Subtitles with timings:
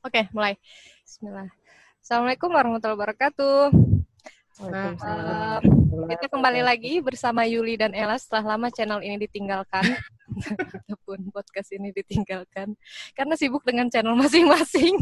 [0.00, 0.56] Oke, mulai.
[1.04, 1.52] Bismillah.
[2.00, 3.68] Assalamualaikum warahmatullahi wabarakatuh.
[4.64, 5.60] Uh,
[6.08, 9.84] kita kembali lagi bersama Yuli dan Ella setelah lama channel ini ditinggalkan
[10.88, 12.72] ataupun podcast ini ditinggalkan
[13.12, 14.96] karena sibuk dengan channel masing-masing.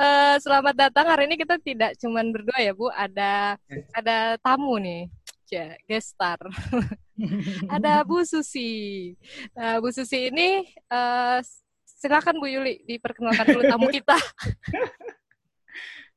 [0.00, 3.60] uh, selamat datang hari ini kita tidak cuman berdua ya Bu, ada
[3.92, 5.12] ada tamu nih,
[5.52, 6.40] ya guest star.
[7.76, 9.12] ada Bu Susi.
[9.52, 11.44] Nah, Bu Susi ini uh,
[12.00, 14.16] silakan Bu Yuli diperkenalkan dulu tamu kita.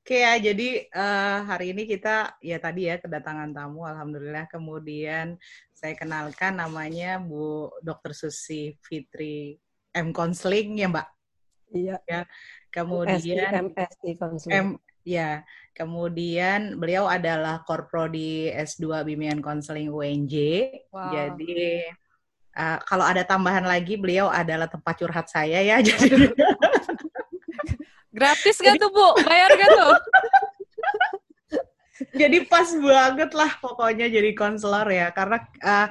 [0.03, 4.51] Oke ya, jadi uh, hari ini kita ya tadi ya kedatangan tamu, alhamdulillah.
[4.51, 5.39] Kemudian
[5.71, 8.11] saya kenalkan namanya Bu Dr.
[8.11, 9.59] Susi Fitri
[9.95, 11.07] M Konsling ya Mbak.
[11.71, 11.95] Iya.
[12.03, 12.21] Ya.
[12.67, 14.55] Kemudian MSI Konsling.
[14.55, 14.67] M
[15.07, 15.47] ya.
[15.71, 20.35] Kemudian beliau adalah korprodi S2 Bimbingan Konseling UNJ.
[20.91, 21.15] Wow.
[21.15, 21.87] Jadi
[22.57, 25.77] uh, kalau ada tambahan lagi beliau adalah tempat curhat saya ya.
[25.85, 26.29] Jadi
[28.13, 29.25] Gratis gak tuh Bu?
[29.25, 29.97] Bayar gak tuh?
[32.13, 35.87] jadi pas banget lah pokoknya jadi konselor ya karena uh,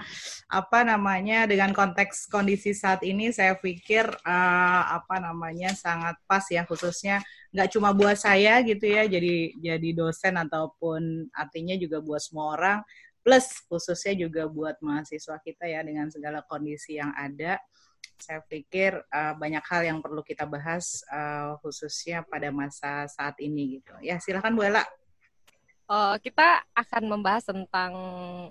[0.50, 6.66] apa namanya dengan konteks kondisi saat ini saya pikir uh, apa namanya sangat pas ya
[6.66, 7.22] khususnya
[7.54, 12.78] nggak cuma buat saya gitu ya jadi jadi dosen ataupun artinya juga buat semua orang
[13.22, 17.62] plus khususnya juga buat mahasiswa kita ya dengan segala kondisi yang ada
[18.22, 23.82] saya pikir uh, banyak hal yang perlu kita bahas uh, khususnya pada masa saat ini
[23.82, 23.94] gitu.
[23.98, 24.86] Ya, silakan Bu Ella.
[25.90, 27.92] Uh, kita akan membahas tentang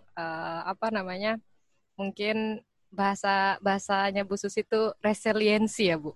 [0.03, 1.39] uh, apa namanya?
[1.95, 2.59] Mungkin
[2.91, 6.11] bahasa bahasanya Bu Susi itu resiliensi ya, Bu.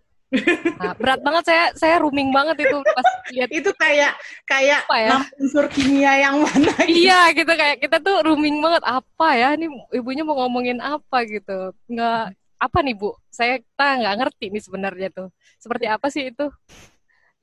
[0.81, 5.09] Nah, berat banget saya saya rooming banget itu pas lihat itu kayak kayak apa ya?
[5.37, 6.97] unsur kimia yang mana gitu.
[7.07, 11.71] iya gitu kayak kita tuh rooming banget apa ya ini ibunya mau ngomongin apa gitu
[11.87, 13.13] nggak apa nih Bu?
[13.29, 15.27] Saya kita nggak ngerti nih sebenarnya tuh.
[15.59, 16.47] Seperti apa sih itu?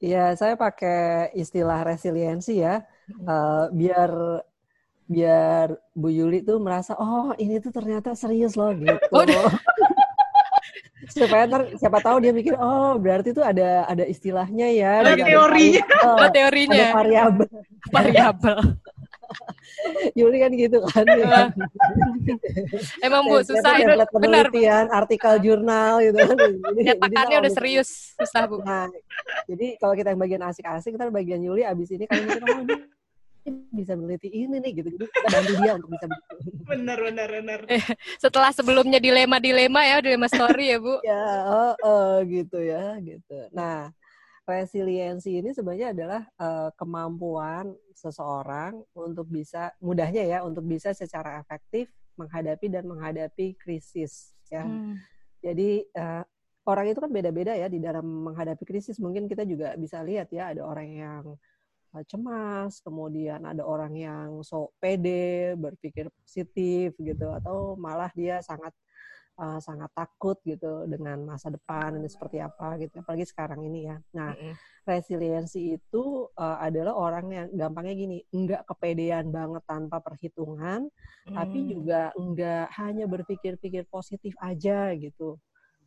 [0.03, 2.83] Iya, saya pakai istilah resiliensi ya,
[3.23, 4.11] uh, biar
[5.07, 8.99] biar Bu Yuli tuh merasa oh ini tuh ternyata serius loh gitu.
[9.15, 9.23] Oh,
[11.13, 15.83] supaya ntar siapa tahu dia mikir oh berarti tuh ada ada istilahnya ya ada teorinya
[15.85, 17.49] ada, oh, teorinya ada variabel
[17.93, 18.59] variabel
[20.19, 21.05] Yuli kan gitu kan.
[21.09, 21.49] Ya.
[23.01, 26.37] Emang Bu susah itu benar penelitian, artikel jurnal gitu kan.
[26.77, 28.61] Jadi, Nyatakannya udah serius, susah Bu.
[28.63, 28.89] Nah,
[29.49, 32.61] jadi kalau kita yang bagian asik-asik, kita bagian Yuli abis ini kalau mikir oh
[33.75, 34.89] bisa meneliti ini nih gitu.
[34.95, 36.07] Jadi kita bantu dia untuk bisa
[36.63, 37.61] Benar, benar, benar.
[38.23, 40.95] Setelah sebelumnya dilema-dilema ya, dilema story ya Bu.
[41.11, 43.51] ya, oh, oh gitu ya, gitu.
[43.51, 43.91] Nah,
[44.47, 51.91] resiliensi ini sebenarnya adalah uh, kemampuan seseorang untuk bisa mudahnya ya untuk bisa secara efektif
[52.19, 54.67] menghadapi dan menghadapi krisis ya.
[54.67, 54.99] Hmm.
[55.43, 56.23] Jadi uh,
[56.67, 58.99] orang itu kan beda-beda ya di dalam menghadapi krisis.
[59.03, 61.25] Mungkin kita juga bisa lihat ya ada orang yang
[62.09, 68.73] cemas, kemudian ada orang yang so pede, berpikir positif gitu atau malah dia sangat
[69.39, 73.97] uh, sangat takut gitu dengan masa depan ini seperti apa gitu apalagi sekarang ini ya
[74.13, 74.35] nah
[74.83, 80.91] resiliensi itu uh, adalah orang yang gampangnya gini enggak kepedean banget tanpa perhitungan
[81.31, 81.35] mm.
[81.37, 85.39] tapi juga enggak hanya berpikir-pikir positif aja gitu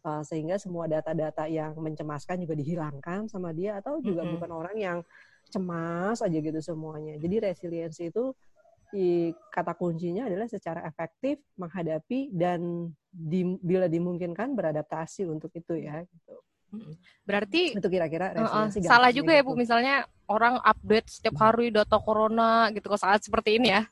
[0.07, 4.33] uh, sehingga semua data-data yang mencemaskan juga dihilangkan sama dia atau juga mm-hmm.
[4.39, 4.99] bukan orang yang
[5.55, 8.35] cemas aja gitu semuanya jadi resiliensi itu
[9.51, 16.35] kata kuncinya adalah secara efektif menghadapi dan di, bila dimungkinkan beradaptasi untuk itu ya gitu.
[17.23, 21.99] Berarti itu kira-kira uh, uh, salah juga ya Bu misalnya orang update setiap hari data
[21.99, 23.83] corona gitu kalau saat seperti ini ya.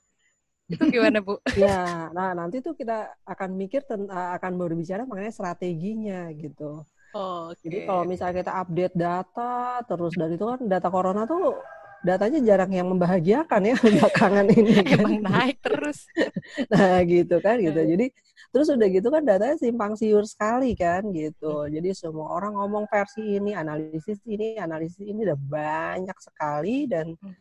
[0.67, 1.39] Itu gimana Bu?
[1.59, 6.83] ya, nah nanti tuh kita akan mikir akan berbicara mengenai strateginya gitu.
[7.13, 7.69] Oh, okay.
[7.69, 11.61] Jadi kalau misalnya kita update data terus dari itu kan data corona tuh
[12.03, 14.73] datanya jarang yang membahagiakan ya belakangan ini.
[14.83, 14.99] Kan.
[14.99, 16.09] Emang naik terus.
[16.73, 17.79] nah gitu kan gitu.
[17.79, 18.11] Jadi
[18.53, 21.65] terus udah gitu kan datanya simpang siur sekali kan gitu.
[21.71, 27.33] Jadi semua orang ngomong versi ini, analisis ini, analisis ini udah banyak sekali dan hmm.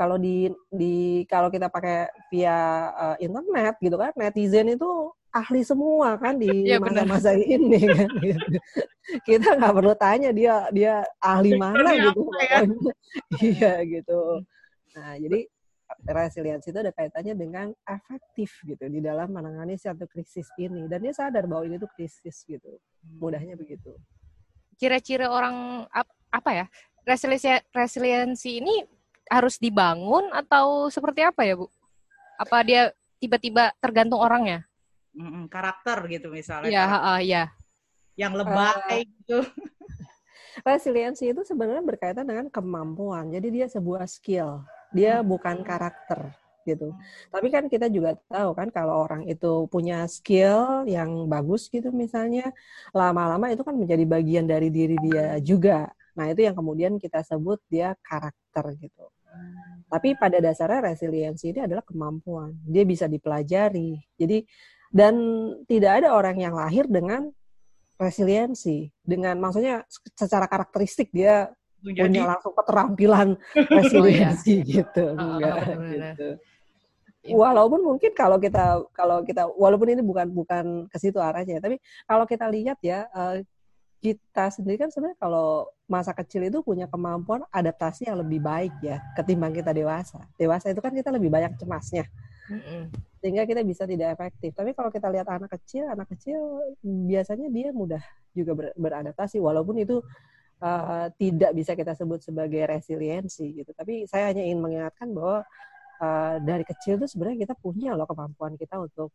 [0.00, 6.16] Kalau di di kalau kita pakai via uh, internet gitu kan netizen itu ahli semua
[6.16, 8.56] kan di ya, masa-masa ini kan gitu.
[9.28, 12.64] kita nggak perlu tanya dia dia ahli mana gitu ya?
[13.44, 14.40] iya gitu.
[14.96, 15.44] Nah jadi
[16.08, 20.88] resiliensi itu ada kaitannya dengan efektif gitu di dalam menangani satu krisis ini.
[20.88, 22.80] Dan dia sadar bahwa ini tuh krisis gitu
[23.20, 23.92] mudahnya begitu.
[24.80, 25.84] Ciri-ciri orang
[26.30, 26.66] apa ya
[27.04, 28.99] resiliensi resiliensi ini
[29.30, 31.70] harus dibangun atau seperti apa ya bu
[32.36, 32.82] apa dia
[33.22, 34.66] tiba-tiba tergantung orangnya
[35.50, 36.70] karakter gitu misalnya.
[36.70, 37.44] Iya, uh, ya.
[38.14, 39.38] Yang lebay uh, gitu.
[40.66, 43.30] resiliensi itu sebenarnya berkaitan dengan kemampuan.
[43.32, 44.62] Jadi dia sebuah skill,
[44.92, 46.34] dia bukan karakter
[46.68, 46.92] gitu.
[47.32, 52.52] Tapi kan kita juga tahu kan kalau orang itu punya skill yang bagus gitu misalnya,
[52.92, 55.88] lama-lama itu kan menjadi bagian dari diri dia juga.
[56.12, 59.08] Nah, itu yang kemudian kita sebut dia karakter gitu.
[59.90, 62.54] Tapi pada dasarnya resiliensi ini adalah kemampuan.
[62.62, 63.98] Dia bisa dipelajari.
[64.14, 64.46] Jadi
[64.90, 65.14] dan
[65.66, 67.26] tidak ada orang yang lahir dengan
[67.98, 68.86] resiliensi.
[69.02, 69.82] Dengan maksudnya
[70.14, 71.50] secara karakteristik dia
[71.82, 73.34] Jadi, punya langsung keterampilan
[73.82, 74.82] resiliensi iya.
[74.82, 75.04] gitu.
[75.18, 76.28] Enggak oh, gitu.
[77.36, 81.76] Walaupun mungkin kalau kita kalau kita walaupun ini bukan bukan ke situ arahnya, tapi
[82.08, 83.42] kalau kita lihat ya uh,
[84.00, 89.04] kita sendiri kan sebenarnya kalau masa kecil itu punya kemampuan adaptasi yang lebih baik ya
[89.12, 90.24] ketimbang kita dewasa.
[90.40, 92.08] Dewasa itu kan kita lebih banyak cemasnya.
[93.20, 94.56] Sehingga kita bisa tidak efektif.
[94.56, 96.40] Tapi kalau kita lihat anak kecil, anak kecil
[96.82, 98.00] biasanya dia mudah
[98.32, 100.00] juga ber, beradaptasi walaupun itu
[100.64, 103.70] uh, tidak bisa kita sebut sebagai resiliensi gitu.
[103.76, 105.44] Tapi saya hanya ingin mengingatkan bahwa
[106.00, 109.12] uh, dari kecil tuh sebenarnya kita punya loh kemampuan kita untuk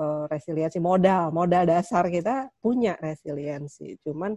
[0.00, 4.00] uh, resiliensi modal modal dasar kita punya resiliensi.
[4.00, 4.34] Cuman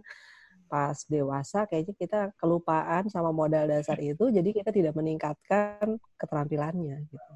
[0.68, 7.32] pas dewasa kayaknya kita kelupaan sama modal dasar itu jadi kita tidak meningkatkan keterampilannya gitu.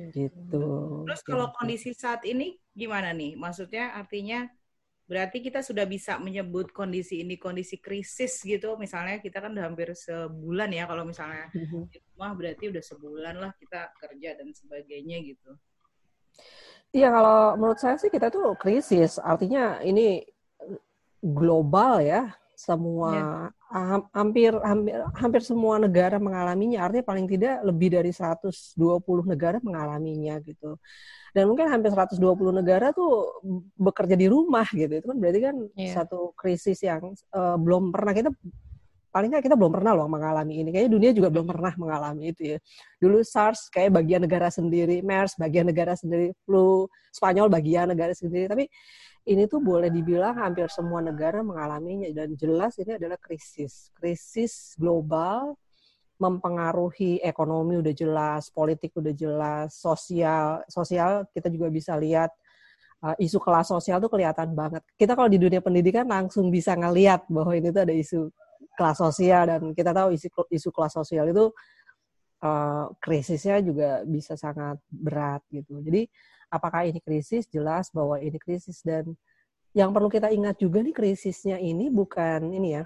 [0.00, 0.66] Gitu.
[1.04, 3.36] Terus kalau kondisi saat ini gimana nih?
[3.36, 4.48] Maksudnya artinya
[5.04, 8.78] berarti kita sudah bisa menyebut kondisi ini kondisi krisis gitu?
[8.80, 11.82] Misalnya kita kan udah hampir sebulan ya kalau misalnya mm-hmm.
[11.90, 15.52] di rumah berarti udah sebulan lah kita kerja dan sebagainya gitu
[16.90, 19.22] Iya kalau menurut saya sih kita tuh krisis.
[19.22, 20.26] Artinya ini
[21.22, 22.34] global ya.
[22.60, 23.24] Semua ya.
[24.12, 26.84] hampir hampir hampir semua negara mengalaminya.
[26.84, 28.76] Artinya paling tidak lebih dari 120
[29.24, 30.76] negara mengalaminya gitu.
[31.30, 33.38] Dan mungkin hampir 120 negara tuh
[33.78, 34.92] bekerja di rumah gitu.
[34.92, 35.94] Itu kan berarti kan yeah.
[35.94, 38.30] satu krisis yang uh, belum pernah kita
[39.10, 40.68] paling nggak kita belum pernah loh mengalami ini.
[40.70, 42.58] Kayaknya dunia juga belum pernah mengalami itu ya.
[43.02, 48.46] Dulu SARS kayak bagian negara sendiri, MERS bagian negara sendiri, flu Spanyol bagian negara sendiri.
[48.46, 48.64] Tapi
[49.28, 53.92] ini tuh boleh dibilang hampir semua negara mengalaminya dan jelas ini adalah krisis.
[53.98, 55.58] Krisis global
[56.20, 62.28] mempengaruhi ekonomi udah jelas, politik udah jelas, sosial sosial kita juga bisa lihat
[63.04, 64.84] uh, isu kelas sosial tuh kelihatan banget.
[64.96, 68.28] Kita kalau di dunia pendidikan langsung bisa ngeliat bahwa ini tuh ada isu
[68.80, 71.52] kelas sosial dan kita tahu isu isu kelas sosial itu
[72.40, 75.84] uh, krisisnya juga bisa sangat berat gitu.
[75.84, 76.08] Jadi
[76.48, 77.44] apakah ini krisis?
[77.52, 79.12] Jelas bahwa ini krisis dan
[79.76, 82.84] yang perlu kita ingat juga nih krisisnya ini bukan ini ya.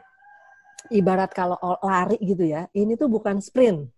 [0.92, 3.88] Ibarat kalau lari gitu ya, ini tuh bukan sprint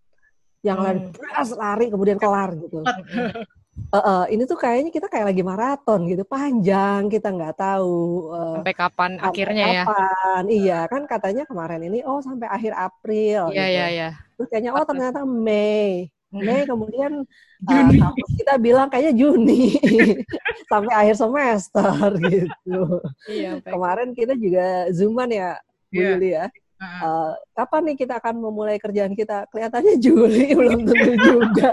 [0.62, 1.58] yang lari hmm.
[1.58, 2.84] lari kemudian kelar gitu.
[3.92, 8.60] uh, uh, ini tuh kayaknya kita kayak lagi maraton gitu panjang kita nggak tahu uh,
[8.60, 9.84] sampai kapan sampai akhirnya ya?
[9.84, 10.42] kapan.
[10.48, 13.74] ya iya kan katanya kemarin ini oh sampai akhir April iya gitu.
[13.76, 17.22] iya iya terus kayaknya oh ternyata Mei Mei kemudian
[17.68, 17.90] uh,
[18.36, 19.76] kita bilang kayaknya Juni
[20.70, 23.00] sampai akhir semester gitu
[23.30, 25.56] iya, kemarin kita juga zooman ya
[25.92, 26.10] Bu yeah.
[26.12, 26.46] Yuli ya
[26.76, 29.48] Uh, kapan nih kita akan memulai kerjaan kita?
[29.48, 31.72] Kelihatannya Juli belum tentu juga.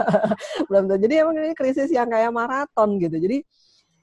[0.70, 1.00] belum tentu.
[1.10, 3.18] Jadi emang ini krisis yang kayak maraton gitu.
[3.18, 3.42] Jadi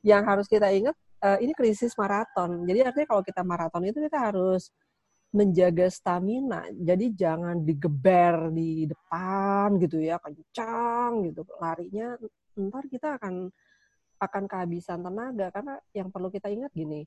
[0.03, 2.67] yang harus kita ingat uh, ini krisis maraton.
[2.67, 4.75] Jadi artinya kalau kita maraton itu kita harus
[5.31, 6.67] menjaga stamina.
[6.71, 11.47] Jadi jangan digeber di depan gitu ya, kencang gitu.
[11.59, 12.19] Larinya
[12.55, 13.51] ntar kita akan
[14.15, 17.03] akan kehabisan tenaga karena yang perlu kita ingat gini.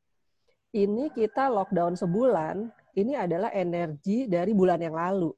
[0.69, 2.69] Ini kita lockdown sebulan,
[3.01, 5.33] ini adalah energi dari bulan yang lalu.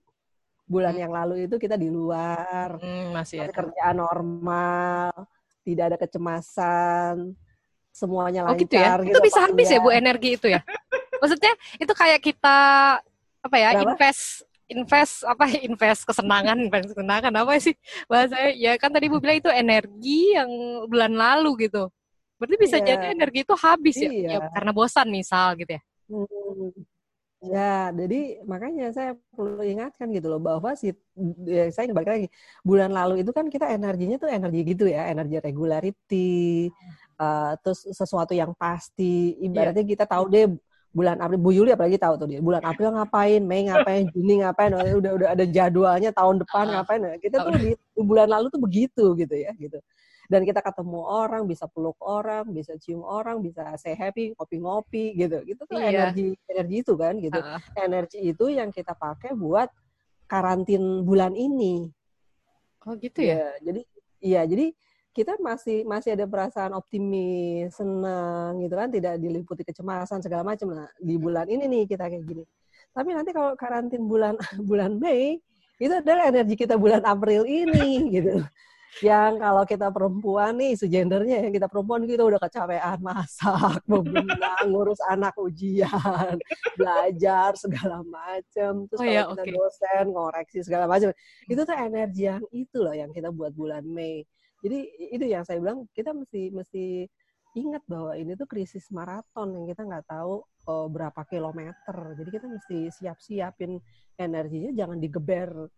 [0.67, 1.03] Bulan hmm.
[1.07, 5.15] yang lalu itu kita di luar, hmm, masih, masih kerjaan normal,
[5.63, 7.35] tidak ada kecemasan,
[7.95, 8.55] semuanya lancar.
[8.55, 8.91] Oh gitu ya?
[8.99, 10.63] Gitu, itu bisa habis ya Bu energi itu ya?
[11.23, 12.59] Maksudnya itu kayak kita
[13.41, 13.97] apa ya Kenapa?
[13.97, 17.75] invest invest apa invest kesenangan invest kesenangan apa sih
[18.07, 20.51] bahasa ya kan tadi Bu bilang itu energi yang
[20.87, 21.91] bulan lalu gitu
[22.41, 22.87] berarti bisa iya.
[22.97, 24.09] jadi energi itu habis ya?
[24.09, 24.29] iya.
[24.33, 26.73] ya, ya karena bosan misal gitu ya hmm.
[27.41, 30.93] Ya, jadi makanya saya perlu ingatkan gitu loh bahwa si
[31.49, 32.27] ya saya balik lagi
[32.61, 36.69] bulan lalu itu kan kita energinya tuh energi gitu ya, energi regularity,
[37.17, 39.41] uh, terus sesuatu yang pasti.
[39.41, 39.93] Ibaratnya yeah.
[39.97, 40.53] kita tahu deh
[40.93, 44.77] bulan April, Bu Yuli apalagi tahu tuh dia bulan April ngapain, Mei ngapain, Juni ngapain,
[44.77, 47.01] udah udah ada jadwalnya tahun depan ngapain.
[47.01, 49.81] Nah, kita tuh di bulan lalu tuh begitu gitu ya, gitu
[50.31, 55.43] dan kita ketemu orang bisa peluk orang bisa cium orang bisa say happy ngopi-ngopi gitu
[55.43, 56.07] gitu tuh iya.
[56.07, 57.59] energi energi itu kan gitu uh.
[57.75, 59.67] energi itu yang kita pakai buat
[60.31, 61.91] karantin bulan ini
[62.87, 63.81] oh gitu ya, ya jadi
[64.23, 64.67] iya jadi
[65.11, 70.71] kita masih masih ada perasaan optimis, senang gitu kan, tidak diliputi kecemasan segala macam.
[70.71, 72.47] Nah, di bulan ini nih kita kayak gini.
[72.95, 74.39] Tapi nanti kalau karantin bulan
[74.71, 75.43] bulan Mei
[75.83, 78.39] itu adalah energi kita bulan April ini gitu
[78.99, 84.59] yang kalau kita perempuan nih isu gendernya yang kita perempuan kita udah kecapean masak, membina,
[84.67, 86.35] ngurus anak ujian,
[86.75, 89.55] belajar segala macam, terus oh, kalau ya, kita okay.
[89.55, 91.15] dosen ngoreksi segala macam,
[91.47, 94.27] itu tuh energi yang itu loh yang kita buat bulan Mei.
[94.61, 94.79] Jadi
[95.17, 97.09] itu yang saya bilang kita mesti mesti
[97.57, 101.97] ingat bahwa ini tuh krisis maraton yang kita nggak tahu oh, berapa kilometer.
[102.19, 103.81] Jadi kita mesti siap-siapin
[104.21, 105.71] energinya jangan digeber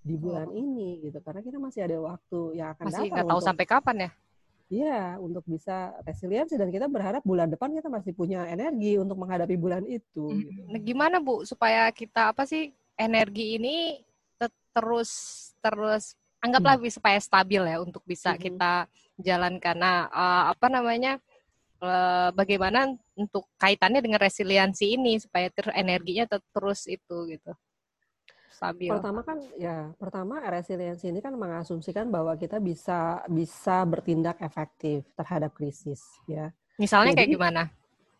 [0.00, 0.56] di bulan oh.
[0.56, 3.96] ini gitu karena kita masih ada waktu yang akan masih nggak tahu untuk, sampai kapan
[4.08, 4.10] ya
[4.70, 9.58] Iya, untuk bisa resiliensi dan kita berharap bulan depan kita masih punya energi untuk menghadapi
[9.58, 10.30] bulan itu.
[10.30, 10.46] Hmm.
[10.46, 10.62] Gitu.
[10.70, 13.98] Nah, gimana Bu supaya kita apa sih energi ini
[14.70, 15.10] terus
[15.58, 16.86] terus anggaplah hmm.
[16.86, 18.40] supaya stabil ya untuk bisa hmm.
[18.46, 18.86] kita
[19.18, 19.74] jalankan.
[19.74, 21.18] Nah, uh, apa namanya?
[21.80, 27.56] Uh, bagaimana untuk kaitannya dengan resiliensi ini supaya ter energinya terus itu gitu
[28.60, 28.92] stabil.
[28.92, 35.56] Pertama kan ya, pertama resiliensi ini kan mengasumsikan bahwa kita bisa bisa bertindak efektif terhadap
[35.56, 36.52] krisis ya.
[36.76, 37.62] Misalnya Jadi, kayak gimana?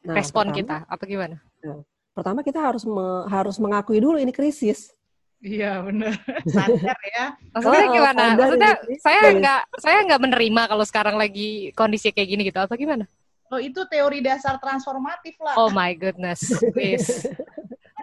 [0.01, 1.37] Nah, Respon pertama, kita apa gimana?
[1.61, 1.77] Ya,
[2.17, 4.97] pertama kita harus me, harus mengakui dulu ini krisis.
[5.45, 6.17] Iya benar.
[6.57, 7.27] Sadar ya.
[7.53, 8.25] Maksudnya oh, gimana?
[8.37, 8.73] Maksudnya
[9.05, 13.05] saya nggak saya nggak menerima kalau sekarang lagi kondisi kayak gini gitu atau gimana?
[13.53, 15.61] Oh itu teori dasar transformatif lah.
[15.61, 17.29] Oh my goodness, please.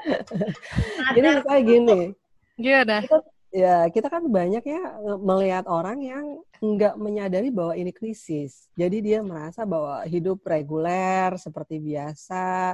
[1.18, 2.14] Jadi kayak gini.
[2.58, 3.06] Gimana?
[3.06, 3.18] Kita,
[3.54, 4.84] ya, kita kan banyak ya
[5.22, 6.26] melihat orang yang
[6.58, 8.68] nggak menyadari bahwa ini krisis.
[8.74, 12.74] Jadi dia merasa bahwa hidup reguler seperti biasa,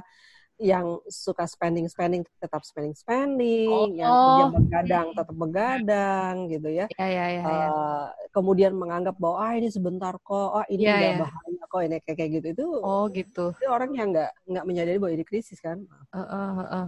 [0.62, 6.86] yang suka spending spending tetap spending spending, oh, yang kerja begadang tetap begadang gitu ya.
[6.96, 7.68] Ya, ya, ya, ya.
[7.68, 11.26] Uh, kemudian menganggap bahwa ah ini sebentar kok, ah ini ya, ya.
[11.26, 12.68] bahaya kok ini kayak kayak gitu itu.
[12.80, 13.52] Oh gitu.
[13.58, 15.82] Itu orang yang nggak nggak menyadari bahwa ini krisis kan.
[16.14, 16.88] Uh, uh, uh.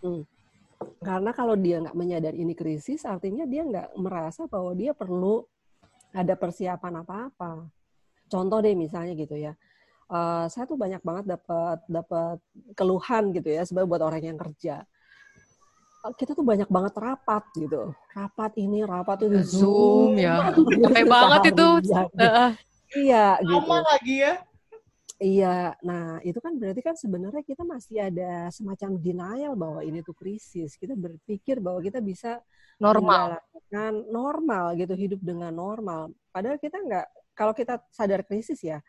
[0.00, 0.22] Hmm.
[1.02, 5.44] Karena kalau dia nggak menyadari ini krisis, artinya dia nggak merasa bahwa dia perlu
[6.16, 7.68] ada persiapan apa-apa.
[8.26, 9.54] Contoh deh misalnya gitu ya,
[10.10, 12.42] uh, saya tuh banyak banget dapat dapat
[12.74, 14.82] keluhan gitu ya, sebagai buat orang yang kerja.
[16.02, 21.04] Uh, kita tuh banyak banget rapat gitu, rapat ini, rapat itu zoom, zoom ya, capek
[21.06, 21.68] banget itu.
[22.96, 23.66] Iya, gitu.
[23.66, 24.34] Lama lagi ya.
[25.16, 30.12] Iya, nah itu kan berarti kan sebenarnya kita masih ada semacam denial bahwa ini tuh
[30.12, 30.76] krisis.
[30.76, 32.36] Kita berpikir bahwa kita bisa
[32.76, 33.40] normal,
[33.72, 36.12] kan normal gitu, hidup dengan normal.
[36.28, 38.84] Padahal kita nggak, kalau kita sadar krisis ya,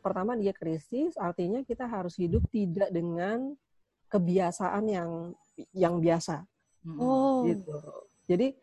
[0.00, 3.52] pertama dia krisis, artinya kita harus hidup tidak dengan
[4.08, 5.10] kebiasaan yang
[5.76, 6.40] yang biasa.
[6.96, 7.76] Oh, gitu.
[8.24, 8.56] Jadi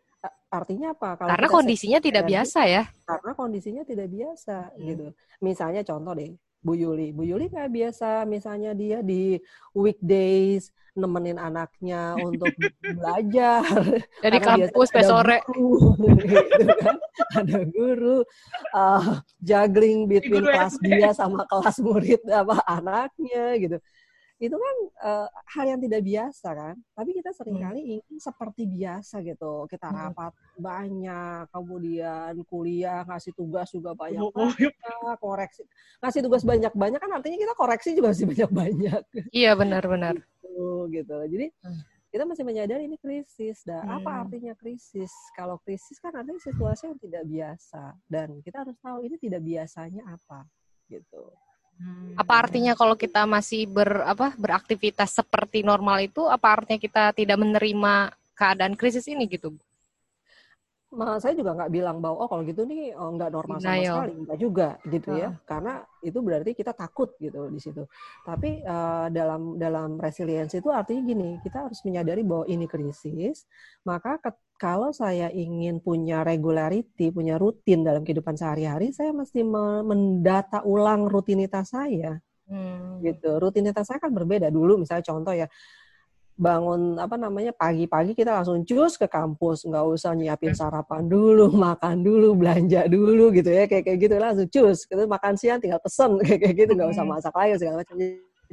[0.49, 1.19] artinya apa?
[1.19, 2.83] Kalau karena kondisinya tidak biasa ya.
[3.03, 4.81] Karena kondisinya tidak biasa hmm.
[4.87, 5.07] gitu.
[5.43, 6.31] Misalnya contoh deh,
[6.63, 7.11] Bu Yuli.
[7.11, 9.35] Bu Yuli nggak biasa misalnya dia di
[9.75, 12.47] weekdays nemenin anaknya untuk
[12.97, 13.65] belajar.
[14.23, 15.37] Jadi kampus sampai sore.
[15.51, 15.93] Guru,
[16.31, 16.95] gitu kan?
[17.35, 18.17] Ada guru
[18.71, 23.77] uh, juggling between kelas dia sama kelas murid apa anaknya gitu
[24.43, 27.91] itu kan uh, hal yang tidak biasa kan tapi kita sering kali hmm.
[27.95, 29.95] ingin seperti biasa gitu kita hmm.
[29.95, 34.73] rapat banyak kemudian kuliah ngasih tugas juga banyak banyak
[35.23, 35.63] koreksi
[36.03, 40.19] ngasih tugas banyak banyak kan artinya kita koreksi juga masih banyak banyak iya benar benar
[40.19, 41.81] gitu, gitu jadi hmm.
[42.11, 43.97] kita masih menyadari ini krisis dah hmm.
[44.03, 49.07] apa artinya krisis kalau krisis kan artinya situasi yang tidak biasa dan kita harus tahu
[49.07, 50.43] ini tidak biasanya apa
[50.91, 51.42] gitu Hmm.
[52.13, 57.37] Apa artinya kalau kita masih ber apa beraktivitas seperti normal itu apa artinya kita tidak
[57.41, 59.53] menerima keadaan krisis ini gitu,
[60.93, 63.89] Ma, saya juga nggak bilang bahwa oh kalau gitu nih oh, nggak normal sama Denial.
[63.97, 65.17] sekali, nggak juga gitu uh.
[65.17, 65.73] ya, karena
[66.05, 67.83] itu berarti kita takut gitu di situ.
[68.21, 73.49] Tapi uh, dalam dalam resiliensi itu artinya gini, kita harus menyadari bahwa ini krisis,
[73.81, 74.31] maka ke,
[74.61, 79.41] kalau saya ingin punya regularity, punya rutin dalam kehidupan sehari-hari, saya mesti
[79.81, 82.21] mendata ulang rutinitas saya.
[82.45, 83.01] Hmm.
[83.01, 83.27] Gitu.
[83.41, 85.49] Rutinitas saya kan berbeda dulu, misalnya contoh ya
[86.43, 89.63] bangun apa namanya pagi-pagi kita langsung cus ke kampus.
[89.63, 93.63] Nggak usah nyiapin sarapan dulu makan dulu belanja dulu gitu ya.
[93.71, 94.83] Kayak kayak gitu langsung cus.
[94.83, 96.19] Gitu makan siang tinggal pesen.
[96.27, 97.95] Kayak kayak gitu nggak usah masak lagi segala macam.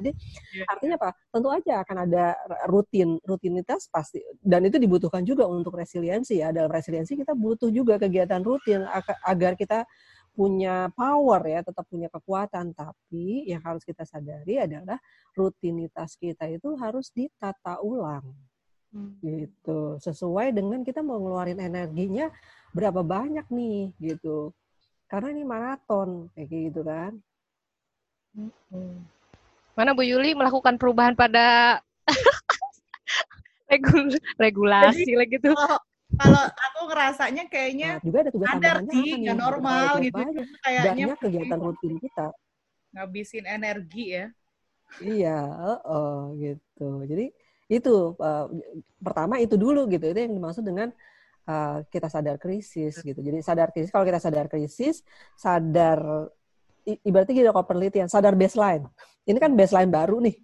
[0.01, 0.11] Jadi
[0.57, 1.11] iya, artinya apa?
[1.29, 2.25] Tentu aja akan ada
[2.71, 4.23] rutin rutinitas pasti.
[4.39, 6.55] Dan itu dibutuhkan juga untuk resiliensi ya.
[6.55, 8.87] Dalam resiliensi kita butuh juga kegiatan rutin
[9.27, 9.85] agar kita
[10.33, 14.97] punya power ya, tetap punya kekuatan, tapi yang harus kita sadari adalah
[15.37, 18.25] rutinitas kita itu harus ditata ulang.
[18.91, 19.15] Hmm.
[19.23, 22.27] gitu sesuai dengan kita mau ngeluarin energinya
[22.75, 24.51] berapa banyak nih gitu
[25.11, 27.19] karena ini maraton kayak gitu kan.
[29.75, 31.79] Mana Bu Yuli melakukan perubahan pada
[33.71, 35.55] regul regulasi lagi tuh.
[36.21, 40.21] Kalau, aku ngerasanya kayaknya Nah, juga ada tugas Sadar tambahannya sih, nggak normal Kita gitu.
[40.65, 42.27] kayaknya Banyak kegiatan rutin kita.
[42.95, 44.25] ngabisin energi ya.
[45.01, 46.89] Iya, heeh, gitu.
[47.11, 47.25] Jadi
[47.71, 48.45] itu eh,
[49.01, 50.05] pertama itu dulu gitu.
[50.13, 50.89] Itu yang dimaksud dengan
[51.49, 53.21] eh, kita sadar krisis gitu.
[53.21, 55.01] Jadi sadar krisis kalau kita sadar krisis,
[55.39, 55.99] sadar
[56.85, 58.85] i- ibaratnya gitu kalau penelitian, sadar baseline.
[59.25, 60.37] Ini kan baseline baru nih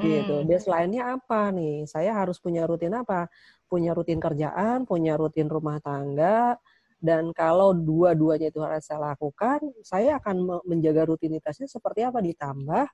[0.00, 0.36] gitu.
[0.40, 0.48] Hmm.
[0.48, 1.84] Baseline-nya apa nih?
[1.84, 3.28] Saya harus punya rutin apa?
[3.68, 6.56] Punya rutin kerjaan, punya rutin rumah tangga,
[7.02, 12.22] dan kalau dua-duanya itu harus saya lakukan, saya akan me- menjaga rutinitasnya seperti apa?
[12.22, 12.86] Ditambah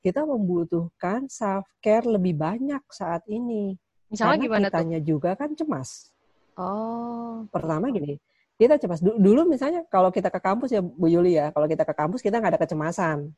[0.00, 3.76] kita membutuhkan self care lebih banyak saat ini.
[4.08, 4.72] Misalnya Karena gimana tuh?
[4.72, 6.12] kitanya juga kan cemas.
[6.54, 7.44] Oh.
[7.50, 8.16] Pertama gini,
[8.54, 9.02] kita cemas.
[9.02, 12.20] Du- Dulu misalnya kalau kita ke kampus ya Bu Yuli ya, kalau kita ke kampus
[12.22, 13.28] kita nggak ada kecemasan.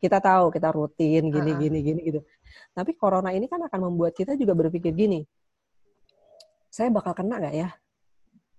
[0.00, 1.60] Kita tahu kita rutin gini Uh-uh.
[1.60, 2.20] gini gini gitu.
[2.72, 5.22] Tapi corona ini kan akan membuat kita juga berpikir gini,
[6.70, 7.68] saya bakal kena nggak ya?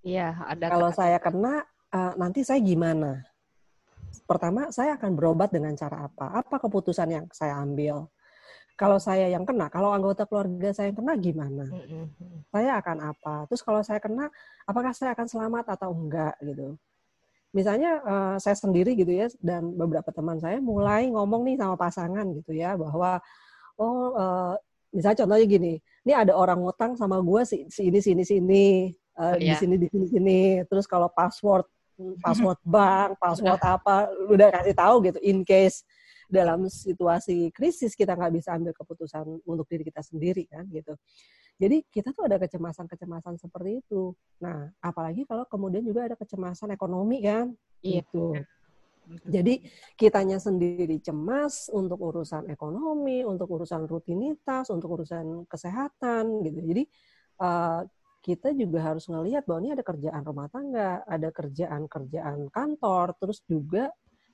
[0.04, 3.24] Iya, ada Kalau saya kena, eh, nanti saya gimana?
[4.28, 6.36] Pertama, saya akan berobat dengan cara apa?
[6.36, 8.12] Apa keputusan yang saya ambil?
[8.76, 11.66] Kalau saya yang kena, kalau anggota keluarga saya yang kena gimana?
[12.50, 13.36] Saya akan apa?
[13.48, 14.28] Terus kalau saya kena,
[14.68, 16.76] apakah saya akan selamat atau enggak gitu?
[17.52, 22.26] Misalnya eh, saya sendiri gitu ya, dan beberapa teman saya mulai ngomong nih sama pasangan
[22.40, 23.20] gitu ya, bahwa
[23.80, 24.54] oh eh,
[24.96, 25.74] misalnya contohnya gini,
[26.08, 28.66] ini ada orang ngutang sama gue si, si ini sini sini,
[28.96, 29.60] eh, di Iya.
[29.60, 30.40] sini di sini sini.
[30.68, 31.68] Terus kalau password
[32.26, 35.84] password bank, password apa, udah kasih tahu gitu, in case
[36.32, 40.96] dalam situasi krisis kita nggak bisa ambil keputusan untuk diri kita sendiri kan gitu.
[41.60, 44.16] Jadi kita tuh ada kecemasan-kecemasan seperti itu.
[44.42, 48.02] Nah, apalagi kalau kemudian juga ada kecemasan ekonomi kan, Iya.
[48.02, 48.34] gitu.
[49.28, 49.68] Jadi
[50.00, 56.60] kitanya sendiri cemas untuk urusan ekonomi, untuk urusan rutinitas, untuk urusan kesehatan gitu.
[56.64, 56.84] Jadi
[57.42, 57.82] eh,
[58.22, 63.90] kita juga harus ngelihat bahwa ini ada kerjaan rumah tangga, ada kerjaan-kerjaan kantor, terus juga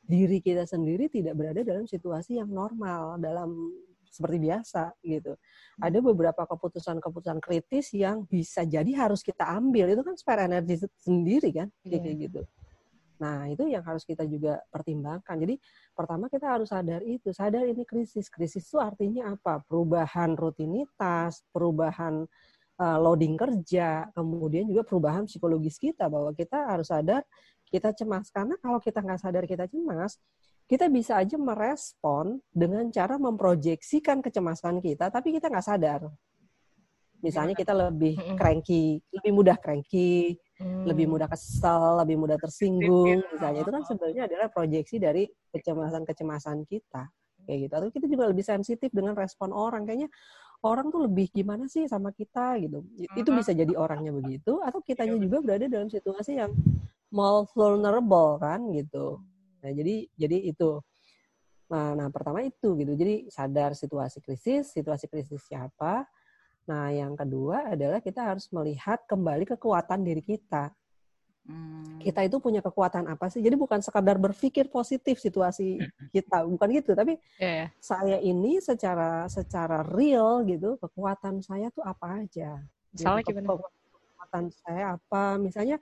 [0.07, 3.75] diri kita sendiri tidak berada dalam situasi yang normal, dalam
[4.07, 5.35] seperti biasa gitu.
[5.77, 9.91] Ada beberapa keputusan-keputusan kritis yang bisa jadi harus kita ambil.
[9.91, 12.15] Itu kan spare energi sendiri kan, kayak Iya.
[12.25, 12.41] gitu.
[13.17, 15.41] Nah, itu yang harus kita juga pertimbangkan.
[15.41, 15.57] Jadi,
[15.93, 18.29] pertama kita harus sadar itu, sadar ini krisis.
[18.29, 19.61] Krisis itu artinya apa?
[19.65, 22.29] Perubahan rutinitas, perubahan
[22.77, 27.25] uh, loading kerja, kemudian juga perubahan psikologis kita bahwa kita harus sadar
[27.67, 28.31] kita cemas.
[28.31, 30.17] Karena kalau kita nggak sadar kita cemas,
[30.67, 36.01] kita bisa aja merespon dengan cara memproyeksikan kecemasan kita, tapi kita nggak sadar.
[37.23, 40.89] Misalnya kita lebih cranky, lebih mudah cranky, Hmm.
[40.89, 46.65] lebih mudah kesel, lebih mudah tersinggung, Sensitif, misalnya itu kan sebenarnya adalah proyeksi dari kecemasan-kecemasan
[46.65, 47.13] kita,
[47.45, 47.73] kayak gitu.
[47.77, 50.09] Atau kita juga lebih sensitif dengan respon orang, kayaknya
[50.65, 52.81] orang tuh lebih gimana sih sama kita gitu.
[53.13, 56.49] Itu bisa jadi orangnya begitu, atau kitanya Iya, juga berada dalam situasi yang
[57.11, 59.21] more vulnerable kan gitu.
[59.63, 60.81] Nah jadi jadi itu.
[61.67, 62.95] Nah, nah pertama itu gitu.
[62.95, 66.07] Jadi sadar situasi krisis, situasi krisis siapa.
[66.67, 70.71] Nah, yang kedua adalah kita harus melihat kembali kekuatan diri kita.
[71.47, 71.95] Hmm.
[72.03, 73.39] Kita itu punya kekuatan apa sih?
[73.39, 75.79] Jadi bukan sekadar berpikir positif situasi
[76.11, 76.91] kita, bukan gitu.
[76.91, 77.67] Tapi Iya, ya.
[77.79, 82.59] saya ini secara secara real gitu, kekuatan saya tuh apa aja?
[82.91, 83.31] Misalnya Gitu.
[83.31, 83.47] gimana?
[83.95, 85.23] Kekuatan saya apa?
[85.39, 85.79] Misalnya,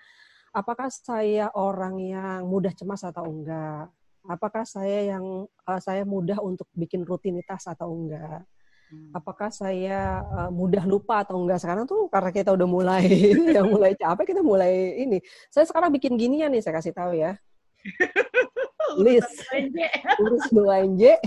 [0.55, 3.91] apakah saya orang yang mudah cemas atau enggak?
[4.25, 8.47] Apakah saya yang eh, saya mudah untuk bikin rutinitas atau enggak?
[8.85, 9.17] Hmm.
[9.17, 13.09] apakah saya uh, mudah lupa atau enggak sekarang tuh karena kita udah mulai
[13.57, 15.17] yang mulai capek kita mulai ini
[15.49, 17.33] saya sekarang bikin ginian nih saya kasih tahu ya
[19.01, 19.41] list
[20.21, 21.17] urus 2 NJ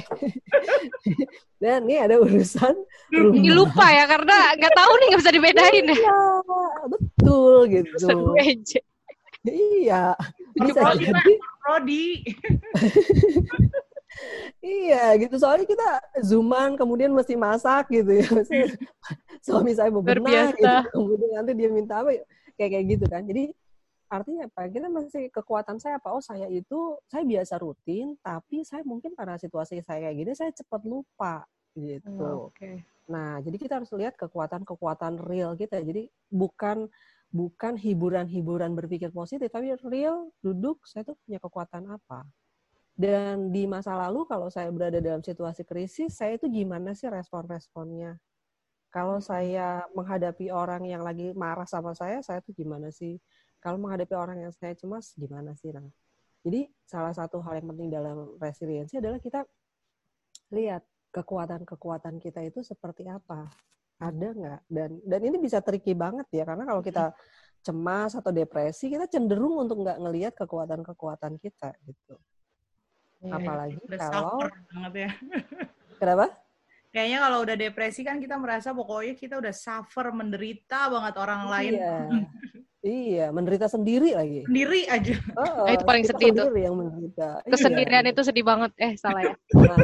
[1.58, 2.78] dan ini ada urusan
[3.10, 5.96] Ini rumah lupa ya karena nggak tahu nih nggak bisa dibedain ya.
[5.98, 6.20] Iya,
[6.86, 8.80] betul gitu Urusan gue aja.
[9.46, 10.16] Iya.
[10.58, 12.06] Bisa Prodi, jadi Prodi.
[14.64, 15.38] iya gitu.
[15.38, 15.88] Soalnya kita
[16.24, 18.26] zooman kemudian mesti masak gitu ya.
[18.26, 18.68] Maksudnya,
[19.46, 20.78] suami saya bebenah gitu.
[20.94, 22.18] kemudian nanti dia minta apa
[22.58, 23.22] kayak kayak gitu kan.
[23.22, 23.54] Jadi
[24.08, 24.66] artinya apa?
[24.66, 26.10] Kita masih kekuatan saya apa?
[26.10, 30.50] Oh saya itu saya biasa rutin tapi saya mungkin karena situasi saya kayak gini saya
[30.50, 31.46] cepat lupa
[31.78, 32.50] gitu.
[32.50, 32.82] Oke.
[33.08, 35.80] Nah, jadi kita harus lihat kekuatan-kekuatan real kita.
[35.80, 36.92] Jadi bukan
[37.28, 42.24] bukan hiburan-hiburan berpikir positif, tapi real duduk saya tuh punya kekuatan apa.
[42.98, 48.18] Dan di masa lalu kalau saya berada dalam situasi krisis, saya itu gimana sih respon-responnya?
[48.90, 53.20] Kalau saya menghadapi orang yang lagi marah sama saya, saya tuh gimana sih?
[53.62, 55.70] Kalau menghadapi orang yang saya cemas, gimana sih?
[55.70, 55.86] Nah,
[56.42, 59.44] Jadi salah satu hal yang penting dalam resiliensi adalah kita
[60.54, 63.46] lihat kekuatan-kekuatan kita itu seperti apa,
[63.98, 64.60] ada nggak?
[64.70, 67.12] Dan dan ini bisa tricky banget ya karena kalau kita
[67.62, 72.14] cemas atau depresi kita cenderung untuk nggak ngelihat kekuatan-kekuatan kita gitu.
[73.18, 75.10] Ya, Apalagi kalau banget ya.
[76.00, 76.30] Kenapa?
[76.88, 81.72] Kayaknya kalau udah depresi kan kita merasa pokoknya kita udah suffer, menderita banget orang lain.
[81.76, 81.98] Iya,
[83.34, 84.46] menderita sendiri lagi.
[84.46, 85.14] Sendiri aja.
[85.34, 86.54] Oh, oh, itu paling sedih tuh.
[86.54, 87.42] yang menderita.
[87.46, 88.12] Kesendirian iya.
[88.14, 88.70] itu sedih banget.
[88.78, 89.34] Eh, salah ya.
[89.54, 89.78] Nah.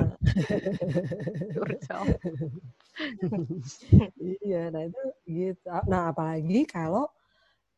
[4.47, 5.67] iya, nah itu gitu.
[5.91, 7.11] Nah, apalagi kalau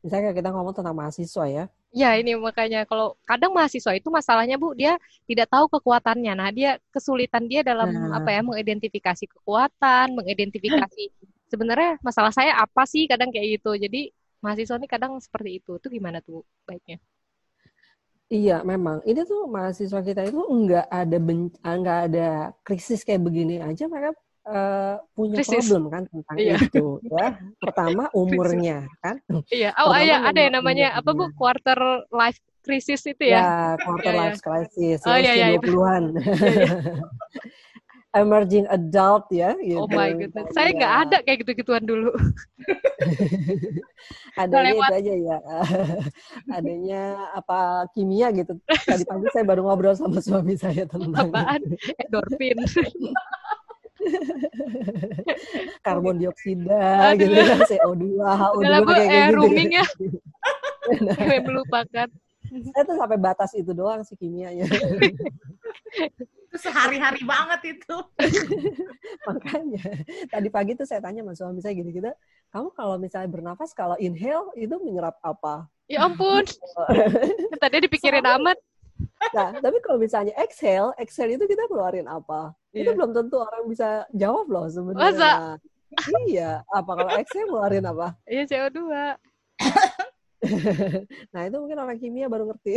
[0.05, 1.65] misalnya kita ngomong tentang mahasiswa ya.
[1.97, 6.33] Ya ini makanya kalau kadang mahasiswa itu masalahnya Bu dia tidak tahu kekuatannya.
[6.37, 8.21] Nah dia kesulitan dia dalam nah.
[8.21, 11.03] apa ya mengidentifikasi kekuatan, mengidentifikasi
[11.53, 13.73] sebenarnya masalah saya apa sih kadang kayak gitu.
[13.81, 14.13] Jadi
[14.47, 15.83] mahasiswa ini kadang seperti itu.
[15.83, 17.03] Itu gimana tuh baiknya?
[18.31, 19.03] Iya, memang.
[19.03, 21.19] Ini tuh mahasiswa kita itu enggak ada
[21.63, 22.29] enggak ada
[22.63, 24.15] krisis kayak begini aja mereka
[24.47, 25.67] uh, punya Krisis.
[25.67, 26.57] problem kan tentang iya.
[26.59, 27.27] itu ya.
[27.59, 29.19] Pertama umurnya kan.
[29.51, 29.71] Iya.
[29.83, 31.31] Oh, iya ada yang namanya apa Bu?
[31.35, 33.39] Quarter life crisis itu ya?
[33.39, 34.99] Ya, quarter iya, life crisis.
[35.07, 35.47] Oh iya iya.
[35.59, 36.05] 20-an.
[36.19, 36.71] Iya, iya.
[38.17, 39.85] Emerging adult ya gitu.
[39.85, 40.49] Oh my goodness.
[40.57, 41.05] Saya nggak ya.
[41.05, 42.17] ada kayak gitu-gituan dulu.
[44.41, 45.39] Adanya itu aja ya.
[46.57, 47.03] Adanya
[47.37, 48.57] apa kimia gitu.
[48.65, 51.61] Tadi pagi saya baru ngobrol sama suami saya tentang apaan?
[52.01, 52.57] Endorfin
[55.85, 59.87] karbon dioksida gitu kan CO2 HO2 Dalam kayak eh, gitu rooming ya
[61.03, 61.17] nah.
[61.43, 62.09] melupakan
[62.47, 64.71] saya tuh sampai batas itu doang sih kimianya
[66.59, 67.97] sehari-hari banget itu
[69.29, 69.85] makanya
[70.29, 72.11] tadi pagi tuh saya tanya mas suami saya gini gitu
[72.53, 76.45] kamu kalau misalnya bernafas kalau inhale itu menyerap apa ya ampun
[77.63, 78.59] tadi dipikirin amat
[79.37, 82.57] Nah, tapi kalau misalnya exhale, exhale itu kita keluarin apa?
[82.73, 82.89] Yeah.
[82.89, 85.13] Itu belum tentu orang bisa jawab loh sebenarnya.
[85.13, 85.33] Masa?
[86.29, 88.17] iya, apa kalau exhale keluarin apa?
[88.25, 88.81] Iya, CO2.
[91.33, 92.75] nah, itu mungkin orang kimia baru ngerti.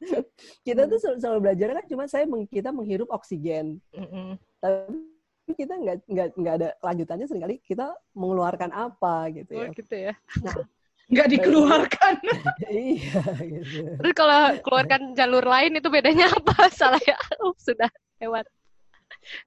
[0.66, 3.78] kita tuh selalu, selalu belajar kan cuma saya kita menghirup oksigen.
[3.92, 4.28] Mm -hmm.
[4.60, 9.66] Tapi kita nggak nggak nggak ada lanjutannya sering kali kita mengeluarkan apa gitu ya.
[9.66, 10.14] Oh, gitu ya.
[10.42, 10.54] Nah,
[11.12, 12.14] nggak dikeluarkan.
[12.70, 13.22] iya.
[13.42, 13.82] Gitu.
[13.98, 16.70] Terus kalau keluarkan jalur lain itu bedanya apa?
[16.70, 17.18] Salah ya?
[17.42, 17.90] Oh, sudah
[18.22, 18.46] lewat.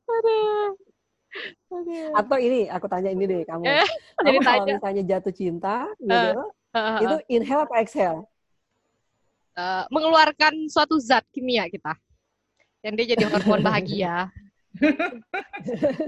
[0.05, 0.75] Aduh.
[2.13, 3.65] Atau ini, aku tanya ini deh kamu.
[3.65, 3.89] Eh,
[4.21, 4.73] kamu kalau tanya.
[4.77, 6.45] misalnya jatuh cinta, gitu, uh,
[6.77, 8.29] uh, uh, itu inhale apa exhale?
[9.53, 11.93] Uh, mengeluarkan suatu zat kimia kita,
[12.81, 14.33] yang dia jadi hormon bahagia.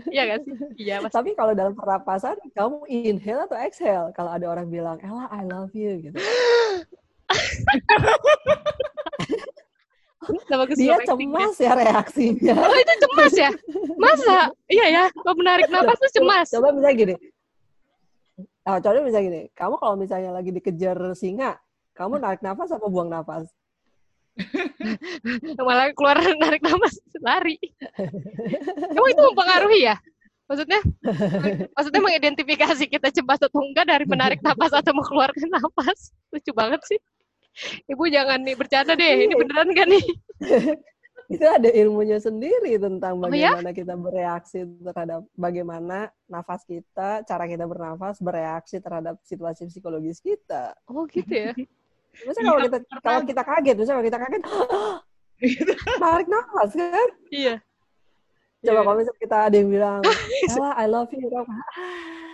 [0.10, 0.56] Iya kan sih?
[0.82, 1.06] Iya.
[1.06, 4.10] Tapi kalau dalam pernapasan, kamu inhale atau exhale?
[4.18, 6.18] Kalau ada orang bilang, Ella, I love you, gitu.
[10.74, 12.58] Dia cemas ya reaksinya.
[12.58, 13.52] Oh itu cemas ya?
[13.94, 14.50] Masa?
[14.66, 16.50] Iya ya, kalau menarik nafas tuh cemas.
[16.50, 17.16] Coba misalnya gini.
[18.66, 21.62] Oh, coba misalnya gini, kamu kalau misalnya lagi dikejar singa,
[21.96, 23.48] kamu narik nafas apa buang nafas?
[25.68, 27.56] malah keluar narik nafas lari
[28.92, 29.96] emang itu mempengaruhi ya
[30.46, 30.84] maksudnya
[31.72, 37.00] maksudnya mengidentifikasi kita cepat atau enggak dari menarik nafas atau mengeluarkan nafas lucu banget sih
[37.88, 40.06] ibu jangan nih bercanda deh ini beneran kan nih
[41.34, 43.74] itu ada ilmunya sendiri tentang bagaimana oh, ya?
[43.74, 50.78] kita bereaksi terhadap bagaimana nafas kita, cara kita bernafas bereaksi terhadap situasi psikologis kita.
[50.86, 51.58] Oh gitu ya.
[52.24, 54.42] Misalnya kalau iya, kita kalau kita kaget, misalnya kalau kita kaget,
[56.00, 57.10] tarik nafas kan?
[57.28, 57.56] Iya.
[58.66, 58.84] Coba yeah.
[58.88, 60.02] kalau misalnya kita ada yang bilang,
[60.48, 61.54] Ella, I love you, kamu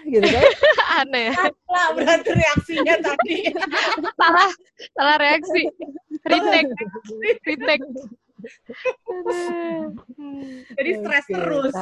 [0.10, 0.44] gitu kan?
[1.02, 1.30] Aneh.
[1.36, 3.38] Salah berarti reaksinya tadi.
[4.20, 4.50] salah,
[4.98, 5.70] salah reaksi.
[6.26, 6.72] Retake,
[7.46, 7.86] retake.
[10.78, 11.74] Jadi stres terus.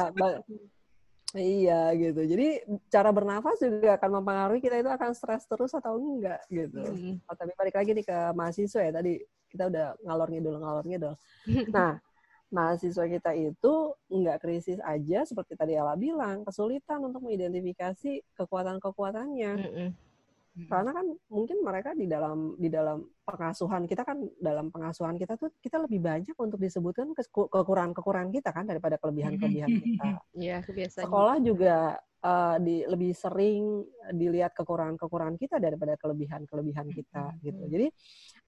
[1.34, 2.20] Iya gitu.
[2.26, 2.48] Jadi
[2.90, 6.82] cara bernafas juga akan mempengaruhi kita itu akan stres terus atau enggak gitu.
[6.82, 7.22] Hmm.
[7.30, 11.14] Oh, tapi balik lagi nih ke mahasiswa ya tadi kita udah ngalor ngidul ngalor ngidul.
[11.74, 12.02] Nah
[12.50, 13.74] mahasiswa kita itu
[14.10, 19.52] enggak krisis aja seperti tadi Ella bilang kesulitan untuk mengidentifikasi kekuatan-kekuatannya.
[20.50, 20.66] Hmm.
[20.66, 25.54] Karena kan mungkin mereka di dalam di dalam pengasuhan kita kan dalam pengasuhan kita tuh
[25.62, 30.04] kita lebih banyak untuk disebutkan kekurangan-kekurangan kita kan daripada kelebihan-kelebihan kita.
[30.40, 31.06] Iya, kebiasaan.
[31.06, 31.94] Sekolah juga
[32.26, 37.62] uh, di lebih sering dilihat kekurangan-kekurangan kita daripada kelebihan-kelebihan kita gitu.
[37.70, 37.86] Jadi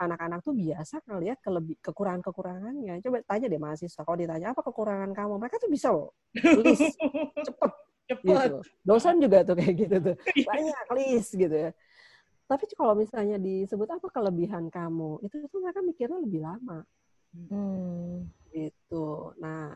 [0.02, 2.98] anak-anak tuh biasa ngelihat kelebi kekurangan-kekurangannya.
[2.98, 6.82] Coba tanya deh mahasiswa kalau ditanya apa kekurangan kamu, mereka tuh bisa loh tulis
[7.46, 7.72] cepet.
[8.10, 8.26] Cepet.
[8.26, 8.58] Gitu.
[8.82, 10.16] Dosen juga tuh kayak gitu tuh.
[10.50, 11.70] Banyak list gitu ya
[12.52, 16.84] Tapi kalau misalnya disebut apa kelebihan kamu, itu tuh mereka mikirnya lebih lama.
[17.32, 18.28] Hmm.
[18.52, 19.32] Itu.
[19.40, 19.72] Nah,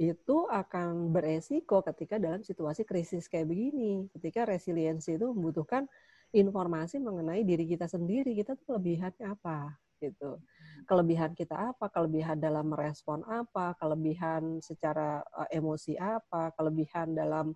[0.00, 4.08] itu akan beresiko ketika dalam situasi krisis kayak begini.
[4.16, 5.84] Ketika resiliensi itu membutuhkan
[6.32, 10.38] informasi mengenai diri kita sendiri, kita tuh kelebihannya apa gitu.
[10.86, 11.90] Kelebihan kita apa?
[11.90, 13.74] Kelebihan dalam merespon apa?
[13.76, 16.54] Kelebihan secara uh, emosi apa?
[16.54, 17.52] Kelebihan dalam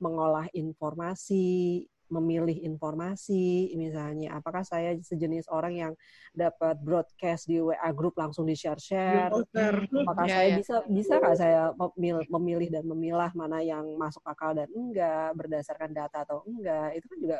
[0.00, 5.92] mengolah informasi memilih informasi, misalnya apakah saya sejenis orang yang
[6.36, 10.56] dapat broadcast di WA group langsung di share share, apakah ya, saya ya.
[10.60, 11.62] bisa bisa nggak saya
[12.28, 17.18] memilih dan memilah mana yang masuk akal dan enggak berdasarkan data atau enggak, itu kan
[17.18, 17.38] juga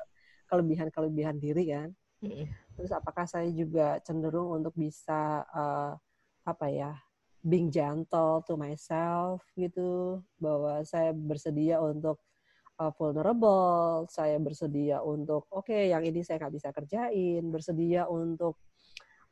[0.48, 1.88] kelebihan-kelebihan diri kan.
[2.72, 5.92] Terus apakah saya juga cenderung untuk bisa uh,
[6.42, 6.92] apa ya
[7.42, 12.22] being gentle to myself gitu bahwa saya bersedia untuk
[12.82, 18.58] uh, vulnerable, saya bersedia untuk oke okay, yang ini saya nggak bisa kerjain, bersedia untuk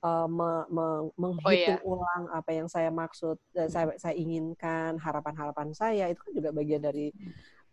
[0.07, 0.87] uh, me, me,
[1.19, 1.77] menghitung oh, iya.
[1.83, 6.83] ulang apa yang saya maksud, uh, saya saya inginkan, harapan-harapan saya itu kan juga bagian
[6.83, 7.11] dari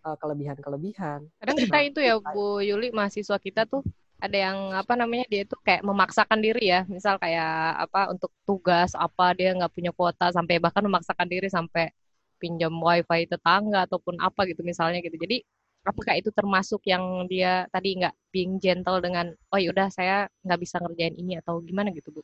[0.01, 1.29] uh, kelebihan-kelebihan.
[1.37, 3.85] Kadang kita itu ya Bu Yuli mahasiswa kita tuh
[4.17, 8.97] ada yang apa namanya dia itu kayak memaksakan diri ya misal kayak apa untuk tugas
[8.97, 11.93] apa dia nggak punya kuota sampai bahkan memaksakan diri sampai
[12.41, 15.45] pinjam wifi tetangga ataupun apa gitu misalnya gitu jadi
[15.87, 20.83] apakah itu termasuk yang dia tadi nggak being gentle dengan oh yaudah saya nggak bisa
[20.83, 22.21] ngerjain ini atau gimana gitu bu?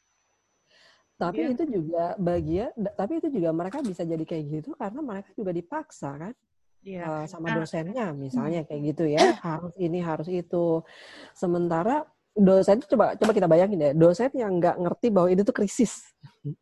[1.15, 1.53] Tapi yeah.
[1.55, 6.11] itu juga bagian, tapi itu juga mereka bisa jadi kayak gitu karena mereka juga dipaksa
[6.19, 6.33] kan?
[6.83, 7.07] Yeah.
[7.07, 7.07] Iya.
[7.07, 10.83] Uh, sama nah, dosennya misalnya kayak gitu ya harus ini harus itu.
[11.31, 15.53] Sementara dosen itu coba coba kita bayangin ya dosen yang nggak ngerti bahwa ini tuh
[15.53, 16.01] krisis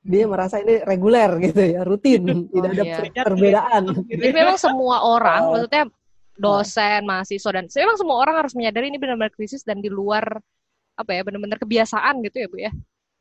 [0.03, 3.23] dia merasa ini reguler gitu ya rutin oh, tidak ada iya.
[3.23, 5.51] perbedaan jadi memang semua orang oh.
[5.55, 5.87] maksudnya
[6.41, 10.41] dosen, mahasiswa dan memang semua orang harus menyadari ini benar-benar krisis dan di luar
[10.97, 12.71] apa ya benar-benar kebiasaan gitu ya bu ya.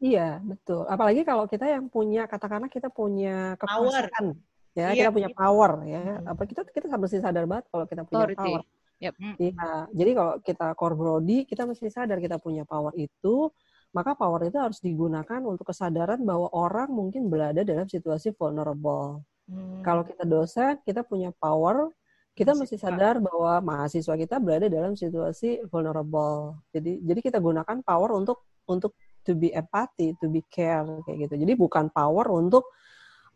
[0.00, 0.88] Iya betul.
[0.88, 4.72] Apalagi kalau kita yang punya katakanlah kita punya kekuasaan, power.
[4.72, 6.00] ya iya, kita punya power ya.
[6.00, 6.32] Hmm.
[6.32, 8.40] Apa kita kita mesti sadar banget kalau kita punya Authority.
[8.40, 8.62] power.
[9.00, 9.14] Yep.
[9.40, 9.72] Iya.
[9.96, 13.52] Jadi kalau kita core brody kita mesti sadar kita punya power itu
[13.90, 19.26] maka power itu harus digunakan untuk kesadaran bahwa orang mungkin berada dalam situasi vulnerable.
[19.50, 19.82] Hmm.
[19.82, 21.90] Kalau kita dosen, kita punya power
[22.34, 26.56] kita mesti sadar bahwa mahasiswa kita berada dalam situasi vulnerable.
[26.72, 28.94] Jadi jadi kita gunakan power untuk untuk
[29.26, 31.34] to be empathy, to be care kayak gitu.
[31.36, 32.70] Jadi bukan power untuk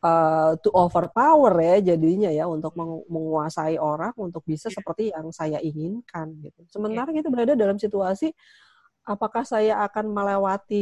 [0.04, 2.76] uh, to overpower ya jadinya ya untuk
[3.08, 4.76] menguasai orang untuk bisa yeah.
[4.76, 6.60] seperti yang saya inginkan gitu.
[6.68, 7.16] Sementara yeah.
[7.20, 8.30] kita berada dalam situasi
[9.04, 10.80] apakah saya akan melewati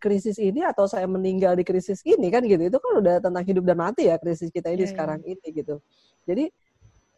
[0.00, 2.60] krisis ini atau saya meninggal di krisis ini kan gitu.
[2.64, 4.92] Itu kan udah tentang hidup dan mati ya krisis kita ini yeah, iya.
[4.92, 5.76] sekarang ini gitu.
[6.24, 6.44] Jadi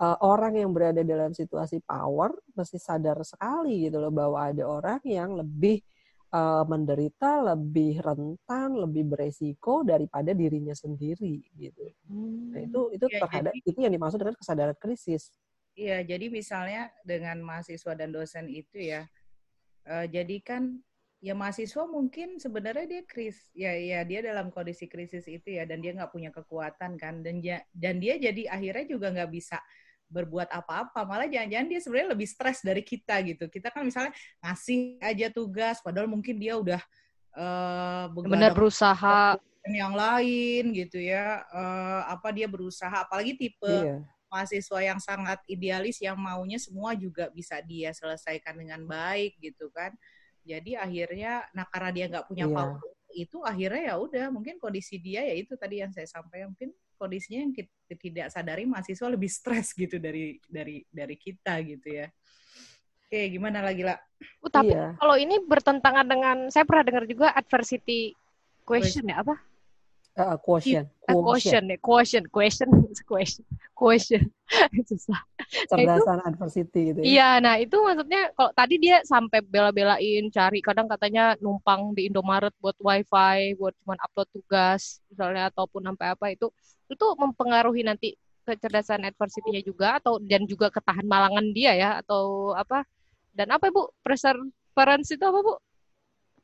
[0.01, 5.01] uh, orang yang berada dalam situasi power mesti sadar sekali gitu loh bahwa ada orang
[5.07, 5.83] yang lebih
[6.35, 11.95] uh, menderita, lebih rentan, lebih beresiko daripada dirinya sendiri gitu.
[12.11, 12.51] Hmm.
[12.51, 15.31] Nah, itu itu ya, terhadap jadi, itu yang dimaksud dengan kesadaran krisis.
[15.75, 19.07] Iya, jadi misalnya dengan mahasiswa dan dosen itu ya,
[19.91, 20.79] uh, jadi kan
[21.25, 25.81] ya mahasiswa mungkin sebenarnya dia kris ya ya dia dalam kondisi krisis itu ya dan
[25.81, 29.57] dia nggak punya kekuatan kan dan dia dan dia jadi akhirnya juga nggak bisa
[30.09, 34.13] berbuat apa-apa malah jangan-jangan dia sebenarnya lebih stres dari kita gitu kita kan misalnya
[34.45, 36.83] ngasih aja tugas padahal mungkin dia udah
[37.35, 44.05] uh, benar berusaha yang lain gitu ya uh, apa dia berusaha apalagi tipe iya.
[44.29, 49.97] mahasiswa yang sangat idealis yang maunya semua juga bisa dia selesaikan dengan baik gitu kan
[50.45, 52.55] jadi akhirnya nah karena dia nggak punya iya.
[52.55, 52.81] power
[53.15, 57.45] itu akhirnya ya udah mungkin kondisi dia ya itu tadi yang saya sampaikan mungkin kondisinya
[57.45, 62.09] yang kita tidak sadari mahasiswa lebih stres gitu dari dari dari kita gitu ya.
[63.05, 64.01] Oke, gimana lagi lah?
[64.41, 64.97] Uh, tapi iya.
[64.97, 68.17] kalau ini bertentangan dengan saya pernah dengar juga adversity
[68.65, 69.37] question ya apa?
[70.15, 70.87] Uh, quotient.
[71.11, 72.71] Uh, quotient ya, quotient, question,
[73.03, 73.43] question,
[73.75, 74.23] question.
[74.87, 75.19] Susah.
[75.75, 76.99] Cerdasan nah, adversity gitu.
[77.03, 77.05] Ya.
[77.05, 82.55] Iya, nah itu maksudnya kalau tadi dia sampai bela-belain cari kadang katanya numpang di Indomaret
[82.63, 86.47] buat wifi, buat cuma upload tugas misalnya ataupun sampai apa itu
[86.87, 88.15] itu mempengaruhi nanti
[88.47, 92.87] kecerdasan adversity-nya juga atau dan juga ketahan malangan dia ya atau apa?
[93.35, 93.91] Dan apa Bu?
[93.99, 95.59] Perseverance itu apa Bu?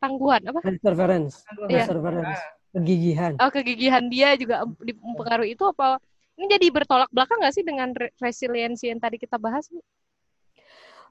[0.03, 0.59] Tangguhan apa?
[0.59, 1.47] Perseverance.
[1.71, 1.87] Iya.
[1.87, 2.59] Perseverance.
[2.71, 3.35] Kegigihan.
[3.43, 5.99] Oh, kegigihan dia juga mempengaruhi itu apa?
[6.39, 9.83] Ini jadi bertolak belakang nggak sih dengan resiliensi yang tadi kita bahas, Bu?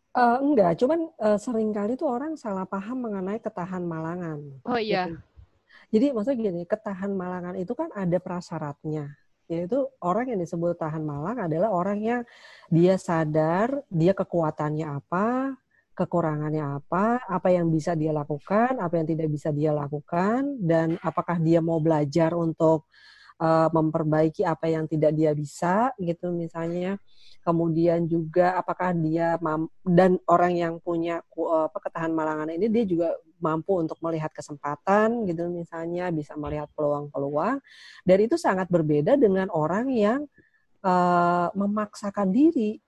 [0.10, 4.41] Uh, enggak, cuman uh, sering kali tuh orang salah paham mengenai ketahan malangan.
[4.65, 5.06] Oh iya.
[5.06, 5.22] Gitu.
[5.89, 9.13] Jadi maksudnya gini, ketahan malangan itu kan ada prasyaratnya.
[9.50, 12.22] Yaitu orang yang disebut tahan malang adalah orang yang
[12.69, 15.58] dia sadar dia kekuatannya apa,
[16.00, 21.36] kekurangannya apa, apa yang bisa dia lakukan, apa yang tidak bisa dia lakukan, dan apakah
[21.44, 22.88] dia mau belajar untuk
[23.44, 26.96] uh, memperbaiki apa yang tidak dia bisa, gitu misalnya.
[27.40, 29.40] Kemudian juga apakah dia
[29.88, 35.48] dan orang yang punya uh, ketahan malangan ini dia juga mampu untuk melihat kesempatan, gitu
[35.52, 37.60] misalnya bisa melihat peluang-peluang.
[38.04, 40.28] Dan itu sangat berbeda dengan orang yang
[40.84, 42.80] uh, memaksakan diri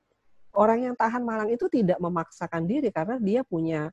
[0.55, 3.89] orang yang tahan malang itu tidak memaksakan diri karena dia punya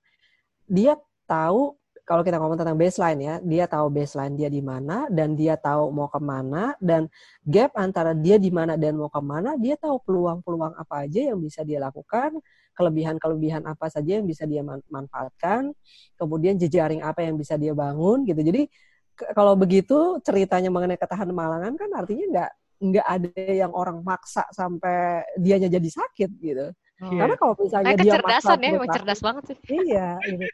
[0.69, 5.37] dia tahu kalau kita ngomong tentang baseline ya, dia tahu baseline dia di mana dan
[5.37, 7.05] dia tahu mau ke mana dan
[7.45, 11.37] gap antara dia di mana dan mau ke mana, dia tahu peluang-peluang apa aja yang
[11.37, 12.41] bisa dia lakukan,
[12.73, 15.77] kelebihan-kelebihan apa saja yang bisa dia manfaatkan,
[16.17, 18.41] kemudian jejaring apa yang bisa dia bangun gitu.
[18.41, 18.73] Jadi
[19.37, 25.27] kalau begitu ceritanya mengenai ketahanan malangan kan artinya nggak nggak ada yang orang maksa sampai
[25.35, 26.67] dianya jadi sakit gitu.
[26.99, 27.15] Oh.
[27.15, 29.59] Karena kalau misalnya dia maksa ya, emang cerdas banget sih.
[29.71, 30.47] Iya, gitu.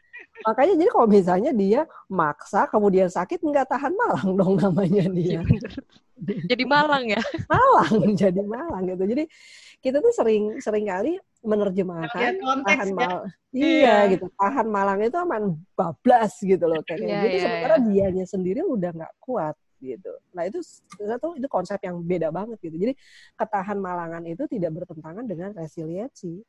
[0.45, 5.41] Makanya jadi kalau misalnya dia maksa kemudian sakit nggak tahan malang dong namanya dia.
[5.41, 5.41] Iya,
[6.45, 7.21] jadi malang ya.
[7.49, 9.03] Malang, jadi malang gitu.
[9.09, 9.23] Jadi
[9.81, 12.93] kita tuh sering sering kali menerjemahkan tahan ya.
[12.93, 13.25] malang.
[13.49, 14.25] Iya, iya gitu.
[14.37, 17.25] Tahan malang itu aman bablas gitu loh kayak yeah, gitu.
[17.25, 17.85] Yeah, sementara yeah.
[17.89, 20.13] dianya sendiri udah nggak kuat gitu.
[20.35, 20.59] Nah itu
[20.97, 22.75] satu itu konsep yang beda banget gitu.
[22.75, 22.93] Jadi
[23.35, 26.41] ketahan malangan itu tidak bertentangan dengan resiliensi.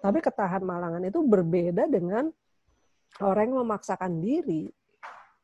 [0.00, 2.32] Tapi ketahan malangan itu berbeda dengan
[3.20, 4.70] orang yang memaksakan diri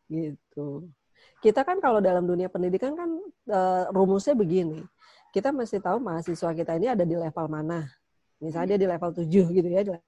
[0.09, 0.89] gitu.
[1.43, 3.11] Kita kan kalau dalam dunia pendidikan kan
[3.53, 4.81] uh, rumusnya begini.
[5.35, 7.85] Kita mesti tahu mahasiswa kita ini ada di level mana.
[8.41, 10.01] Misalnya dia di level 7 gitu ya.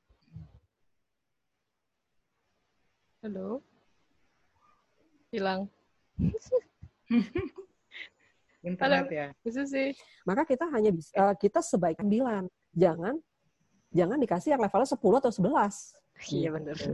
[3.20, 3.61] Halo.
[5.28, 5.68] Hilang.
[8.68, 9.27] internet ya.
[9.40, 9.94] Bisa sih.
[10.29, 12.44] Maka kita hanya bisa uh, kita sebaiknya bilang
[12.75, 13.16] jangan
[13.88, 15.49] jangan dikasih yang levelnya 10 atau 11.
[16.35, 16.75] Iya benar.
[16.75, 16.90] Gitu.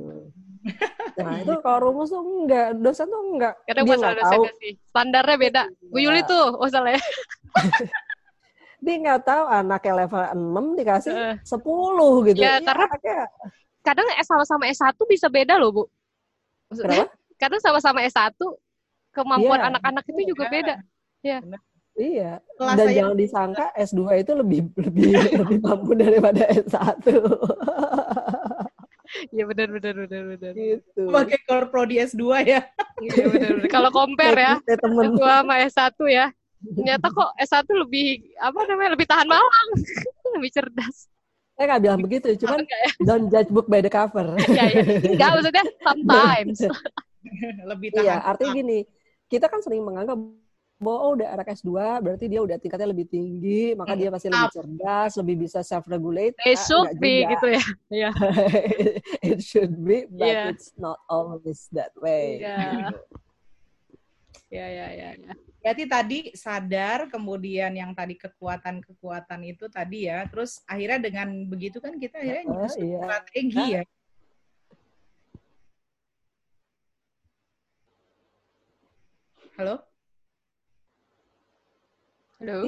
[1.14, 3.54] Nah itu kalau rumus tuh enggak, dosen tuh enggak.
[3.70, 4.42] Kadang dia nggak tahu.
[4.58, 4.74] Sih.
[4.90, 5.62] Standarnya beda.
[5.86, 6.26] Bu Yuli iya.
[6.26, 7.02] tuh, oh salah ya.
[8.84, 10.22] dia nggak tahu anaknya level
[10.74, 11.34] 6 dikasih uh.
[11.40, 12.42] 10 gitu.
[12.42, 13.30] Ya, ya karena anaknya...
[13.80, 15.84] kadang sama-sama S1 bisa beda loh, Bu.
[16.74, 17.14] Kenapa?
[17.38, 18.34] Kadang sama-sama S1
[19.14, 19.68] kemampuan iya.
[19.70, 20.74] anak-anak itu juga beda.
[21.22, 21.38] Ya.
[21.94, 22.30] Iya.
[22.58, 27.06] Kelas Dan jangan disangka S2 itu lebih lebih lebih mampu daripada S1.
[29.30, 30.52] Iya benar benar benar benar.
[30.58, 31.02] Gitu.
[31.06, 32.60] Pakai core pro di S2 ya.
[32.98, 33.70] Iya benar benar.
[33.70, 36.26] Kalau compare ya S2 sama S1 ya.
[36.64, 39.66] Ternyata kok S1 lebih apa namanya lebih tahan malam,
[40.40, 41.12] lebih cerdas.
[41.54, 42.90] Saya nggak bilang begitu, cuman ya?
[43.06, 44.34] don't judge book by the cover.
[44.50, 44.82] Iya, iya.
[45.06, 46.58] Enggak, maksudnya sometimes.
[47.70, 48.02] lebih tahan.
[48.02, 48.78] Iya, artinya gini,
[49.34, 50.14] kita kan sering menganggap
[50.82, 51.70] bahwa oh, udah anak S2
[52.02, 56.34] berarti dia udah tingkatnya lebih tinggi, maka dia pasti lebih cerdas, lebih bisa self regulate.
[56.42, 57.64] It nah, should be gitu ya.
[57.88, 58.14] Yeah.
[59.34, 60.50] It should be, but yeah.
[60.50, 62.42] it's not always that way.
[62.42, 62.90] Iya.
[64.52, 65.32] Ya, ya, ya, ya.
[65.64, 71.96] Berarti tadi sadar, kemudian yang tadi kekuatan-kekuatan itu tadi ya, terus akhirnya dengan begitu kan
[71.96, 72.98] kita akhirnya uh, iya.
[73.00, 73.82] strategi nah, ya.
[79.54, 79.78] Halo?
[82.42, 82.66] Halo?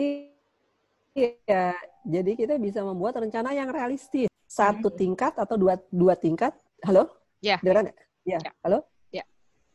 [1.18, 1.74] Iya,
[2.06, 4.30] jadi kita bisa membuat rencana yang realistis.
[4.46, 4.98] Satu hmm.
[4.98, 6.54] tingkat atau dua dua tingkat.
[6.86, 7.10] Halo?
[7.42, 7.58] Ya.
[7.58, 7.90] Dengar
[8.22, 8.38] Ya.
[8.38, 8.50] ya.
[8.62, 8.86] Halo?
[9.10, 9.26] Ya.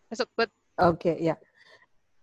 [0.08, 0.48] Masuk, Oke,
[0.80, 1.36] okay, ya.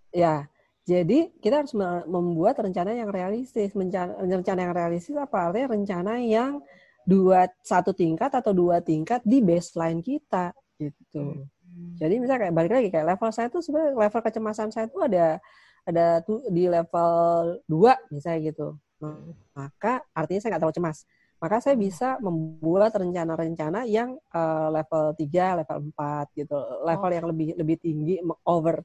[0.09, 0.48] Ya.
[0.88, 1.77] Jadi kita harus
[2.09, 3.77] membuat rencana yang realistis.
[3.77, 5.53] Rencana yang realistis apa?
[5.53, 6.64] Artinya rencana yang
[7.05, 11.44] dua satu tingkat atau dua tingkat di baseline kita gitu.
[11.44, 11.58] Hmm.
[11.99, 15.43] Jadi misalnya kayak balik lagi kayak level saya tuh sebenarnya level kecemasan saya tuh ada
[15.88, 18.77] ada tuh di level 2 misalnya gitu.
[19.55, 20.99] Maka artinya saya nggak terlalu cemas.
[21.38, 26.59] Maka saya bisa membuat rencana-rencana yang uh, level 3, level 4 gitu.
[26.83, 27.14] Level oh.
[27.14, 28.83] yang lebih lebih tinggi over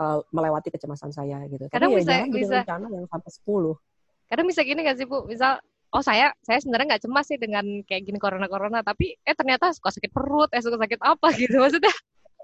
[0.00, 1.68] uh, melewati kecemasan saya gitu.
[1.68, 2.56] Kadang Tapi bisa, ya bisa.
[2.64, 4.32] rencana yang sampai 10.
[4.32, 5.28] Kadang bisa gini gak sih Bu?
[5.28, 9.34] Misal oh saya saya sebenarnya nggak cemas sih dengan kayak gini corona corona tapi eh
[9.34, 11.90] ternyata suka sakit perut eh suka sakit apa gitu maksudnya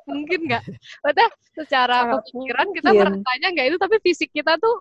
[0.06, 0.62] mungkin nggak.
[1.02, 4.80] Maksudnya secara pemikiran kita merasanya nggak itu tapi fisik kita tuh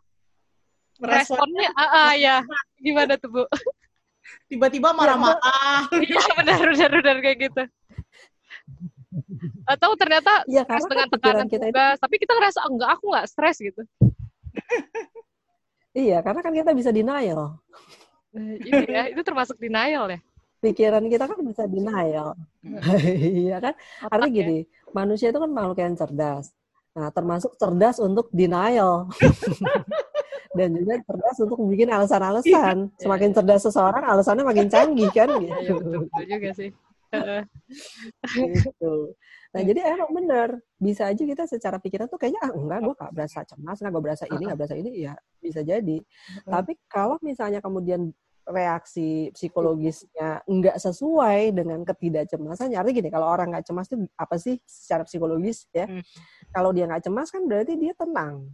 [1.02, 2.46] responnya ah, ah ya.
[2.80, 3.44] Gimana tuh bu?
[4.50, 5.90] Tiba-tiba marah-marah.
[6.06, 7.64] Iya benar benar benar kayak gitu.
[9.66, 12.02] Atau ternyata ya, stres dengan tekanan kita tugas itu...
[12.06, 13.82] tapi kita ngerasa oh, enggak aku nggak stres gitu.
[15.96, 17.58] Iya karena kan kita bisa denial.
[18.36, 20.20] Eh, itu ya itu termasuk denial ya
[20.66, 22.34] pikiran kita kan bisa denial
[23.46, 23.74] iya kan
[24.10, 24.60] artinya gini
[24.96, 26.56] manusia itu kan makhluk yang cerdas.
[26.96, 29.12] Nah, termasuk cerdas untuk denial.
[30.58, 32.88] Dan juga cerdas untuk bikin alasan-alasan.
[32.88, 33.00] Iya.
[33.04, 35.76] Semakin cerdas seseorang, alasannya makin canggih kan iya, iya, gitu.
[35.84, 36.70] Iya, betul juga sih.
[38.40, 38.96] gitu.
[39.56, 43.14] Nah jadi emang bener bisa aja kita secara pikiran tuh kayaknya ah enggak gue gak
[43.16, 45.98] berasa cemas, enggak gue berasa ini, gak berasa ini, ya bisa jadi.
[46.44, 48.12] Tapi kalau misalnya kemudian
[48.46, 52.74] reaksi psikologisnya nggak sesuai dengan ketidakcemasan.
[52.78, 55.90] Artinya gini, kalau orang nggak cemas itu apa sih secara psikologis ya?
[55.90, 56.02] Hmm.
[56.54, 58.50] Kalau dia nggak cemas kan berarti dia tenang.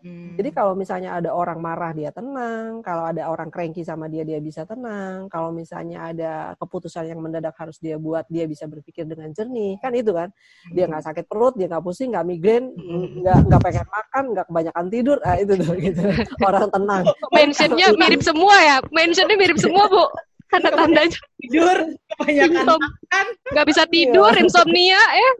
[0.00, 0.36] Hmm.
[0.40, 4.40] Jadi kalau misalnya ada orang marah dia tenang, kalau ada orang cranky sama dia dia
[4.40, 9.30] bisa tenang, kalau misalnya ada keputusan yang mendadak harus dia buat dia bisa berpikir dengan
[9.36, 10.32] jernih, kan itu kan?
[10.72, 13.24] Dia nggak sakit perut, dia nggak pusing, nggak migrain, hmm.
[13.24, 16.02] nggak nggak pengen makan, nggak kebanyakan tidur, ah itu tuh gitu.
[16.48, 17.02] Orang tenang.
[17.36, 20.04] Mentionnya mirip semua ya, mentionnya mirip semua bu.
[20.50, 21.78] Tanda-tandanya tidur,
[22.16, 24.42] kebanyakan makan, nggak bisa tidur, iya.
[24.42, 25.32] insomnia, eh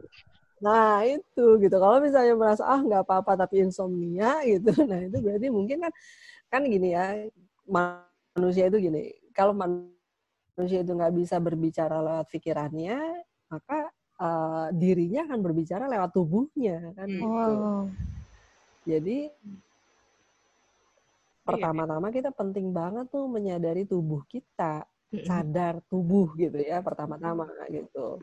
[0.61, 1.75] Nah itu gitu.
[1.81, 5.93] Kalau misalnya merasa ah nggak apa-apa tapi insomnia gitu, nah itu berarti mungkin kan
[6.53, 7.17] kan gini ya
[7.65, 9.09] manusia itu gini.
[9.33, 13.89] Kalau manusia itu nggak bisa berbicara lewat pikirannya, maka
[14.21, 17.09] uh, dirinya akan berbicara lewat tubuhnya kan.
[17.09, 17.25] Gitu.
[17.25, 17.89] Oh.
[18.85, 19.61] Jadi iya,
[21.41, 24.85] pertama-tama kita penting banget tuh menyadari tubuh kita,
[25.25, 28.21] sadar tubuh gitu ya pertama-tama gitu.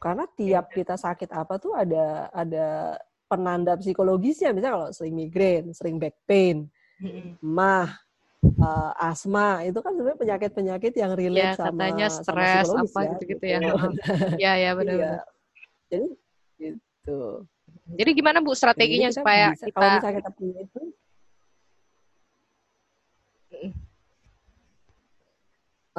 [0.00, 2.96] Karena tiap kita sakit apa tuh ada ada
[3.28, 4.50] penanda psikologisnya.
[4.56, 6.66] Misalnya kalau sering migrain, sering back pain,
[7.44, 8.00] mah,
[8.58, 13.44] uh, asma itu kan sebenarnya penyakit-penyakit yang relate ya, sama katanya stres apa ya, gitu-gitu
[13.44, 13.58] ya.
[13.60, 13.76] Gitu.
[14.40, 14.96] ya ya benar.
[14.96, 15.14] Iya.
[15.92, 16.08] Jadi
[16.58, 17.20] gitu.
[17.90, 20.80] Jadi gimana Bu strateginya Jadi supaya bisa, kita kalau misalnya kita punya itu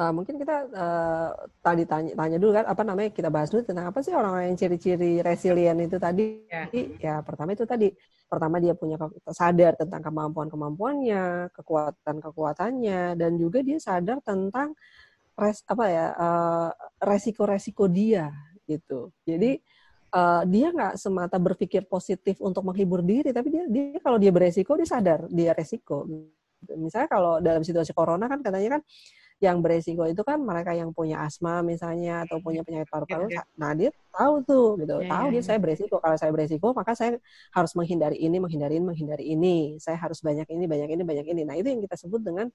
[0.02, 1.30] uh, mungkin kita uh,
[1.62, 4.58] tadi tanya, tanya dulu kan apa namanya kita bahas dulu tentang apa sih orang-orang yang
[4.58, 6.42] ciri-ciri resilient itu tadi.
[6.50, 6.66] Yeah.
[6.98, 7.94] ya pertama itu tadi.
[8.26, 8.96] Pertama dia punya
[9.28, 14.72] sadar tentang kemampuan-kemampuannya kekuatan-kekuatannya dan juga dia sadar tentang
[15.36, 16.70] res apa ya uh,
[17.04, 18.32] resiko-resiko dia
[18.64, 19.12] gitu.
[19.28, 19.60] Jadi
[20.16, 24.80] uh, dia nggak semata berpikir positif untuk menghibur diri tapi dia dia kalau dia beresiko
[24.80, 26.08] dia sadar dia resiko.
[26.72, 28.82] Misalnya kalau dalam situasi corona kan katanya kan
[29.42, 33.26] yang beresiko itu kan mereka yang punya asma misalnya atau punya penyakit paru-paru.
[33.26, 33.46] Yeah, yeah.
[33.58, 35.46] Nah dia tahu tuh gitu, yeah, tahu yeah, dia yeah.
[35.50, 35.96] saya beresiko.
[35.98, 37.18] Kalau saya beresiko maka saya
[37.50, 39.56] harus menghindari ini, menghindari ini, menghindari ini.
[39.82, 41.42] Saya harus banyak ini, banyak ini, banyak ini.
[41.42, 42.46] Nah itu yang kita sebut dengan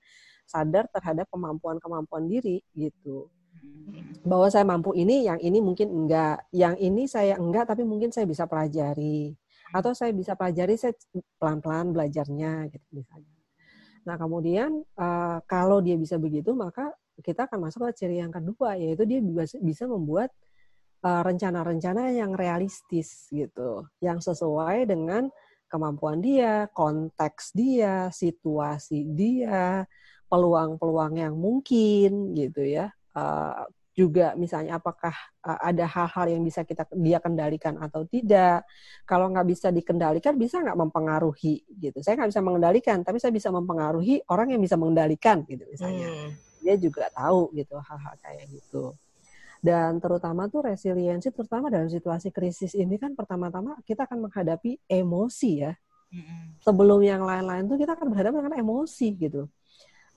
[0.48, 3.28] sadar terhadap kemampuan-kemampuan diri gitu.
[4.24, 8.24] Bahwa saya mampu ini, yang ini mungkin enggak, yang ini saya enggak, tapi mungkin saya
[8.24, 9.36] bisa pelajari.
[9.76, 10.96] Atau saya bisa pelajari, saya
[11.36, 13.37] pelan-pelan belajarnya gitu misalnya.
[14.08, 18.80] Nah, kemudian uh, kalau dia bisa begitu, maka kita akan masuk ke ciri yang kedua,
[18.80, 19.20] yaitu dia
[19.58, 20.30] bisa membuat
[21.02, 25.26] eh, rencana-rencana uh, yang realistis gitu, yang sesuai dengan
[25.66, 29.90] kemampuan dia, konteks dia, situasi dia,
[30.30, 32.94] peluang-peluang yang mungkin gitu ya.
[33.18, 33.66] Uh,
[33.98, 35.10] juga misalnya apakah
[35.42, 38.62] uh, ada hal-hal yang bisa kita dia kendalikan atau tidak.
[39.10, 41.98] Kalau nggak bisa dikendalikan bisa nggak mempengaruhi gitu.
[42.06, 46.06] Saya nggak bisa mengendalikan tapi saya bisa mempengaruhi orang yang bisa mengendalikan gitu misalnya.
[46.06, 46.32] Hmm.
[46.68, 48.94] dia juga tahu gitu hal-hal kayak gitu.
[49.64, 55.52] Dan terutama tuh resiliensi terutama dalam situasi krisis ini kan pertama-tama kita akan menghadapi emosi
[55.66, 55.74] ya.
[56.08, 56.56] Hmm.
[56.64, 59.52] sebelum yang lain-lain tuh kita akan berhadapan dengan emosi gitu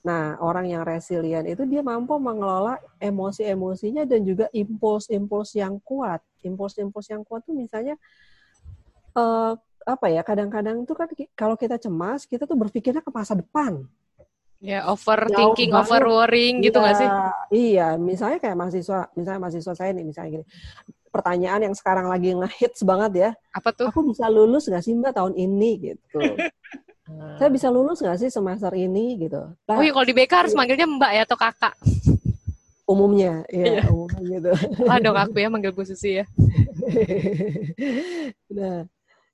[0.01, 6.25] Nah, orang yang resilient itu dia mampu mengelola emosi-emosinya dan juga impuls-impuls yang kuat.
[6.41, 7.93] Impuls-impuls yang kuat tuh misalnya
[9.13, 9.53] uh,
[9.85, 10.25] apa ya?
[10.25, 11.05] Kadang-kadang itu kan
[11.37, 13.85] kalau kita cemas, kita tuh berpikirnya ke masa depan.
[14.61, 17.09] Ya, overthinking, over worrying gitu nggak ya, sih?
[17.49, 20.45] Iya, misalnya kayak mahasiswa, misalnya mahasiswa saya nih, misalnya gini.
[21.09, 23.29] Pertanyaan yang sekarang lagi ngehits banget ya.
[23.53, 23.89] Apa tuh?
[23.89, 26.21] Aku bisa lulus nggak sih mbak tahun ini gitu.
[27.41, 29.41] saya bisa lulus nggak sih semester ini gitu.
[29.65, 31.73] Nah, oh iya kalau di BK harus manggilnya mbak ya atau kakak?
[32.85, 33.83] Umumnya, ya iya.
[33.87, 34.51] umumnya gitu.
[34.83, 36.25] Lah dong aku ya manggil Bu Susi ya.
[38.57, 38.83] nah,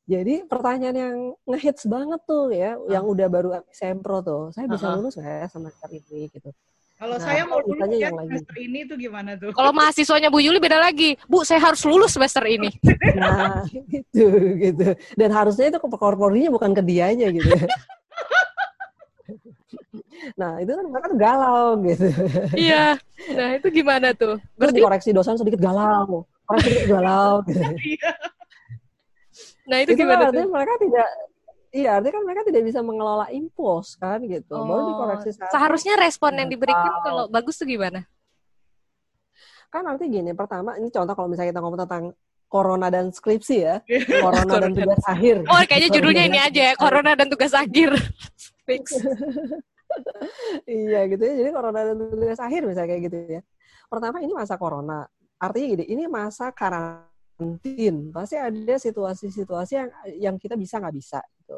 [0.07, 5.19] jadi pertanyaan yang ngehits banget tuh ya, yang udah baru sempro tuh, saya bisa lulus
[5.19, 6.49] nggak ya semester ini gitu.
[6.98, 8.66] Kalau nah, saya mau lulus ya semester lagi.
[8.66, 9.54] ini tuh gimana tuh?
[9.54, 11.14] Kalau mahasiswanya Bu Yuli beda lagi.
[11.30, 12.74] Bu, saya harus lulus semester ini.
[13.22, 14.98] nah, gitu gitu.
[15.14, 17.54] Dan harusnya itu ke korpornya bukan ke dianya gitu.
[20.41, 22.08] nah, itu kan mereka tuh galau gitu.
[22.58, 22.98] Iya.
[23.30, 24.41] Nah, itu gimana tuh?
[24.58, 26.26] Berarti Terus koreksi dosen sedikit galau.
[26.50, 27.62] Koreksi sedikit galau gitu.
[27.62, 28.12] Iya.
[29.70, 30.50] Nah, itu, itu gimana tuh?
[30.50, 31.10] Mereka tidak
[31.78, 34.53] Iya, artinya kan mereka tidak bisa mengelola impuls kan gitu.
[34.57, 37.01] Oh, Baru dikoreksi saat Seharusnya respon yang diberikan oh.
[37.05, 38.09] kalau bagus tuh gimana?
[39.69, 42.03] Kan artinya gini, pertama ini contoh kalau misalnya kita ngomong tentang
[42.49, 43.75] corona dan skripsi ya.
[44.25, 45.45] corona dan tugas akhir.
[45.45, 47.93] Oh, kayaknya judulnya ini aja ya, corona dan tugas akhir.
[48.67, 48.97] Fix.
[50.65, 51.34] iya gitu ya.
[51.45, 53.41] Jadi corona dan tugas akhir misalnya kayak gitu ya.
[53.86, 55.05] Pertama ini masa corona.
[55.38, 56.49] artinya gini, ini masa
[57.38, 61.57] karantin, pasti ada situasi-situasi yang yang kita bisa nggak bisa gitu.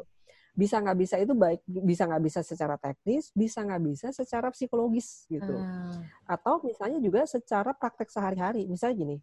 [0.52, 5.24] Bisa nggak bisa itu baik, bisa nggak bisa secara teknis, bisa nggak bisa secara psikologis
[5.32, 5.56] gitu.
[5.56, 6.04] Hmm.
[6.28, 8.68] Atau misalnya juga secara praktek sehari-hari.
[8.68, 9.16] Misalnya gini,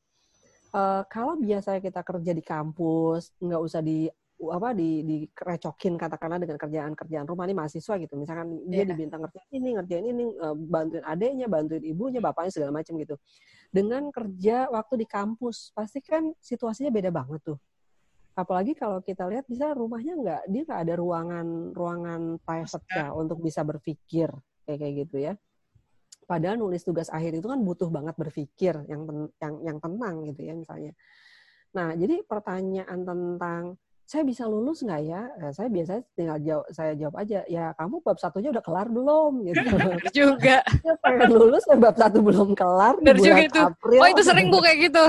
[0.73, 6.61] uh, kalau biasanya kita kerja di kampus, nggak usah di apa di direcokin katakanlah dengan
[6.61, 8.13] kerjaan-kerjaan rumah ini mahasiswa gitu.
[8.13, 8.87] Misalkan dia yeah.
[8.93, 13.17] dibintang ngerjain ini ngerjain ini eh, bantuin adiknya bantuin ibunya bapaknya segala macam gitu.
[13.73, 17.57] Dengan kerja waktu di kampus pasti kan situasinya beda banget tuh.
[18.37, 23.41] Apalagi kalau kita lihat bisa rumahnya nggak dia nggak ada ruangan ruangan private ya untuk
[23.41, 24.29] bisa berpikir
[24.69, 25.33] kayak kayak gitu ya.
[26.29, 29.09] Padahal nulis tugas akhir itu kan butuh banget berpikir yang
[29.41, 30.93] yang yang tenang gitu ya misalnya.
[31.73, 33.63] Nah jadi pertanyaan tentang
[34.07, 35.27] saya bisa lulus nggak ya?
[35.35, 39.43] Nah, saya biasanya tinggal jawab, saya jawab aja, ya kamu bab satunya udah kelar belum?
[39.43, 39.59] Gitu.
[40.23, 40.63] juga.
[40.63, 42.95] Ya, pengen lulus, bab satu belum kelar.
[43.03, 43.59] Benar juga itu.
[43.59, 43.99] April.
[43.99, 45.05] Oh itu sering bu kayak gitu.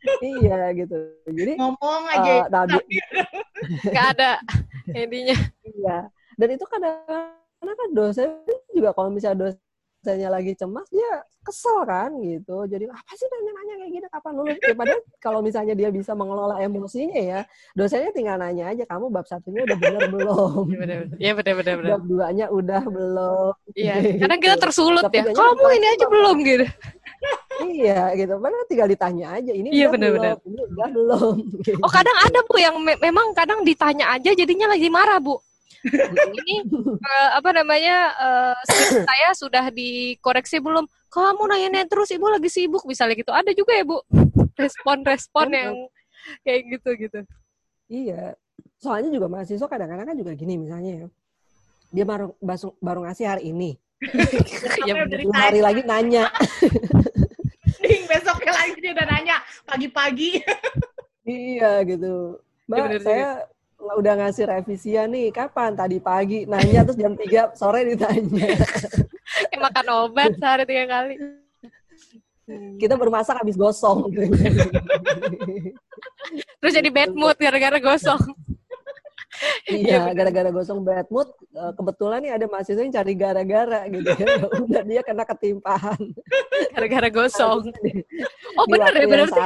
[0.38, 0.96] iya gitu.
[1.26, 2.46] Jadi ngomong aja.
[2.46, 2.62] Uh, nah,
[3.90, 4.38] Gak ada
[4.94, 5.36] intinya.
[5.66, 5.98] Iya.
[6.38, 8.30] Dan itu kadang-kadang kan dosen
[8.70, 9.58] juga kalau misalnya
[10.00, 11.12] dosennya lagi cemas, dia
[11.44, 12.64] kesel kan gitu.
[12.64, 14.56] Jadi apa sih nanya-nanya kayak gini kapan lulus?
[14.64, 17.40] Ya, padahal kalau misalnya dia bisa mengelola emosinya ya,
[17.76, 20.64] dosennya tinggal nanya aja kamu bab satunya udah benar belum?
[21.20, 21.90] Iya benar benar benar.
[22.00, 23.52] Bab duanya udah belum.
[23.76, 23.94] Iya.
[24.00, 24.18] Gitu.
[24.24, 25.22] Kadang kita tersulut ya.
[25.36, 26.66] Kamu ini aja belum gitu.
[27.76, 28.32] iya gitu.
[28.40, 30.36] Padahal tinggal ditanya aja ini iya, bener, belum, bener.
[30.48, 31.36] ini udah belum.
[31.60, 31.76] Gitu.
[31.84, 35.36] Oh kadang ada bu yang me memang kadang ditanya aja jadinya lagi marah bu
[35.84, 36.56] ini
[37.00, 38.56] uh, apa namanya uh,
[39.08, 40.84] saya sudah dikoreksi belum?
[41.10, 42.84] Kamu nanya terus ibu lagi sibuk.
[42.84, 43.32] Misalnya gitu.
[43.32, 43.98] Ada juga ya bu?
[44.54, 45.74] Respon-respon yang
[46.44, 47.20] kayak gitu gitu.
[47.88, 48.36] Iya.
[48.80, 51.06] Soalnya juga mahasiswa kadang-kadang kan juga gini misalnya ya.
[51.90, 53.70] Dia baru baru, baru ngasih hari ini.
[54.88, 54.96] Ya
[55.36, 56.32] hari lagi nanya.
[58.10, 59.36] Besoknya lagi dia udah nanya.
[59.68, 60.40] Pagi-pagi.
[61.28, 62.40] Iya gitu.
[62.64, 63.30] Mbak ya, saya
[63.98, 65.74] udah ngasih revisian nih kapan?
[65.74, 66.44] Tadi pagi.
[66.46, 68.54] Nanya terus jam 3 sore ditanya.
[69.50, 71.14] Kayak makan obat sehari tiga kali.
[72.82, 74.10] Kita baru masak habis gosong.
[76.58, 78.18] Terus jadi bad mood gara-gara gosong.
[79.70, 84.10] Iya gara-gara gosong bad mood eh, kebetulan nih ada mahasiswa yang cari gara-gara gitu.
[84.18, 84.26] Ya
[84.66, 86.00] udah dia kena ketimpahan.
[86.74, 87.70] Gara-gara gosong.
[88.58, 89.40] Oh benar ya berarti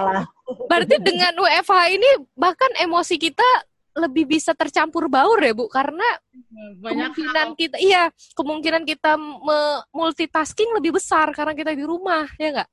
[0.67, 3.47] berarti dengan WFH ini bahkan emosi kita
[3.95, 6.03] lebih bisa tercampur baur ya Bu karena
[6.83, 7.59] Banyak kemungkinan hal.
[7.59, 9.15] kita iya kemungkinan kita
[9.95, 12.71] multitasking lebih besar karena kita di rumah ya enggak?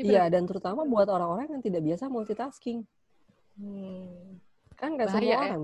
[0.00, 2.80] Iya dan terutama buat orang-orang yang tidak biasa multitasking.
[3.60, 4.40] Hmm.
[4.74, 5.38] Kan nggak semua ya?
[5.52, 5.62] orang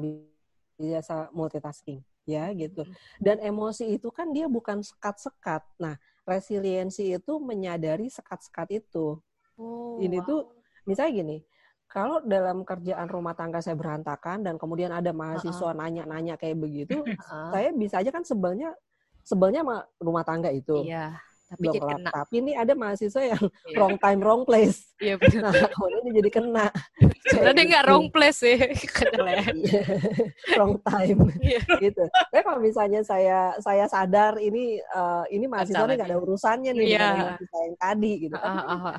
[0.78, 2.84] biasa multitasking ya gitu.
[2.84, 2.94] Hmm.
[3.16, 5.64] Dan emosi itu kan dia bukan sekat-sekat.
[5.80, 5.96] Nah,
[6.28, 9.16] resiliensi itu menyadari sekat-sekat itu.
[9.56, 10.28] Oh, Ini wow.
[10.28, 10.40] tuh
[10.84, 11.36] misalnya gini,
[11.88, 16.40] kalau dalam kerjaan rumah tangga saya berantakan dan kemudian ada mahasiswa nanya-nanya uh-uh.
[16.40, 17.48] kayak begitu, uh-uh.
[17.48, 18.76] saya bisa aja kan sebelnya
[19.24, 20.84] sebelnya sama rumah tangga itu.
[20.84, 21.16] Iya.
[21.48, 22.10] Tapi belum jadi kena.
[22.12, 23.76] Tapi ini ada mahasiswa yang yeah.
[23.80, 24.92] wrong time wrong place.
[25.00, 25.48] Iya benar.
[25.48, 26.66] Nah, kemudian dia jadi kena.
[27.24, 28.58] Sebenarnya nggak wrong place sih,
[30.60, 31.18] wrong time.
[31.40, 31.64] Yeah.
[31.80, 32.04] gitu.
[32.04, 37.40] Tapi kalau misalnya saya saya sadar ini uh, ini mahasiswa nggak ada urusannya nih yeah.
[37.40, 38.36] dengan yang tadi gitu.
[38.36, 38.98] Uh, uh, uh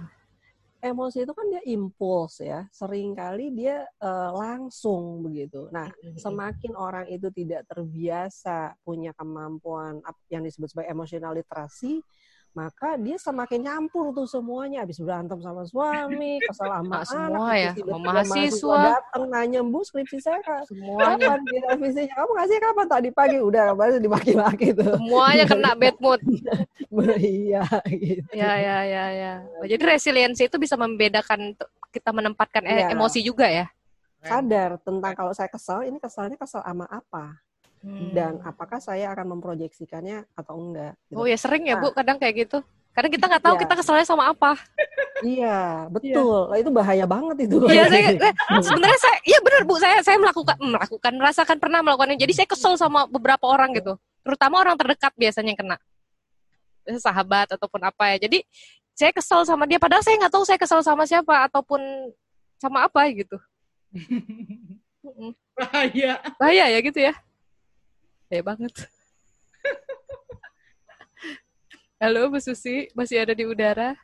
[0.80, 5.68] emosi itu kan dia impuls ya, sering kali dia uh, langsung begitu.
[5.76, 10.00] Nah, semakin orang itu tidak terbiasa punya kemampuan
[10.32, 12.00] yang disebut sebagai emosional literasi,
[12.58, 14.82] maka dia semakin nyampur tuh semuanya.
[14.82, 20.42] Habis berantem sama suami kesal sama semua ya sama mahasiswa datang nanya bu skripsi saya
[20.66, 21.38] semuanya.
[21.38, 22.86] Kapan di revisinya kamu ngasih kapan?
[22.90, 23.38] Tadi pagi.
[23.40, 24.98] Udah baru dimaki-maki tuh.
[24.98, 26.22] Semuanya kena bad mood.
[27.20, 28.26] Iya gitu.
[28.34, 29.34] Ya ya ya ya.
[29.62, 31.54] Jadi resiliensi itu bisa membedakan
[31.94, 32.90] kita menempatkan ya.
[32.90, 33.70] emosi juga ya?
[34.26, 37.40] Sadar tentang kalau saya kesal ini kesalnya kesal sama apa
[37.80, 38.12] Hmm.
[38.12, 41.00] Dan apakah saya akan memproyeksikannya atau enggak?
[41.08, 41.16] Gitu.
[41.16, 42.60] Oh ya sering ya Bu, kadang kayak gitu.
[42.92, 43.62] Kadang kita nggak tahu ya.
[43.64, 44.60] kita kesalnya sama apa.
[45.24, 45.60] Iya,
[45.96, 46.52] betul.
[46.52, 46.56] Ya.
[46.60, 47.56] Itu bahaya banget itu.
[47.72, 48.12] Iya, saya,
[48.68, 52.20] sebenarnya saya, iya benar Bu, saya saya melakukan melakukan merasakan pernah melakukannya.
[52.20, 53.96] Jadi saya kesel sama beberapa orang gitu,
[54.28, 55.78] terutama orang terdekat biasanya yang kena
[57.00, 58.28] sahabat ataupun apa ya.
[58.28, 58.44] Jadi
[58.92, 61.80] saya kesel sama dia, padahal saya nggak tahu saya kesel sama siapa ataupun
[62.60, 63.40] sama apa gitu.
[65.56, 66.20] Bahaya.
[66.36, 67.16] Bahaya ya gitu ya.
[68.30, 68.70] Kayak banget.
[71.98, 73.98] Halo Bu Susi, masih ada di udara?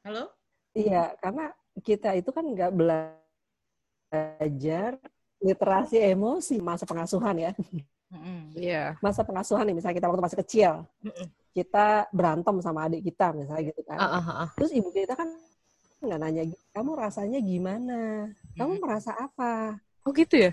[0.00, 0.32] Halo?
[0.72, 1.52] Iya, karena
[1.84, 2.72] kita itu kan nggak
[4.08, 4.96] belajar
[5.44, 7.52] literasi emosi masa pengasuhan ya.
[8.56, 8.96] Iya.
[9.04, 10.88] Masa pengasuhan nih, misalnya kita waktu masih kecil,
[11.52, 14.00] kita berantem sama adik kita misalnya gitu kan.
[14.00, 14.48] Uh, uh, uh.
[14.56, 15.28] Terus ibu kita kan
[16.04, 16.42] nggak nanya,
[16.76, 18.30] kamu rasanya gimana?
[18.54, 19.80] Kamu merasa apa?
[20.04, 20.52] Oh gitu ya?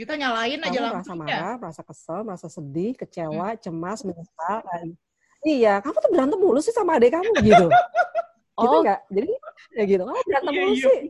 [0.00, 1.20] Kita nyalain aja langsung.
[1.20, 3.60] Merasa marah, merasa kesel, merasa sedih, kecewa, hmm.
[3.60, 4.64] cemas, menyesal.
[5.44, 7.66] Iya, kamu tuh berantem mulu sih sama adik kamu gitu.
[8.56, 8.64] oh.
[8.64, 9.00] Gitu nggak?
[9.12, 9.28] Jadi
[9.76, 10.02] ya gitu.
[10.08, 10.84] Oh, berantem iya, mulu iya.
[10.88, 11.00] sih.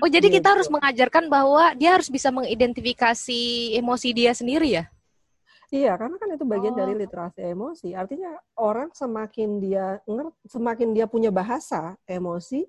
[0.00, 0.52] Oh, jadi kita gitu.
[0.56, 3.40] harus mengajarkan bahwa dia harus bisa mengidentifikasi
[3.76, 4.84] emosi dia sendiri ya?
[5.68, 6.78] Iya, karena kan itu bagian oh.
[6.80, 7.92] dari literasi emosi.
[7.92, 10.00] Artinya orang semakin dia
[10.48, 12.64] semakin dia punya bahasa emosi,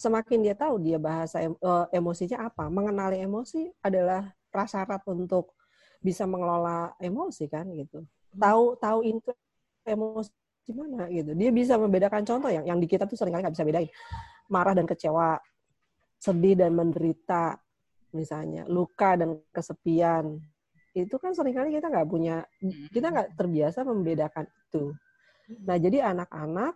[0.00, 2.72] semakin dia tahu dia bahasa em, uh, emosinya apa.
[2.72, 5.52] Mengenali emosi adalah prasyarat untuk
[6.00, 8.00] bisa mengelola emosi kan gitu.
[8.00, 8.40] Hmm.
[8.40, 9.30] Tahu tahu itu
[9.84, 10.32] emosi
[10.64, 11.36] gimana gitu.
[11.36, 13.90] Dia bisa membedakan contoh yang yang di kita tuh sering kali nggak bisa bedain.
[14.48, 15.36] Marah dan kecewa,
[16.16, 17.60] sedih dan menderita
[18.16, 20.40] misalnya, luka dan kesepian,
[20.94, 22.42] itu kan sering kali kita nggak punya
[22.90, 23.36] kita nggak hmm.
[23.38, 24.84] terbiasa membedakan itu.
[25.66, 26.74] Nah jadi anak-anak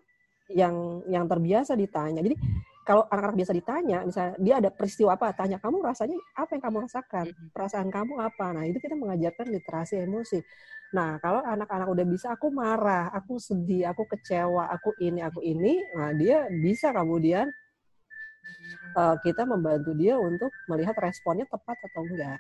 [0.55, 2.23] yang yang terbiasa ditanya.
[2.23, 2.37] Jadi
[2.85, 6.77] kalau anak-anak biasa ditanya misalnya dia ada peristiwa apa tanya kamu rasanya apa yang kamu
[6.87, 7.27] rasakan?
[7.27, 7.49] Hmm.
[7.51, 8.47] perasaan kamu apa?
[8.55, 10.39] Nah itu kita mengajarkan literasi emosi.
[10.95, 15.83] Nah kalau anak-anak udah bisa aku marah aku sedih aku kecewa aku ini aku ini
[15.99, 17.51] nah dia bisa kemudian
[18.95, 22.39] uh, kita membantu dia untuk melihat responnya tepat atau enggak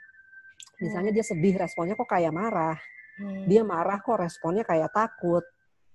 [0.83, 2.79] Misalnya dia sedih, responnya kok kayak marah.
[3.20, 3.47] Hmm.
[3.47, 5.45] Dia marah kok responnya kayak takut.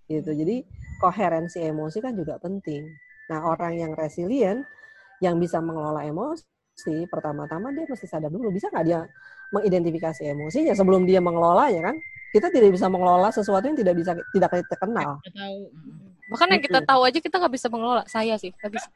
[0.09, 0.31] Gitu.
[0.31, 0.65] Jadi
[0.97, 2.87] koherensi emosi kan juga penting.
[3.29, 4.65] Nah, orang yang resilient
[5.21, 9.03] yang bisa mengelola emosi, pertama-tama dia mesti sadar dulu bisa nggak dia
[9.51, 11.95] mengidentifikasi emosinya sebelum dia mengelolanya kan?
[12.29, 15.17] Kita tidak bisa mengelola sesuatu yang tidak bisa tidak kita kenal.
[16.29, 18.03] Bahkan yang kita tahu aja kita nggak bisa mengelola.
[18.05, 18.89] Saya sih nggak bisa.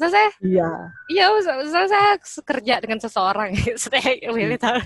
[0.00, 0.70] Saya, iya,
[1.12, 3.52] iya, misalnya saya kerja dengan seseorang,
[3.84, 4.80] saya milih tahu.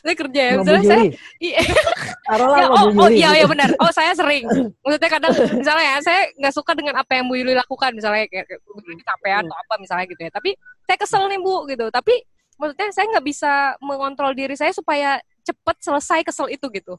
[0.00, 1.04] saya kerja ya, misalnya saya,
[1.44, 3.68] iya, ya, oh, oh iya, iya benar.
[3.76, 4.48] Oh saya sering,
[4.80, 8.48] maksudnya kadang misalnya ya, saya nggak suka dengan apa yang Bu Yuli lakukan, misalnya kayak
[8.64, 10.32] Bu Yuli capean atau apa misalnya gitu ya.
[10.32, 10.56] Tapi
[10.88, 11.86] saya kesel nih Bu gitu.
[11.92, 12.14] Tapi
[12.56, 13.52] maksudnya saya nggak bisa
[13.84, 16.96] mengontrol diri saya supaya cepet selesai kesel itu gitu.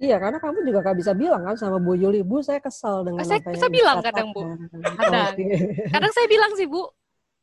[0.00, 3.20] Iya, karena kamu juga gak bisa bilang kan sama Bu Yuli, Bu saya kesel dengan
[3.20, 4.48] saya apa bisa bilang kadang Bu,
[4.96, 5.36] kadang.
[5.94, 6.88] kadang saya bilang sih Bu,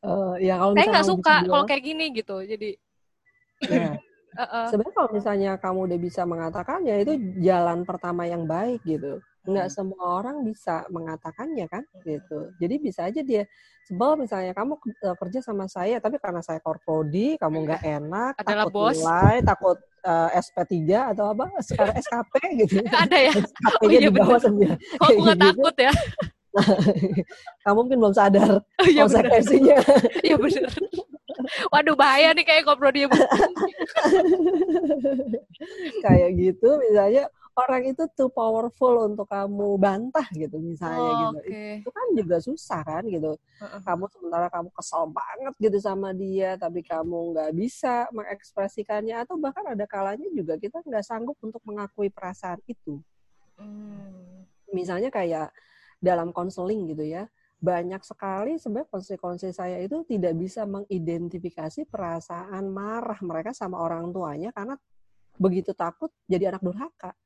[0.02, 2.70] uh, ya kalau saya nggak suka kalau kayak gini gitu, jadi.
[3.62, 3.94] Ya.
[3.94, 4.66] uh -uh.
[4.74, 7.14] Sebenarnya kalau misalnya kamu udah bisa mengatakannya itu
[7.46, 9.76] jalan pertama yang baik gitu nggak hmm.
[9.76, 13.48] semua orang bisa mengatakannya kan gitu jadi bisa aja dia
[13.88, 18.68] sebel misalnya kamu eh, kerja sama saya tapi karena saya korprodi kamu nggak enak Adalah
[18.68, 18.96] takut bos.
[19.00, 21.46] nilai takut uh, eh, SP3 atau apa?
[21.64, 22.34] Sekarang SKP
[22.66, 22.76] gitu.
[23.08, 23.34] Ada ya?
[23.34, 24.78] SKP oh, iya di bawah sembilan.
[24.78, 25.48] Kok aku nggak gitu.
[25.48, 25.94] takut ya?
[27.66, 29.78] Kamu mungkin belum sadar oh, iya konsekuensinya.
[30.26, 30.74] Iya benar
[31.70, 33.06] Waduh bahaya nih kayak koprodi
[36.02, 41.82] kayak gitu misalnya orang itu too powerful untuk kamu bantah gitu misalnya oh, gitu okay.
[41.82, 43.82] itu kan juga susah kan gitu uh-uh.
[43.82, 49.66] kamu sementara kamu kesal banget gitu sama dia tapi kamu nggak bisa mengekspresikannya atau bahkan
[49.66, 53.02] ada kalanya juga kita nggak sanggup untuk mengakui perasaan itu
[53.58, 54.46] hmm.
[54.70, 55.50] misalnya kayak
[55.98, 57.26] dalam konseling gitu ya
[57.58, 64.54] banyak sekali sebenarnya konseling-konseling saya itu tidak bisa mengidentifikasi perasaan marah mereka sama orang tuanya
[64.54, 64.78] karena
[65.42, 67.18] begitu takut jadi anak durhaka.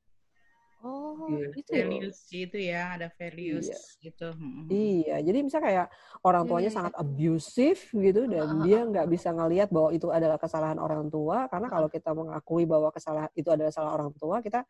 [0.81, 1.61] Oh, gitu.
[1.61, 1.85] itu ya?
[1.85, 3.77] values gitu ya, ada values iya.
[4.01, 4.29] gitu.
[4.65, 5.87] Iya, jadi misalnya kayak
[6.25, 6.77] orang tuanya hmm.
[6.81, 11.45] sangat abusive gitu dan uh, dia nggak bisa ngelihat bahwa itu adalah kesalahan orang tua
[11.53, 14.65] karena kalau kita mengakui bahwa kesalahan itu adalah salah orang tua, kita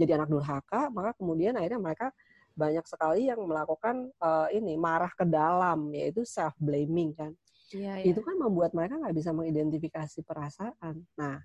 [0.00, 2.08] jadi anak durhaka, maka kemudian akhirnya mereka
[2.56, 7.36] banyak sekali yang melakukan uh, ini marah ke dalam yaitu self blaming kan.
[7.70, 8.04] Iya, iya.
[8.10, 11.06] Itu kan membuat mereka nggak bisa mengidentifikasi perasaan.
[11.14, 11.38] Nah,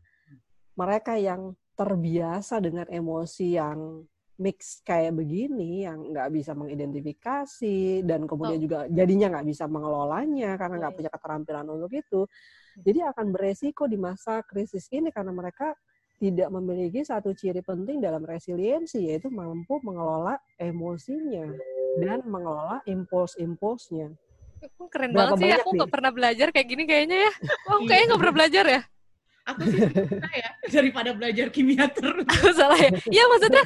[0.76, 4.04] mereka yang terbiasa dengan emosi yang
[4.36, 8.64] mix kayak begini yang nggak bisa mengidentifikasi dan kemudian oh.
[8.64, 12.84] juga jadinya nggak bisa mengelolanya karena nggak punya keterampilan untuk itu hmm.
[12.84, 15.72] jadi akan beresiko di masa krisis ini karena mereka
[16.16, 21.52] tidak memiliki satu ciri penting dalam resiliensi yaitu mampu mengelola emosinya
[22.00, 24.16] dan mengelola impuls-impulsnya.
[24.88, 27.32] Keren Berapa banget sih, aku nggak pernah belajar kayak gini kayaknya ya.
[27.72, 28.82] Oh, kayaknya nggak pernah belajar ya
[29.46, 32.26] aku sih suka ya daripada belajar kimia terus.
[32.58, 32.92] Salah ya?
[33.08, 33.64] Iya maksudnya,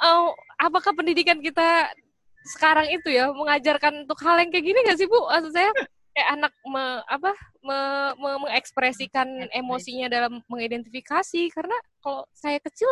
[0.00, 1.92] uh, apakah pendidikan kita
[2.56, 5.20] sekarang itu ya mengajarkan untuk hal yang kayak gini nggak sih bu?
[5.28, 5.70] Maksud saya
[6.16, 7.78] kayak anak me, apa me,
[8.18, 12.90] me, mengekspresikan emosinya dalam mengidentifikasi karena kalau saya kecil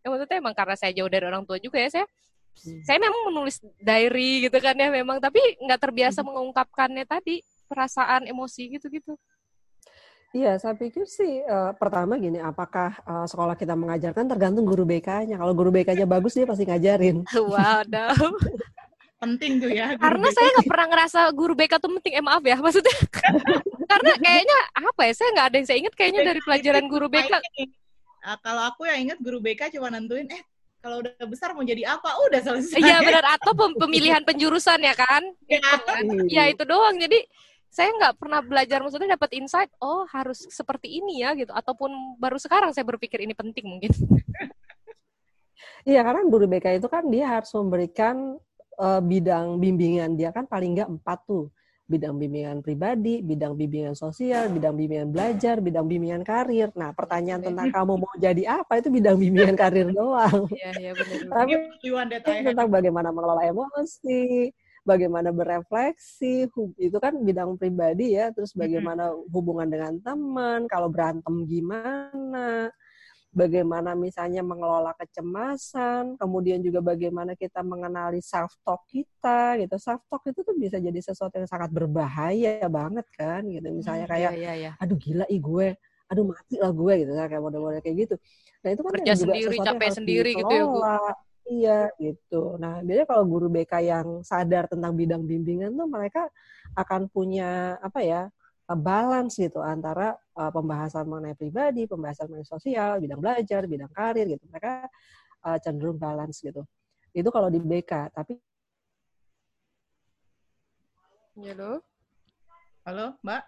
[0.00, 2.82] ya maksudnya emang karena saya jauh dari orang tua juga ya saya hmm.
[2.88, 6.28] saya memang menulis diary gitu kan ya memang tapi nggak terbiasa hmm.
[6.28, 9.12] mengungkapkannya tadi perasaan emosi gitu gitu
[10.34, 15.38] Iya, saya pikir sih uh, pertama gini, apakah uh, sekolah kita mengajarkan tergantung guru BK-nya.
[15.38, 17.22] Kalau guru BK-nya bagus dia pasti ngajarin.
[17.54, 18.34] Waduh.
[19.22, 19.94] penting tuh ya.
[19.94, 20.34] Karena BK.
[20.34, 22.18] saya nggak pernah ngerasa guru BK tuh penting.
[22.18, 22.96] Eh maaf ya, maksudnya
[23.94, 25.12] karena kayaknya apa ya?
[25.14, 27.30] Saya nggak ada yang saya ingat kayaknya dari pelajaran guru BK.
[27.30, 30.42] Uh, kalau aku yang ingat guru BK cuma nentuin, eh
[30.82, 32.10] kalau udah besar mau jadi apa?
[32.26, 32.82] Udah selesai.
[32.82, 35.22] Iya benar atau pemilihan penjurusan ya kan?
[35.46, 35.62] Iya?
[36.26, 36.98] Ya, itu doang.
[36.98, 37.22] Jadi
[37.74, 41.90] saya nggak pernah belajar maksudnya dapat insight oh harus seperti ini ya gitu ataupun
[42.22, 43.90] baru sekarang saya berpikir ini penting mungkin
[45.90, 48.38] iya karena guru BK itu kan dia harus memberikan
[48.78, 51.50] uh, bidang bimbingan dia kan paling nggak empat tuh
[51.84, 56.72] bidang bimbingan pribadi, bidang bimbingan sosial, bidang bimbingan belajar, bidang bimbingan karir.
[56.72, 60.48] Nah, pertanyaan tentang kamu mau jadi apa itu bidang bimbingan karir doang.
[60.48, 61.44] Iya, iya benar.
[62.24, 64.48] Tapi tentang bagaimana mengelola emosi,
[64.84, 72.68] bagaimana berefleksi, itu kan bidang pribadi ya, terus bagaimana hubungan dengan teman, kalau berantem gimana,
[73.34, 79.74] bagaimana misalnya mengelola kecemasan, kemudian juga bagaimana kita mengenali self talk kita gitu.
[79.80, 83.66] Self talk itu tuh bisa jadi sesuatu yang sangat berbahaya banget kan gitu.
[83.74, 84.70] Misalnya kayak iya, iya, iya.
[84.78, 85.68] aduh gila ih gue,
[86.06, 88.16] aduh mati lah gue gitu kayak model-model kayak gitu.
[88.64, 90.80] Nah, itu kan kerja sendiri, capek sendiri gitu ya, Bu.
[91.44, 92.56] Iya gitu.
[92.56, 96.32] Nah biasanya kalau guru BK yang sadar tentang bidang bimbingan tuh mereka
[96.72, 98.22] akan punya apa ya
[98.72, 104.44] balance gitu antara uh, pembahasan mengenai pribadi, pembahasan mengenai sosial, bidang belajar, bidang karir gitu.
[104.48, 104.88] Mereka
[105.44, 106.64] uh, cenderung balance gitu.
[107.12, 108.08] Itu kalau di BK.
[108.16, 108.40] Tapi
[111.34, 111.82] Halo.
[112.86, 113.42] Halo, Mbak.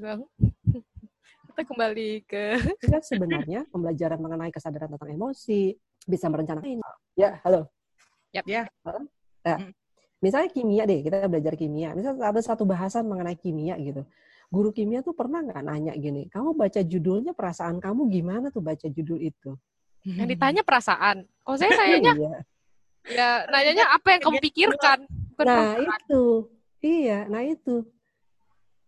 [0.00, 0.22] Bang.
[1.50, 6.80] Kita kembali ke Kita sebenarnya pembelajaran mengenai kesadaran tentang emosi, bisa merencanakan.
[7.18, 7.68] Ya, halo.
[8.32, 8.44] Yap.
[8.46, 8.62] Ya.
[8.86, 9.00] Halo?
[9.42, 9.56] Ya.
[9.58, 9.72] Hmm.
[10.20, 11.96] Misalnya kimia deh, kita belajar kimia.
[11.96, 14.04] Misalnya ada satu bahasan mengenai kimia gitu.
[14.50, 18.90] Guru kimia tuh pernah nggak nanya gini, kamu baca judulnya perasaan kamu gimana tuh baca
[18.90, 19.54] judul itu?
[20.02, 21.22] Yang ditanya perasaan.
[21.46, 22.36] Oh saya nanyanya, iya.
[23.06, 24.98] ya nanyanya apa yang kamu pikirkan?
[25.06, 25.86] Bukan nah perasaan.
[25.86, 26.24] itu,
[26.82, 27.86] iya, nah itu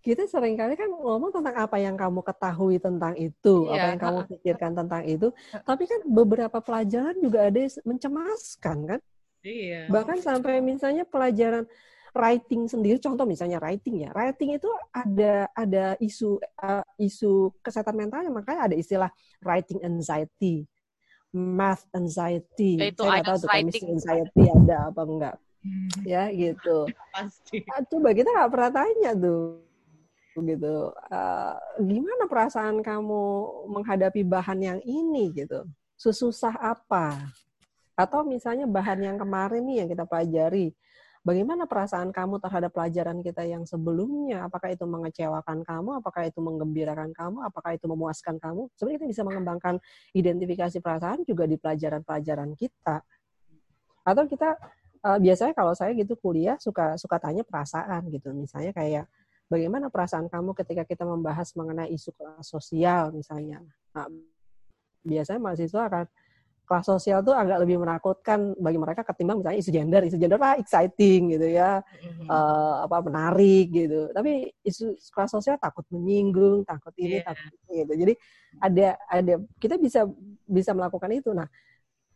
[0.03, 3.73] kita sering kali kan ngomong tentang apa yang kamu ketahui tentang itu, iya.
[3.79, 5.31] apa yang kamu pikirkan tentang itu.
[5.63, 9.01] Tapi kan beberapa pelajaran juga ada mencemaskan kan?
[9.47, 9.87] Iya.
[9.87, 11.71] Bahkan sampai misalnya pelajaran
[12.19, 18.35] writing sendiri, contoh misalnya writing ya, writing itu ada ada isu uh, isu kesehatan mentalnya,
[18.35, 20.67] makanya ada istilah writing anxiety,
[21.31, 25.89] math anxiety, itu saya nggak tahu tuh chemistry anxiety ada apa enggak, hmm.
[26.05, 26.91] ya gitu.
[27.15, 27.65] Pasti.
[27.71, 29.72] Ah, coba kita nggak pernah tanya tuh
[30.41, 30.91] gitu.
[31.13, 33.23] Uh, gimana perasaan kamu
[33.69, 35.69] menghadapi bahan yang ini gitu?
[36.01, 37.21] Sesusah apa?
[37.93, 40.73] Atau misalnya bahan yang kemarin nih yang kita pelajari,
[41.23, 44.49] bagaimana perasaan kamu terhadap pelajaran kita yang sebelumnya?
[44.49, 45.91] Apakah itu mengecewakan kamu?
[46.03, 47.45] Apakah itu menggembirakan kamu?
[47.47, 48.73] Apakah itu memuaskan kamu?
[48.75, 49.75] Sebenarnya kita bisa mengembangkan
[50.17, 53.05] identifikasi perasaan juga di pelajaran-pelajaran kita.
[54.03, 54.59] Atau kita
[55.07, 58.35] uh, biasanya kalau saya gitu kuliah suka suka tanya perasaan gitu.
[58.35, 59.07] Misalnya kayak
[59.53, 63.61] bagaimana perasaan kamu ketika kita membahas mengenai isu kelas sosial misalnya.
[63.93, 64.09] Nah,
[65.05, 66.07] biasanya mahasiswa akan
[66.63, 70.01] kelas sosial tuh agak lebih menakutkan bagi mereka ketimbang misalnya isu gender.
[70.09, 72.27] Isu gender lah exciting gitu ya, mm-hmm.
[72.33, 74.09] uh, apa menarik gitu.
[74.17, 77.29] Tapi isu kelas sosial takut menyinggung, takut ini, yeah.
[77.29, 77.93] takut ini gitu.
[78.07, 78.15] Jadi
[78.57, 80.09] ada ada kita bisa
[80.49, 81.37] bisa melakukan itu.
[81.37, 81.45] Nah,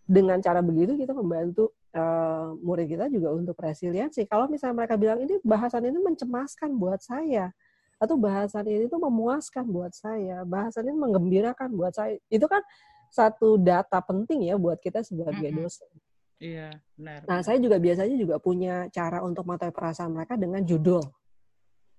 [0.06, 4.28] dengan cara begitu kita membantu uh, murid kita juga untuk resiliensi.
[4.28, 7.50] Kalau misalnya mereka bilang ini bahasan ini mencemaskan buat saya
[7.96, 12.60] atau bahasan ini tuh memuaskan buat saya, bahasan ini menggembirakan buat saya, itu kan
[13.08, 15.88] satu data penting ya buat kita sebagai dosen.
[16.36, 16.68] Iya,
[17.00, 17.24] benar.
[17.24, 21.00] Nah, saya juga biasanya juga punya cara untuk mengetahui perasaan mereka dengan judul.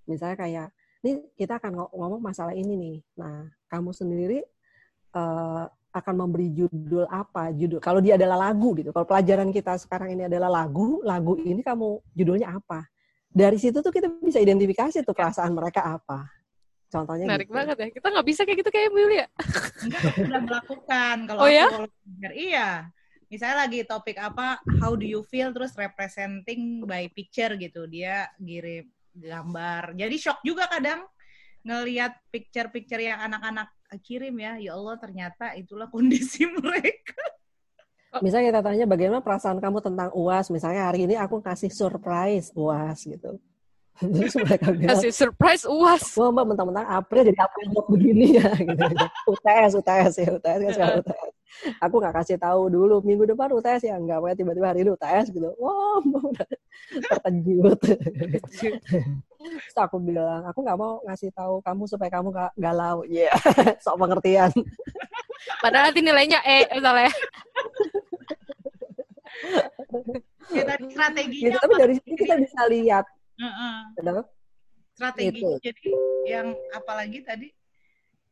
[0.06, 0.68] Misalnya kayak,
[1.02, 2.98] ini kita akan ngomong masalah ini nih.
[3.18, 4.46] Nah, kamu sendiri
[5.18, 5.66] uh,
[6.00, 7.50] akan memberi judul apa?
[7.54, 8.94] Judul kalau dia adalah lagu gitu.
[8.94, 12.86] Kalau pelajaran kita sekarang ini adalah lagu lagu ini kamu judulnya apa?
[13.28, 16.26] Dari situ tuh kita bisa identifikasi tuh perasaan mereka apa.
[16.88, 17.58] Contohnya menarik gitu.
[17.58, 17.88] banget ya.
[17.92, 19.28] Kita nggak bisa kayak gitu kayak Bu ya?
[19.84, 21.16] Enggak sudah melakukan.
[21.28, 21.68] Kalau oh, ya?
[22.32, 22.70] iya.
[23.28, 25.52] Misalnya lagi topik apa how do you feel?
[25.52, 27.84] Terus representing by picture gitu.
[27.92, 28.88] Dia kirim
[29.20, 30.00] gambar.
[30.00, 31.04] Jadi shock juga kadang
[31.68, 37.24] ngelihat picture-picture yang anak-anak kirim ya, ya Allah ternyata itulah kondisi mereka.
[38.20, 43.08] Misalnya kita tanya bagaimana perasaan kamu tentang UAS, misalnya hari ini aku kasih surprise UAS
[43.08, 43.40] gitu.
[43.98, 46.18] Terus mereka bilang, kasih surprise UAS.
[46.18, 48.50] Wah mbak mentang-mentang April jadi April begini ya.
[48.54, 49.06] Gitu, gitu.
[49.34, 51.37] UTS, UTS ya, UTS kan sekarang UTS.
[51.82, 55.26] Aku nggak kasih tahu dulu minggu depan UTS ya nggak pokoknya tiba-tiba hari ini UTS
[55.34, 55.50] gitu.
[55.58, 56.00] Wah
[56.32, 56.48] udah
[57.10, 57.80] terkejut.
[59.38, 63.04] Terus aku bilang aku nggak mau ngasih tahu kamu supaya kamu gak galau.
[63.08, 63.36] Ya yeah.
[63.84, 64.52] sok pengertian.
[65.64, 67.12] Padahal nanti nilainya E misalnya
[70.50, 73.06] kita strateginya gitu, tapi dari sini kita bisa lihat.
[73.38, 74.26] Uh-uh.
[74.98, 75.90] strategi jadi
[76.26, 77.54] yang apalagi tadi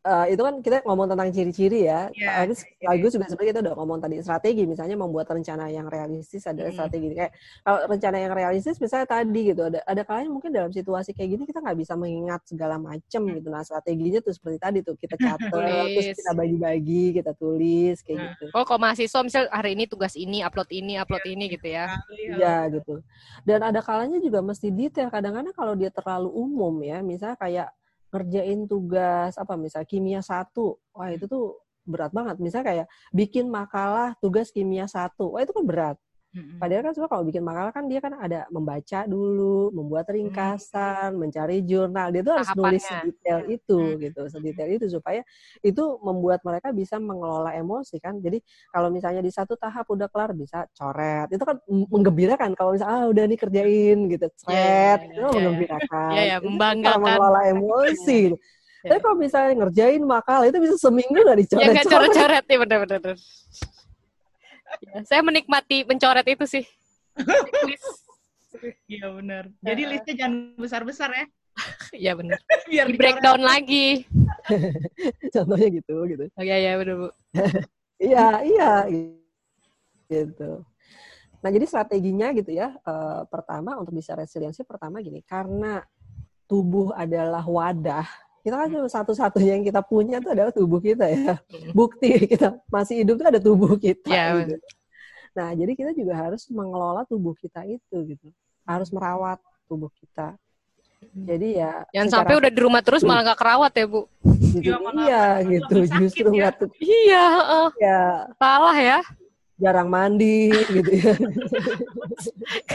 [0.05, 2.07] uh, itu kan kita ngomong tentang ciri-ciri ya.
[2.13, 2.45] Yeah.
[2.53, 6.77] Sekaligus juga sebenarnya kita udah ngomong tadi strategi, misalnya membuat rencana yang realistis adalah hmm.
[6.77, 7.07] strategi.
[7.17, 7.31] Kayak
[7.65, 11.43] kalau rencana yang realistis misalnya tadi gitu, ada ada kalian mungkin dalam situasi kayak gini
[11.49, 13.33] kita nggak bisa mengingat segala macam hmm.
[13.41, 13.47] gitu.
[13.49, 15.49] Nah strateginya tuh seperti tadi tuh kita catat,
[15.91, 18.29] terus kita bagi-bagi, kita tulis kayak hmm.
[18.37, 18.45] gitu.
[18.53, 21.33] Oh kalau mahasiswa misal hari ini tugas ini, upload ini, upload yeah.
[21.33, 21.85] ini gitu ya?
[22.13, 23.01] Iya gitu.
[23.41, 25.09] Dan ada kalanya juga mesti detail.
[25.09, 27.69] Kadang-kadang kalau dia terlalu umum ya, misalnya kayak
[28.15, 30.79] ngerjain tugas apa misalnya kimia satu.
[30.95, 32.39] Wah itu tuh berat banget.
[32.39, 35.35] Misalnya kayak bikin makalah tugas kimia satu.
[35.35, 35.97] Wah itu kan berat
[36.35, 41.15] hmm Padahal kan sebenarnya kalau bikin makalah kan dia kan ada membaca dulu, membuat ringkasan,
[41.15, 42.11] hmm mencari jurnal.
[42.11, 45.21] Dia tuh harus nulis detail itu hmm gitu, sedetail itu supaya
[45.63, 48.19] itu membuat mereka bisa mengelola emosi kan.
[48.19, 51.27] Jadi kalau misalnya di satu tahap udah kelar bisa coret.
[51.31, 54.55] Itu kan menggembirakan kalau misalnya ah udah nih kerjain gitu, iya, iya, coret.
[54.55, 56.11] Yeah, yeah, itu yeah, menggembirakan.
[56.11, 56.99] Yeah, yeah, membanggakan.
[57.01, 58.37] mengelola emosi gitu.
[58.85, 58.89] Yeah.
[58.93, 61.73] Tapi kalau misalnya ngerjain makalah itu bisa seminggu nggak dicoret.
[61.73, 63.17] Ya coret-coret, ya benar-benar
[64.81, 66.65] ya, saya menikmati mencoret itu sih.
[68.87, 69.51] Iya benar.
[69.61, 71.25] Jadi listnya jangan besar-besar ya.
[71.91, 72.39] Iya benar.
[72.71, 74.07] Biar di breakdown lagi.
[75.33, 76.23] Contohnya gitu gitu.
[76.33, 77.09] Oh iya iya benar Bu.
[77.99, 78.71] iya iya
[80.07, 80.63] gitu.
[81.43, 82.73] Nah jadi strateginya gitu ya.
[82.87, 85.83] Uh, pertama untuk bisa resiliensi pertama gini karena
[86.45, 88.05] tubuh adalah wadah
[88.45, 91.41] kita kan cuma satu-satunya yang kita punya itu adalah tubuh kita ya.
[91.73, 94.05] Bukti kita masih hidup itu ada tubuh kita.
[94.05, 94.61] Yeah, gitu.
[95.33, 98.29] Nah, jadi kita juga harus mengelola tubuh kita itu gitu.
[98.61, 100.37] Harus merawat tubuh kita.
[101.01, 101.25] Hmm.
[101.25, 104.01] Jadi ya Yang sampai udah di rumah terus malah nggak kerawat ya, Bu.
[104.55, 105.75] Gitu, ya, iya, gitu.
[106.05, 106.35] Justru ya.
[106.37, 106.59] nggak ya.
[106.61, 106.69] tuh.
[106.77, 108.01] Iya, uh, ya.
[108.37, 108.99] Salah ya
[109.55, 111.15] jarang mandi gitu ya.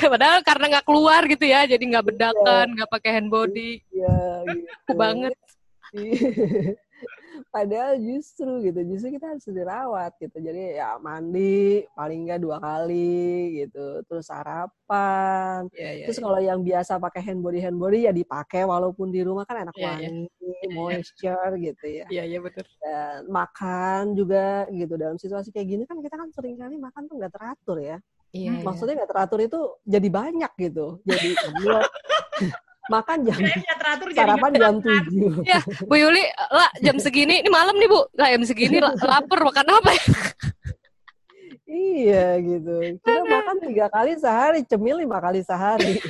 [0.13, 2.75] Padahal karena nggak keluar gitu ya, jadi nggak bedakan, iya.
[2.81, 2.95] nggak ya.
[2.97, 3.73] pakai hand body.
[3.93, 4.19] Iya,
[4.49, 4.97] gitu.
[4.97, 5.35] banget.
[7.55, 10.39] Padahal justru gitu, justru kita harus dirawat gitu.
[10.39, 15.67] Jadi ya mandi paling nggak dua kali gitu, terus sarapan.
[15.73, 16.27] Yeah, yeah, terus yeah.
[16.29, 19.75] kalau yang biasa pakai hand body hand body ya dipakai walaupun di rumah kan enak
[19.75, 20.71] yeah, wangi, yeah.
[20.71, 22.05] moisture gitu ya.
[22.07, 22.65] Iya yeah, iya yeah, betul.
[22.79, 27.17] Dan makan juga gitu dalam situasi kayak gini kan kita kan sering kali makan tuh
[27.19, 27.99] nggak teratur ya.
[28.31, 31.03] Iya, Maksudnya nggak teratur itu jadi banyak gitu.
[31.03, 31.29] Jadi
[32.91, 33.39] makan jam
[33.79, 35.47] teratur sarapan jam tujuh.
[35.47, 39.67] Ya, Bu Yuli, lah jam segini, ini malam nih Bu, lah jam segini lapar makan
[39.79, 40.05] apa ya?
[41.71, 42.99] iya gitu.
[42.99, 46.03] Kita makan tiga kali sehari, cemil lima kali sehari.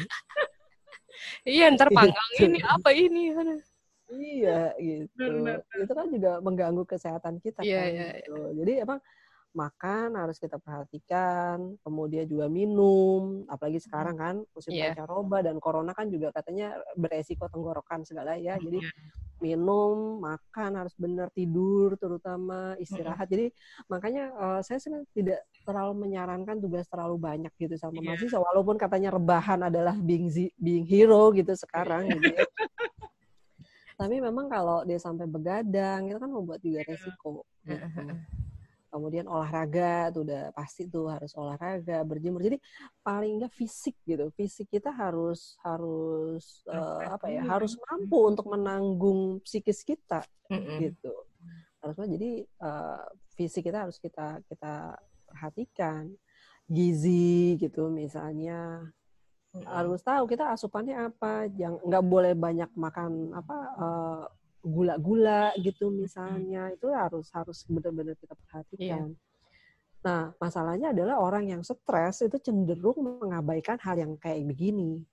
[1.45, 2.49] iya, ntar panggang gitu.
[2.49, 3.23] ini apa ini?
[4.11, 5.25] Iya gitu.
[5.85, 7.93] Itu kan juga mengganggu kesehatan kita iya, kan.
[7.93, 8.35] Iya, gitu.
[8.41, 8.51] iya.
[8.65, 8.99] Jadi emang
[9.51, 14.95] makan harus kita perhatikan, kemudian juga minum, apalagi sekarang kan musim yeah.
[14.95, 18.55] pancaroba dan corona kan juga katanya beresiko tenggorokan segala ya.
[18.63, 18.95] Jadi yeah.
[19.43, 23.27] minum, makan harus benar tidur terutama istirahat.
[23.27, 23.33] Mm.
[23.35, 23.47] Jadi
[23.91, 28.15] makanya uh, saya sebenarnya tidak terlalu menyarankan tugas terlalu banyak gitu sama yeah.
[28.15, 30.31] mahasiswa walaupun katanya rebahan adalah being
[30.63, 32.47] being hero gitu sekarang gitu ya.
[34.01, 37.43] Tapi memang kalau dia sampai begadang itu kan membuat juga resiko.
[37.67, 37.85] Gitu
[38.91, 42.43] kemudian olahraga tuh udah pasti tuh harus olahraga berjemur.
[42.43, 42.59] Jadi
[43.01, 44.29] paling enggak fisik gitu.
[44.35, 50.79] Fisik kita harus harus uh, apa ya harus mampu untuk menanggung psikis kita mm-hmm.
[50.91, 51.15] gitu.
[51.81, 52.31] Harusnya jadi
[52.61, 53.07] uh,
[53.39, 54.99] fisik kita harus kita kita
[55.31, 56.11] perhatikan.
[56.67, 58.91] Gizi gitu misalnya.
[59.51, 59.67] Mm-hmm.
[59.67, 61.51] harus tahu kita asupannya apa.
[61.55, 64.25] Yang nggak boleh banyak makan apa uh,
[64.61, 69.13] gula-gula gitu misalnya itu harus harus benar-benar kita perhatikan.
[69.13, 69.29] Iya.
[70.01, 75.05] Nah, masalahnya adalah orang yang stres itu cenderung mengabaikan hal yang kayak begini.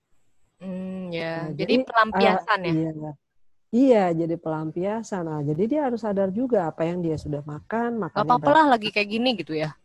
[0.60, 1.48] Hmm, ya.
[1.48, 2.72] Nah, jadi, jadi pelampiasan uh, ya.
[2.72, 3.12] Iya.
[3.68, 5.24] Iya, jadi pelampiasan.
[5.28, 8.24] Nah, jadi dia harus sadar juga apa yang dia sudah makan, makan.
[8.24, 9.76] apa lah lagi kayak gini gitu ya.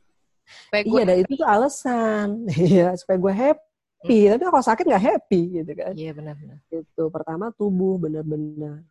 [0.48, 2.28] Supaya iya, dan itu tuh alasan.
[2.72, 4.18] Iya, supaya gue happy.
[4.24, 4.32] Hmm.
[4.36, 5.94] Tapi kalau sakit nggak happy gitu kan.
[6.00, 6.58] Iya, benar-benar.
[6.72, 8.88] Itu pertama tubuh benar-benar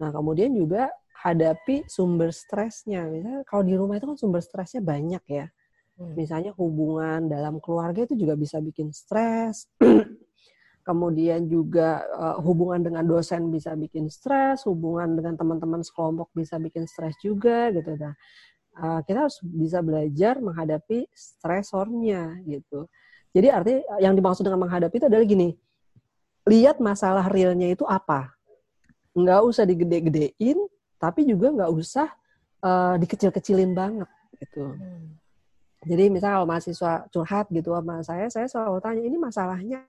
[0.00, 0.88] Nah, kemudian juga
[1.22, 3.06] hadapi sumber stresnya.
[3.10, 5.46] Misalnya kalau di rumah itu kan sumber stresnya banyak ya.
[6.00, 6.14] Hmm.
[6.16, 9.68] Misalnya hubungan dalam keluarga itu juga bisa bikin stres.
[10.82, 16.90] kemudian juga uh, hubungan dengan dosen bisa bikin stres, hubungan dengan teman-teman sekelompok bisa bikin
[16.90, 17.94] stres juga gitu.
[17.94, 18.14] Nah,
[18.82, 22.90] uh, kita harus bisa belajar menghadapi stresornya gitu.
[23.32, 25.56] Jadi artinya yang dimaksud dengan menghadapi itu adalah gini,
[26.44, 28.34] lihat masalah realnya itu apa.
[29.12, 30.58] Nggak usah digede-gedein,
[30.96, 32.08] tapi juga nggak usah
[32.64, 34.08] uh, dikecil-kecilin banget
[34.40, 34.72] gitu.
[34.72, 35.18] Hmm.
[35.82, 39.82] Jadi misal kalau mahasiswa curhat gitu sama saya, saya selalu tanya ini masalahnya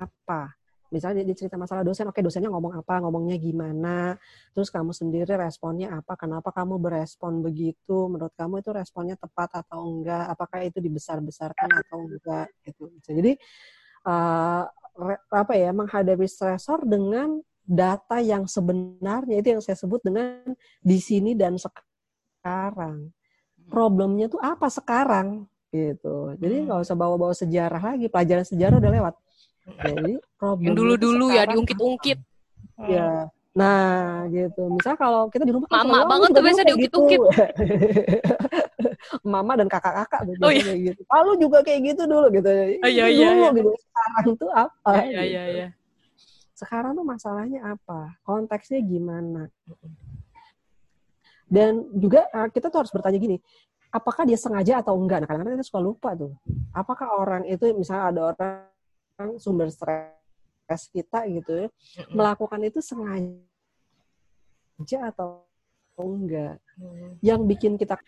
[0.00, 0.56] apa?
[0.88, 4.16] Misalnya dia cerita masalah dosen, oke dosennya ngomong apa, ngomongnya gimana,
[4.56, 9.82] terus kamu sendiri responnya apa, kenapa kamu berespon begitu, menurut kamu itu responnya tepat atau
[9.82, 12.88] enggak, apakah itu dibesar-besarkan atau enggak, gitu.
[13.02, 13.36] Jadi
[14.08, 14.64] uh,
[15.28, 20.40] apa ya menghadapi stresor dengan data yang sebenarnya itu yang saya sebut dengan
[20.80, 23.10] di sini dan sekarang.
[23.66, 26.32] Problemnya tuh apa sekarang gitu.
[26.38, 29.14] Jadi nggak usah bawa-bawa sejarah lagi, pelajaran sejarah udah lewat
[29.66, 32.18] jadi problem dulu-dulu ya diungkit-ungkit.
[32.86, 33.30] Ya.
[33.56, 34.68] Nah, gitu.
[34.68, 37.18] Misal kalau kita di rumah kan Mama banget tuh biasa diungkit-ungkit.
[37.18, 37.28] Gitu.
[39.32, 40.42] Mama dan kakak-kakak gitu.
[40.44, 40.72] Oh, iya.
[40.76, 41.00] gitu.
[41.08, 42.50] Lalu juga kayak gitu dulu gitu.
[42.84, 43.48] Oh, iya, iya, dulu iya.
[43.56, 43.70] gitu.
[43.80, 44.90] Sekarang tuh apa?
[44.92, 45.24] Iya, iya, gitu.
[45.24, 45.66] iya, iya.
[46.56, 48.16] Sekarang tuh masalahnya apa?
[48.24, 49.52] Konteksnya gimana?
[51.46, 53.36] Dan juga eh, kita tuh harus bertanya gini,
[53.92, 55.20] apakah dia sengaja atau enggak?
[55.22, 56.32] Nah, kadang-kadang kita suka lupa tuh.
[56.72, 61.68] Apakah orang itu misalnya ada orang sumber stres kita gitu ya,
[62.10, 63.38] melakukan itu sengaja
[65.12, 65.44] atau
[66.00, 66.56] enggak.
[67.20, 68.00] Yang bikin kita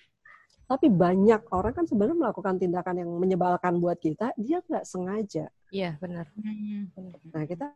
[0.69, 5.49] tapi banyak orang kan sebenarnya melakukan tindakan yang menyebalkan buat kita, dia nggak sengaja.
[5.73, 6.29] Iya benar.
[6.37, 6.93] Hmm.
[7.33, 7.73] Nah kita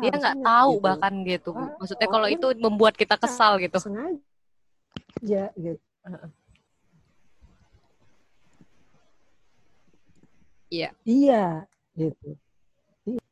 [0.00, 0.84] dia nggak tahu gitu.
[0.84, 1.50] bahkan gitu.
[1.54, 3.78] Maksudnya kalau itu membuat kita kesal gitu.
[3.80, 5.82] Sengaja gitu.
[10.70, 10.90] Iya.
[11.06, 11.66] Iya
[11.96, 12.36] gitu.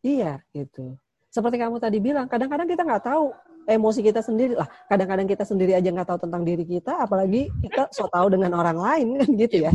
[0.05, 0.97] Iya, gitu.
[1.29, 3.35] Seperti kamu tadi bilang, kadang-kadang kita nggak tahu
[3.67, 4.69] emosi kita sendiri lah.
[4.87, 8.79] Kadang-kadang kita sendiri aja nggak tahu tentang diri kita, apalagi kita so tahu dengan orang
[8.79, 9.71] lain kan gitu ya.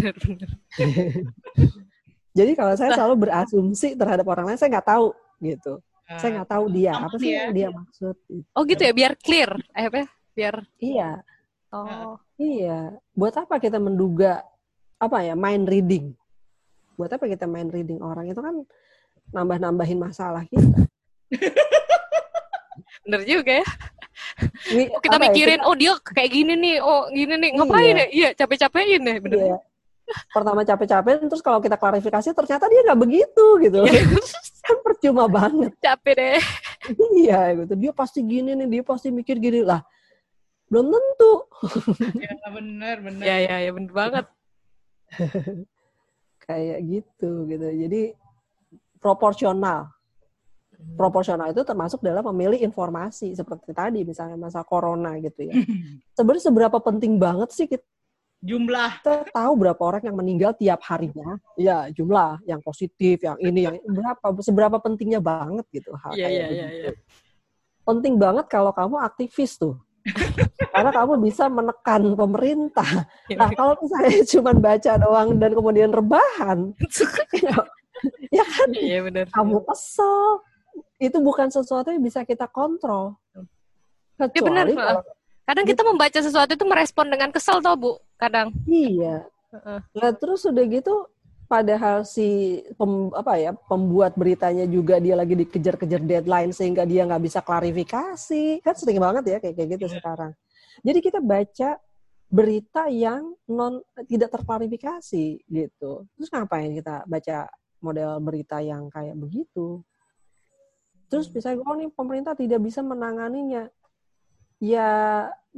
[2.38, 5.12] Jadi kalau saya selalu berasumsi terhadap orang lain, saya nggak tahu
[5.44, 5.84] gitu.
[6.18, 8.18] Saya nggak tahu dia apa sih yang dia maksud.
[8.58, 9.98] Oh gitu ya, biar clear, eh apa?
[10.02, 10.08] Ya?
[10.34, 10.56] Biar.
[10.82, 11.10] Iya.
[11.70, 12.18] Oh.
[12.42, 12.98] Iya.
[13.14, 14.42] Buat apa kita menduga
[14.98, 16.18] apa ya mind reading?
[16.98, 18.66] Buat apa kita mind reading orang itu kan
[19.30, 20.90] nambah-nambahin masalah kita.
[23.06, 23.68] Bener juga ya.
[24.70, 25.70] Ini, oh, kita ya, mikirin, ya, kita...
[25.70, 27.94] oh dia kayak gini nih, oh gini nih, ngapain iya.
[27.94, 28.08] ya?
[28.10, 29.40] Iya, capek-capekin deh, bener.
[29.40, 29.58] Iya.
[30.34, 33.82] Pertama capek-capek, terus kalau kita klarifikasi ternyata dia nggak begitu gitu.
[33.86, 34.04] Iya.
[34.66, 35.74] kan percuma banget.
[35.82, 36.42] Capek deh.
[37.18, 37.74] iya, gitu.
[37.78, 39.82] Dia pasti gini nih, dia pasti mikir gini lah.
[40.70, 41.34] Belum tentu.
[42.22, 43.26] ya bener, bener.
[43.26, 44.26] Ya, ya, ya bener banget.
[46.46, 47.66] Kayak gitu, gitu.
[47.66, 48.02] Jadi
[49.02, 49.90] proporsional.
[50.80, 50.96] Hmm.
[50.96, 55.58] Proporsional itu termasuk dalam memilih informasi seperti tadi misalnya masa corona gitu ya.
[56.18, 57.84] Sebenarnya seberapa penting banget sih kita
[58.40, 63.68] jumlah kita tahu berapa orang yang meninggal tiap harinya ya jumlah yang positif yang ini
[63.68, 66.96] yang berapa seberapa pentingnya banget gitu hal yeah, kayak yeah, yeah, yeah.
[67.84, 69.76] penting banget kalau kamu aktivis tuh
[70.72, 73.44] karena kamu bisa menekan pemerintah iya.
[73.44, 76.72] nah kalau misalnya cuma baca doang dan kemudian rebahan
[77.44, 77.60] ya
[78.32, 78.70] ya kan?
[78.74, 79.26] Iya benar.
[79.32, 80.44] Kamu kesel.
[81.00, 83.16] Itu bukan sesuatu yang bisa kita kontrol.
[84.20, 85.02] Kecuali ya benar, kalau,
[85.50, 88.54] Kadang kita membaca sesuatu itu merespon dengan kesel tau Bu, kadang.
[88.70, 89.26] Iya.
[89.50, 89.82] Uh.
[89.98, 91.10] Nah, terus udah gitu
[91.50, 97.26] padahal si pem, apa ya pembuat beritanya juga dia lagi dikejar-kejar deadline sehingga dia nggak
[97.26, 99.96] bisa klarifikasi kan sering banget ya kayak kayak gitu yeah.
[99.98, 100.32] sekarang
[100.86, 101.70] jadi kita baca
[102.30, 107.50] berita yang non tidak terklarifikasi gitu terus ngapain kita baca
[107.82, 109.82] model berita yang kayak begitu.
[111.10, 113.66] Terus bisa oh nih pemerintah tidak bisa menanganinya.
[114.60, 114.92] Ya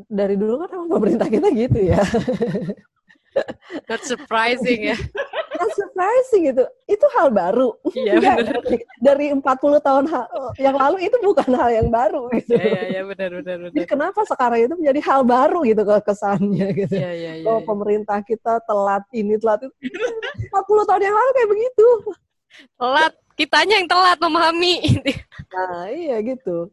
[0.07, 2.01] dari dulu kan emang pemerintah kita gitu ya.
[3.89, 4.97] Not surprising ya.
[5.55, 6.63] Not surprising gitu.
[6.83, 7.75] Itu hal baru.
[7.95, 8.59] Iya benar.
[8.59, 10.03] Dari, dari 40 tahun
[10.59, 12.59] yang lalu itu bukan hal yang baru gitu.
[12.59, 13.75] Iya iya ya, benar benar benar.
[13.75, 16.95] Jadi kenapa sekarang itu menjadi hal baru gitu kesannya gitu.
[16.99, 17.45] Iya iya iya.
[17.47, 19.75] Oh, pemerintah kita telat ini telat itu.
[20.51, 21.87] 40 tahun yang lalu kayak begitu.
[22.75, 24.75] Telat, kitanya yang telat memahami.
[25.55, 26.67] nah, iya gitu.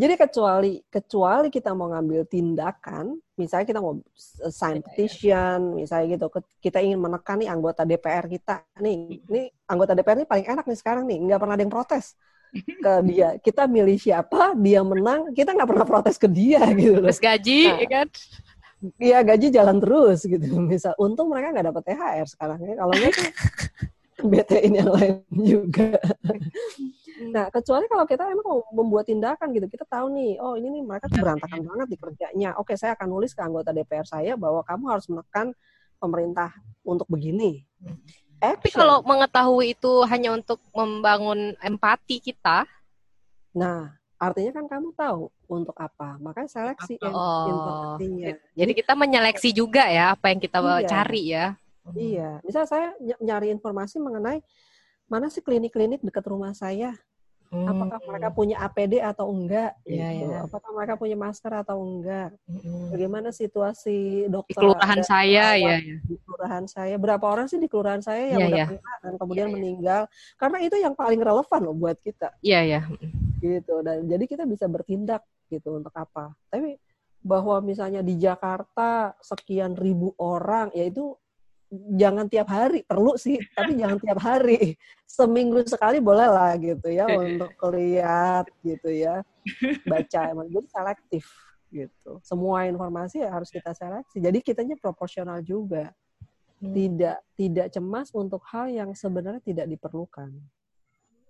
[0.00, 4.00] Jadi kecuali kecuali kita mau ngambil tindakan, misalnya kita mau
[4.48, 10.24] sign petition, misalnya gitu, kita ingin menekan nih anggota DPR kita, nih, ini anggota DPR
[10.24, 12.16] ini paling enak nih sekarang nih, nggak pernah ada yang protes
[12.84, 13.36] ke dia.
[13.44, 17.04] Kita milih siapa, dia menang, kita nggak pernah protes ke dia gitu.
[17.04, 18.06] Terus gaji, nah, ya kan?
[18.96, 20.48] Iya gaji jalan terus gitu.
[20.64, 22.72] Misal, untung mereka nggak dapat THR sekarang ya.
[22.80, 23.12] Kalau nggak
[24.32, 26.00] BTN yang lain juga.
[27.20, 30.82] Nah, kecuali kalau kita emang mau membuat tindakan gitu, kita tahu nih, oh ini nih
[30.82, 32.56] mereka tuh berantakan banget di kerjanya.
[32.56, 35.52] Oke, saya akan nulis ke anggota DPR saya bahwa kamu harus menekan
[36.00, 36.48] pemerintah
[36.80, 37.68] untuk begini.
[38.40, 42.64] Tapi kalau mengetahui itu hanya untuk membangun empati kita,
[43.52, 46.16] nah artinya kan kamu tahu untuk apa.
[46.16, 47.44] Makanya seleksi Oh.
[47.44, 48.32] informasinya.
[48.56, 50.88] jadi kita menyeleksi juga ya apa yang kita Iya.
[50.88, 51.46] cari ya.
[51.92, 54.40] Iya, misal saya ny- nyari informasi mengenai
[55.04, 56.94] mana sih klinik-klinik dekat rumah saya,
[57.50, 59.90] apakah mereka punya APD atau enggak, Hmm.
[59.90, 60.30] Iya, gitu.
[60.30, 60.38] iya.
[60.46, 62.94] apakah mereka punya masker atau enggak, Mm-mm.
[62.94, 65.98] bagaimana situasi di dokter kelurahan ada saya ya, ya.
[65.98, 68.66] di kelurahan saya, berapa orang sih di kelurahan saya yang Iya, udah iya.
[68.70, 69.56] kena dan kemudian Iya, iya.
[69.58, 70.02] meninggal,
[70.38, 72.80] karena itu yang paling relevan loh buat kita, Iya ya.
[73.42, 73.74] gitu.
[73.82, 76.30] Dan jadi kita bisa bertindak gitu untuk apa.
[76.46, 76.78] Tapi
[77.20, 81.18] bahwa misalnya di Jakarta sekian ribu orang, ya itu
[81.70, 84.74] jangan tiap hari perlu sih tapi jangan tiap hari.
[85.06, 89.22] Seminggu sekali boleh lah gitu ya untuk lihat gitu ya
[89.86, 90.20] baca.
[90.30, 91.24] Emang jadi selektif
[91.70, 92.18] gitu.
[92.26, 94.18] Semua informasi ya harus kita seleksi.
[94.18, 95.94] Jadi kitanya proporsional juga.
[96.60, 96.76] Hmm.
[96.76, 100.28] tidak tidak cemas untuk hal yang sebenarnya tidak diperlukan.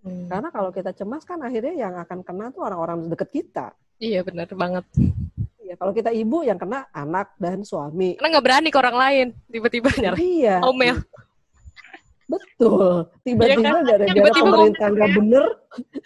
[0.01, 0.33] Hmm.
[0.33, 3.71] karena kalau kita cemas kan akhirnya yang akan kena tuh orang-orang deket kita.
[4.01, 4.89] Iya benar banget.
[5.71, 9.27] Ya kalau kita ibu yang kena anak dan suami Karena nggak berani ke orang lain
[9.47, 10.99] tiba-tiba nyari iya omel.
[12.31, 13.11] Betul.
[13.27, 13.83] Tiba-tiba Iya kan?
[13.83, 15.17] gara-gara pemerintah nggak ya.
[15.19, 15.45] bener,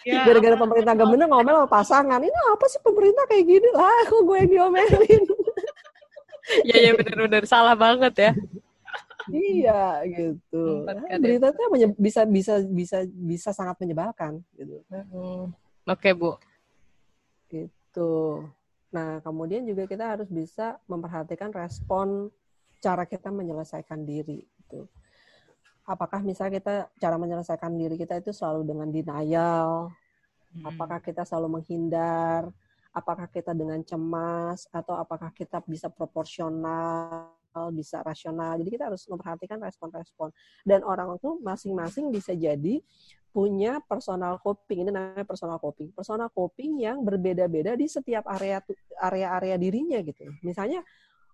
[0.05, 2.17] Ya, gara-gara pemerintah nggak bener ngomel sama pasangan.
[2.17, 3.93] Ini apa sih pemerintah kayak gini lah?
[4.09, 5.21] Kok gue yang diomelin?
[6.65, 8.31] Iya iya benar-benar salah banget ya.
[9.33, 10.85] iya gitu.
[10.85, 11.17] Nah, kan ya.
[11.17, 11.63] berita itu
[11.97, 14.81] bisa bisa bisa bisa sangat menyebalkan gitu.
[14.89, 15.53] Hmm.
[15.89, 16.37] Oke bu.
[17.49, 18.13] Gitu.
[18.95, 22.31] Nah kemudian juga kita harus bisa memperhatikan respon
[22.79, 24.47] cara kita menyelesaikan diri.
[24.63, 24.87] Gitu.
[25.83, 29.91] Apakah misalnya kita cara menyelesaikan diri kita itu selalu dengan denial,
[30.55, 30.71] Hmm.
[30.71, 32.47] Apakah kita selalu menghindar?
[32.95, 34.71] Apakah kita dengan cemas?
[34.71, 37.27] Atau apakah kita bisa proporsional,
[37.75, 38.55] bisa rasional?
[38.63, 40.31] Jadi kita harus memperhatikan respon-respon.
[40.63, 42.79] Dan orang itu masing-masing bisa jadi
[43.35, 44.87] punya personal coping.
[44.87, 45.91] Ini namanya personal coping.
[45.91, 48.63] Personal coping yang berbeda-beda di setiap area
[49.03, 50.23] area-area dirinya gitu.
[50.39, 50.79] Misalnya,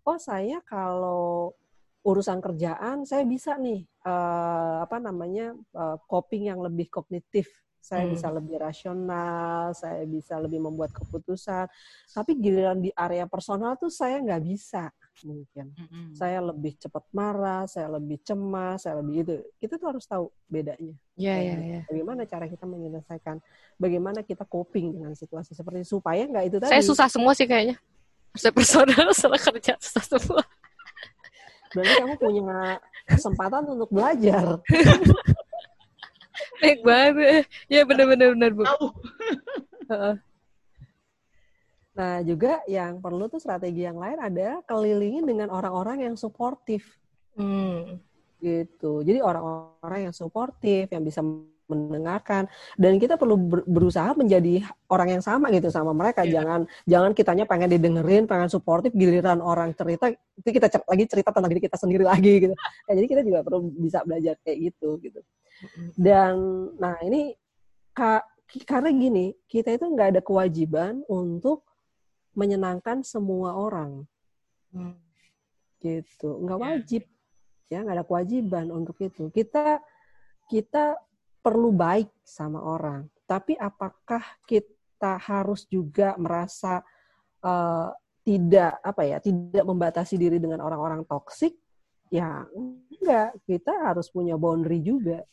[0.09, 1.53] oh saya kalau
[2.01, 7.45] urusan kerjaan saya bisa nih eh, apa namanya eh, coping yang lebih kognitif
[7.81, 8.13] saya Hmm.
[8.13, 11.65] bisa lebih rasional, saya bisa lebih membuat keputusan.
[12.13, 15.65] Tapi giliran di area personal tuh saya nggak bisa mungkin.
[15.75, 16.15] Mm-mm.
[16.15, 19.35] Saya lebih cepat marah, saya lebih cemas, saya lebih itu.
[19.59, 20.95] Kita tuh harus tahu bedanya.
[21.19, 21.63] Iya Kayak iya gitu.
[21.67, 21.81] iya.
[21.89, 23.35] Bagaimana cara kita menyelesaikan,
[23.77, 26.71] bagaimana kita coping dengan situasi seperti itu supaya nggak itu tadi.
[26.71, 27.77] Saya susah semua sih kayaknya.
[28.33, 30.43] Saya personal salah kerja susah semua.
[31.71, 34.59] Berarti kamu punya kesempatan untuk belajar.
[36.61, 37.43] Baik banget.
[37.71, 38.63] Ya benar-benar benar bu.
[38.67, 38.87] Tahu.
[41.91, 46.99] Nah, juga yang perlu tuh strategi yang lain ada kelilingin dengan orang-orang yang suportif
[47.35, 47.99] Hmm.
[48.39, 49.03] gitu.
[49.03, 51.19] Jadi orang-orang yang suportif, yang bisa
[51.71, 54.59] mendengarkan dan kita perlu ber- berusaha menjadi
[54.91, 56.27] orang yang sama gitu sama mereka.
[56.27, 56.43] Iya.
[56.43, 61.31] Jangan jangan kitanya pengen didengerin, pengen suportif giliran orang cerita itu kita cer- lagi cerita
[61.31, 62.51] tentang diri kita sendiri lagi gitu.
[62.91, 65.19] Nah, jadi kita juga perlu bisa belajar kayak gitu gitu.
[65.95, 66.35] Dan
[66.75, 67.31] nah ini
[67.95, 68.27] ka-
[68.67, 71.63] karena gini, kita itu nggak ada kewajiban untuk
[72.37, 74.05] menyenangkan semua orang.
[74.71, 74.95] Hmm.
[75.81, 76.37] gitu.
[76.45, 76.63] Nggak Ya.
[76.63, 77.03] wajib.
[77.73, 79.33] Ya nggak ada kewajiban untuk itu.
[79.33, 79.81] Kita
[80.45, 80.93] kita
[81.41, 83.09] perlu baik sama orang.
[83.25, 86.85] Tapi apakah kita harus juga merasa
[87.41, 87.89] eh,
[88.21, 91.57] tidak apa ya tidak membatasi diri dengan orang-orang toksik
[92.13, 95.25] ya enggak kita harus punya boundary juga.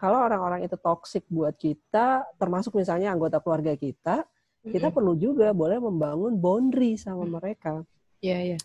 [0.00, 4.24] Kalau orang-orang itu toksik buat kita termasuk misalnya anggota keluarga kita
[4.62, 4.94] kita Mm-mm.
[4.94, 7.34] perlu juga boleh membangun boundary sama Hmm.
[7.34, 7.74] mereka
[8.22, 8.58] Iya iya.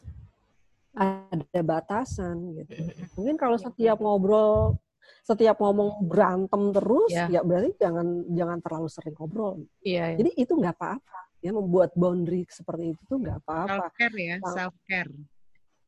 [0.93, 2.73] ada batasan gitu.
[3.13, 4.77] Mungkin kalau setiap ngobrol,
[5.21, 7.29] setiap ngomong berantem terus, Ya.
[7.29, 9.65] ya berarti jangan jangan terlalu sering ngobrol.
[9.81, 10.17] Iya iya.
[10.17, 11.19] Jadi itu nggak apa-apa.
[11.37, 13.89] Ya membuat boundary seperti itu tuh nggak apa-apa.
[13.89, 15.11] Self care ya, Sama- self care.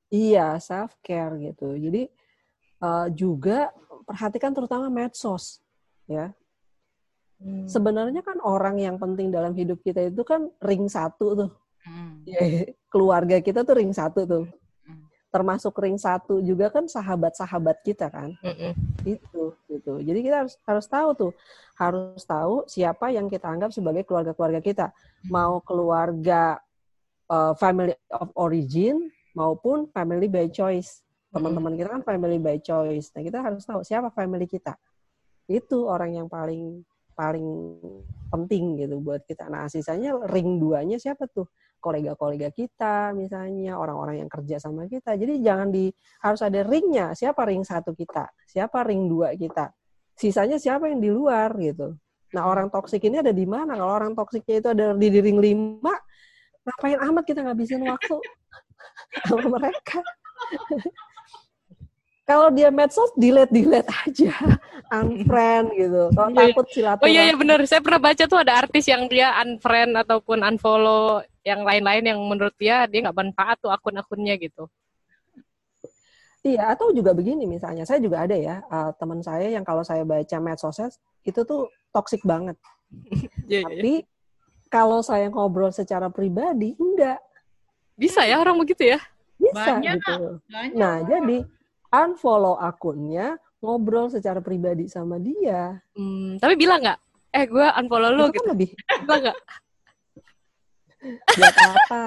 [0.09, 1.69] Iya self care gitu.
[1.73, 2.01] Jadi
[2.79, 3.69] eh, juga
[4.05, 5.61] perhatikan terutama medsos.
[6.05, 6.33] Ya
[7.39, 7.63] Hmm.
[7.71, 11.51] sebenarnya kan orang yang penting dalam hidup kita itu kan ring satu tuh.
[11.87, 12.19] Hmm.
[12.27, 14.45] Ya, keluarga kita tuh ring satu tuh.
[14.83, 15.07] Hmm.
[15.31, 18.35] Termasuk ring satu juga kan sahabat-sahabat kita kan.
[18.43, 18.75] Mm-mm.
[19.07, 21.31] itu gitu jadi kita harus harus tahu tuh
[21.79, 24.91] harus tahu siapa yang kita anggap sebagai keluarga-keluarga kita
[25.31, 26.59] mau keluarga
[27.31, 30.99] uh, family of origin maupun family by choice
[31.31, 34.75] teman-teman kita kan family by choice nah kita harus tahu siapa family kita
[35.49, 36.83] itu orang yang paling
[37.19, 37.75] paling
[38.31, 39.51] penting gitu buat kita.
[39.51, 41.51] Nah, sisanya ring duanya siapa tuh?
[41.83, 45.19] Kolega-kolega kita misalnya, orang-orang yang kerja sama kita.
[45.19, 45.91] Jadi jangan di
[46.23, 47.11] harus ada ringnya.
[47.11, 48.31] Siapa ring satu kita?
[48.47, 49.75] Siapa ring dua kita?
[50.15, 51.95] Sisanya siapa yang di luar gitu.
[52.31, 53.75] Nah, orang toksik ini ada di mana?
[53.75, 55.95] Kalau orang toksiknya itu ada di ring lima,
[56.63, 58.15] ngapain amat kita ngabisin waktu
[59.27, 59.99] sama mereka?
[62.29, 64.33] kalau dia medsos delete delete aja
[65.01, 66.53] unfriend gitu kalau yeah.
[66.53, 69.97] takut silaturahmi oh iya iya benar saya pernah baca tuh ada artis yang dia unfriend
[69.97, 74.69] ataupun unfollow yang lain-lain yang menurut dia dia nggak manfaat tuh akun-akunnya gitu
[76.39, 80.07] Iya, atau juga begini misalnya, saya juga ada ya uh, teman saya yang kalau saya
[80.07, 80.87] baca medsosnya
[81.27, 82.55] itu tuh toksik banget.
[83.51, 83.67] yeah, iya.
[83.67, 84.03] Tapi yeah.
[84.71, 87.19] kalau saya ngobrol secara pribadi, enggak.
[87.99, 89.03] Bisa ya orang begitu ya?
[89.35, 90.39] Bisa banyak, gitu.
[90.47, 90.79] Banyak.
[90.79, 91.37] Nah, jadi
[91.89, 95.81] unfollow akunnya, ngobrol secara pribadi sama dia.
[95.93, 96.99] Hmm, tapi bilang nggak?
[97.29, 98.49] Eh, gue unfollow lu kan gitu.
[98.49, 98.69] lebih.
[99.05, 99.39] bilang nggak?
[101.39, 102.01] Buat apa?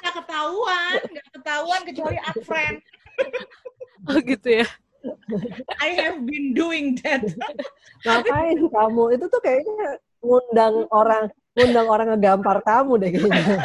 [0.00, 2.76] Nggak ketahuan, nggak ketahuan kecuali unfriend.
[4.08, 4.66] oh gitu ya.
[5.80, 7.24] I have been doing that.
[8.04, 9.04] Ngapain kamu?
[9.16, 13.40] Itu tuh kayaknya ngundang orang ngundang orang ngegampar kamu deh kayaknya.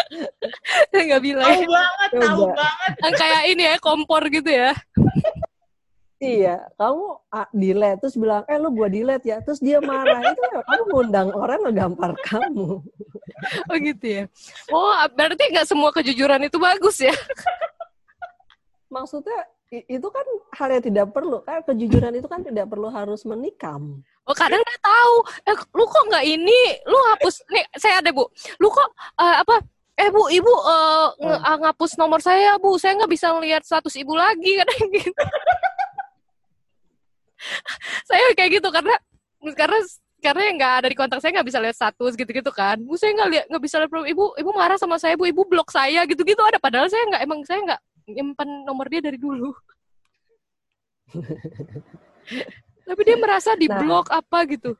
[1.08, 1.48] nggak bilang.
[1.48, 2.92] Tahu banget tahu banget.
[3.02, 4.72] Yang kayak ini ya kompor gitu ya.
[6.22, 9.42] Iya kamu ah, delete terus bilang eh lu gua delete ya.
[9.42, 10.22] Terus dia marah.
[10.22, 12.78] Itu kamu ngundang orang ngegampar kamu.
[13.66, 14.24] Oh gitu ya.
[14.70, 17.14] Oh berarti nggak semua kejujuran itu bagus ya?
[18.86, 21.64] Maksudnya itu kan hal yang tidak perlu kan?
[21.64, 24.04] Kejujuran itu kan tidak perlu harus menikam.
[24.22, 25.14] Oh kadang nggak tahu,
[25.50, 28.22] eh, lu kok nggak ini, lu hapus, nih saya ada bu,
[28.62, 28.86] lu kok
[29.18, 29.58] uh, apa
[29.92, 31.58] eh bu ibu uh, ng hmm.
[31.62, 32.80] ngapus nomor saya bu.
[32.80, 35.22] Saya nggak bisa lihat status ibu lagi kadang gitu.
[38.08, 38.94] Saya kayak gitu karena
[39.58, 39.78] karena
[40.22, 42.80] karena yang nggak ada di kontak saya nggak bisa lihat status gitu-gitu kan.
[42.80, 45.28] Bu saya nggak lihat nggak bisa lihat ibu ibu marah sama saya bu.
[45.28, 46.56] Ibu blok saya gitu-gitu ada.
[46.56, 49.52] Padahal saya nggak emang saya nggak nyimpan nomor dia dari dulu.
[52.88, 54.18] Tapi dia merasa di blok nah.
[54.24, 54.74] apa gitu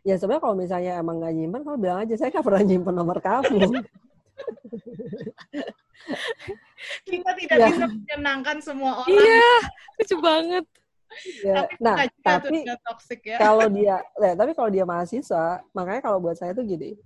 [0.00, 3.18] ya sebenarnya kalau misalnya emang nggak nyimpen kamu bilang aja saya nggak pernah nyimpen nomor
[3.20, 3.58] kamu
[7.04, 7.66] kita tidak ya.
[7.68, 9.52] bisa menyenangkan semua orang iya
[10.00, 10.64] lucu banget
[11.44, 11.54] ya.
[11.54, 12.76] tapi nah tapi ya.
[13.36, 16.96] kalau dia ya, tapi kalau dia mahasiswa makanya kalau buat saya tuh gini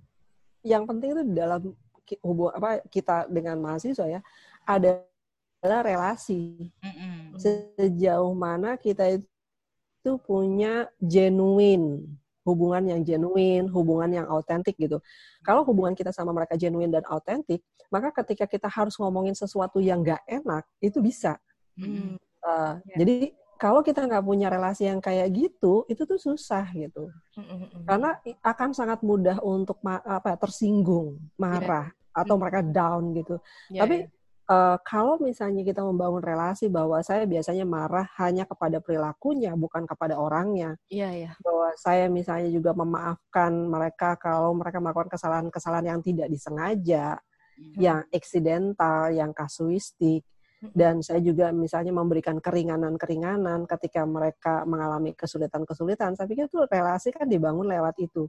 [0.63, 1.75] yang penting itu di dalam
[2.23, 4.21] hubung apa kita dengan mahasiswa ya
[4.63, 7.17] adalah relasi mm -hmm.
[7.35, 12.07] sejauh mana kita itu punya genuine
[12.45, 15.01] hubungan yang genuine, hubungan yang autentik gitu.
[15.41, 20.05] Kalau hubungan kita sama mereka genuine dan autentik, maka ketika kita harus ngomongin sesuatu yang
[20.05, 21.41] gak enak, itu bisa.
[21.75, 22.21] Hmm.
[22.45, 23.01] Uh, ya.
[23.01, 27.07] Jadi kalau kita nggak punya relasi yang kayak gitu, itu tuh susah gitu.
[27.39, 27.87] Mm-hmm.
[27.87, 32.19] Karena akan sangat mudah untuk apa tersinggung, marah yeah.
[32.19, 33.39] atau mereka down gitu.
[33.71, 34.14] Yeah, Tapi yeah
[34.49, 40.17] uh, kalau misalnya kita membangun relasi bahwa saya biasanya marah hanya kepada perilakunya bukan kepada
[40.17, 40.77] orangnya.
[40.89, 41.31] Iya, iya.
[41.41, 47.17] Bahwa saya misalnya juga memaafkan mereka kalau mereka melakukan kesalahan-kesalahan yang tidak disengaja,
[47.57, 47.75] hmm.
[47.81, 50.25] yang eksidental, yang kasuistik
[50.61, 56.15] dan saya juga misalnya memberikan keringanan-keringanan ketika mereka mengalami kesulitan-kesulitan.
[56.15, 58.25] Saya pikir itu relasi kan dibangun lewat itu.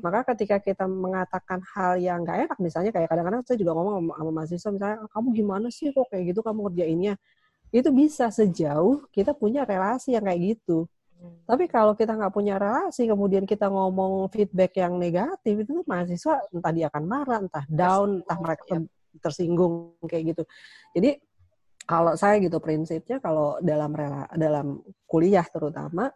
[0.00, 4.30] Maka ketika kita mengatakan hal yang nggak enak, misalnya kayak kadang-kadang saya juga ngomong sama
[4.32, 7.14] mahasiswa, misalnya kamu gimana sih kok kayak gitu kamu kerjainnya?
[7.70, 10.88] Itu bisa sejauh kita punya relasi yang kayak gitu.
[11.46, 16.72] Tapi kalau kita nggak punya relasi, kemudian kita ngomong feedback yang negatif, itu mahasiswa entah
[16.74, 18.84] dia akan marah, entah down, entah mereka
[19.20, 20.42] tersinggung kayak gitu.
[20.92, 21.10] Jadi
[21.86, 26.10] kalau saya gitu prinsipnya kalau dalam rela, dalam kuliah terutama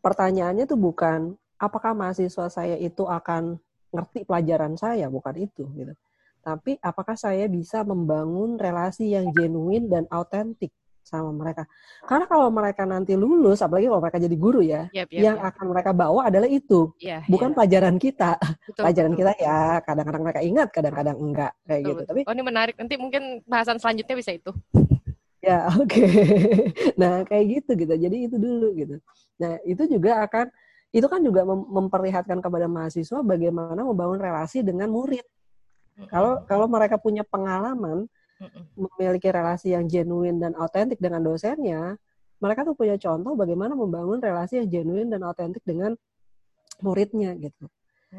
[0.00, 3.60] pertanyaannya tuh bukan apakah mahasiswa saya itu akan
[3.92, 5.12] ngerti pelajaran saya?
[5.12, 5.92] Bukan itu gitu.
[6.40, 10.70] Tapi apakah saya bisa membangun relasi yang genuine dan autentik
[11.06, 11.70] sama mereka
[12.02, 15.48] karena kalau mereka nanti lulus apalagi kalau mereka jadi guru ya yep, yep, yang yep.
[15.54, 17.56] akan mereka bawa adalah itu yeah, bukan yeah.
[17.56, 19.20] pelajaran kita betul, pelajaran betul.
[19.22, 22.10] kita ya kadang-kadang mereka ingat kadang-kadang enggak kayak betul, gitu betul.
[22.10, 24.50] tapi oh ini menarik nanti mungkin bahasan selanjutnya bisa itu
[25.46, 25.86] Ya, oke.
[25.86, 26.10] Okay.
[26.98, 27.94] Nah, kayak gitu gitu.
[27.94, 28.98] Jadi itu dulu gitu.
[29.38, 30.50] Nah, itu juga akan
[30.90, 35.22] itu kan juga mem memperlihatkan kepada mahasiswa bagaimana membangun relasi dengan murid.
[36.12, 38.04] Kalau kalau mereka punya pengalaman
[38.76, 41.96] memiliki relasi yang genuine dan autentik dengan dosennya,
[42.40, 45.96] mereka tuh punya contoh bagaimana membangun relasi yang genuine dan autentik dengan
[46.84, 47.66] muridnya gitu.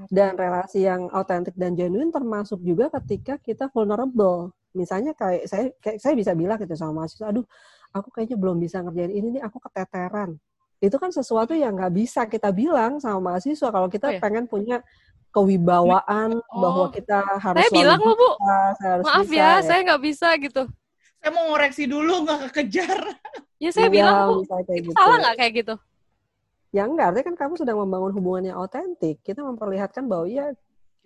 [0.10, 5.98] Dan relasi yang autentik dan genuine termasuk juga ketika kita vulnerable misalnya kayak saya kayak
[5.98, 7.46] saya bisa bilang gitu sama mahasiswa aduh
[7.90, 10.38] aku kayaknya belum bisa ngerjain ini nih aku keteteran
[10.78, 14.22] itu kan sesuatu yang nggak bisa kita bilang sama mahasiswa kalau kita Oh, iya?
[14.22, 14.78] pengen punya
[15.38, 16.58] kewibawaan Oh.
[16.58, 18.30] bahwa kita harus Saya bilang loh, Bu.
[18.76, 20.64] saya harus Maaf bisa, ya, saya nggak bisa gitu.
[21.18, 23.00] Saya mau ngoreksi dulu nggak kekejar.
[23.58, 24.94] Ya saya Iya, bilang, Bu, itu gitu.
[24.94, 25.76] salah nggak kayak gitu?
[26.70, 29.18] Ya enggak, artinya kan kamu sedang membangun hubungan yang otentik.
[29.26, 30.54] Kita memperlihatkan bahwa ya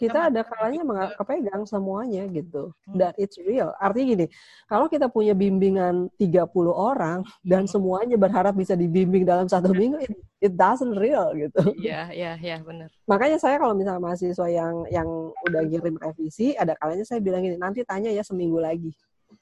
[0.01, 2.73] kita ada kalanya menga- kepegang semuanya gitu.
[2.89, 2.97] Hmm.
[2.97, 3.69] Dan it's real.
[3.77, 4.25] Artinya gini,
[4.65, 10.11] kalau kita punya bimbingan 30 orang dan semuanya berharap bisa dibimbing dalam satu minggu, it,
[10.41, 11.61] it doesn't real gitu.
[11.77, 12.89] Iya, iya, iya, benar.
[13.05, 15.07] Makanya saya kalau misalnya mahasiswa yang yang
[15.45, 18.91] udah ngirim revisi, ada kalanya saya bilang gini, nanti tanya ya seminggu lagi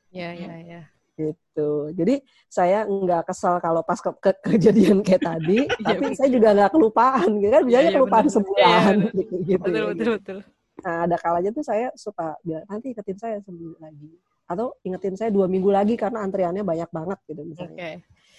[0.10, 0.81] Iya, iya, iya.
[1.20, 1.70] Gitu.
[1.91, 2.16] Jadi
[2.48, 6.72] saya nggak kesel kalau pas ke, ke- kejadian kayak tadi, Iya, tapi saya juga nggak
[6.72, 7.64] kelupaan, gitu kan?
[7.68, 8.36] Biasanya iya, kelupaan bener.
[8.40, 10.12] sebulan, Iya, gitu, gitu, Betul, ya, betul, gitu.
[10.16, 10.38] betul.
[10.80, 14.10] Nah ada kalanya tuh saya suka bilang nanti ingetin saya seminggu lagi,
[14.48, 17.50] atau ingetin saya dua minggu lagi karena antriannya banyak banget gitu Oke.
[17.52, 17.76] misalnya.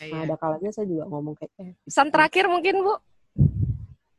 [0.01, 0.09] Iya.
[0.09, 2.97] Nah ada kalanya saya juga ngomong kayak, eh, Pesan terakhir mungkin, Bu.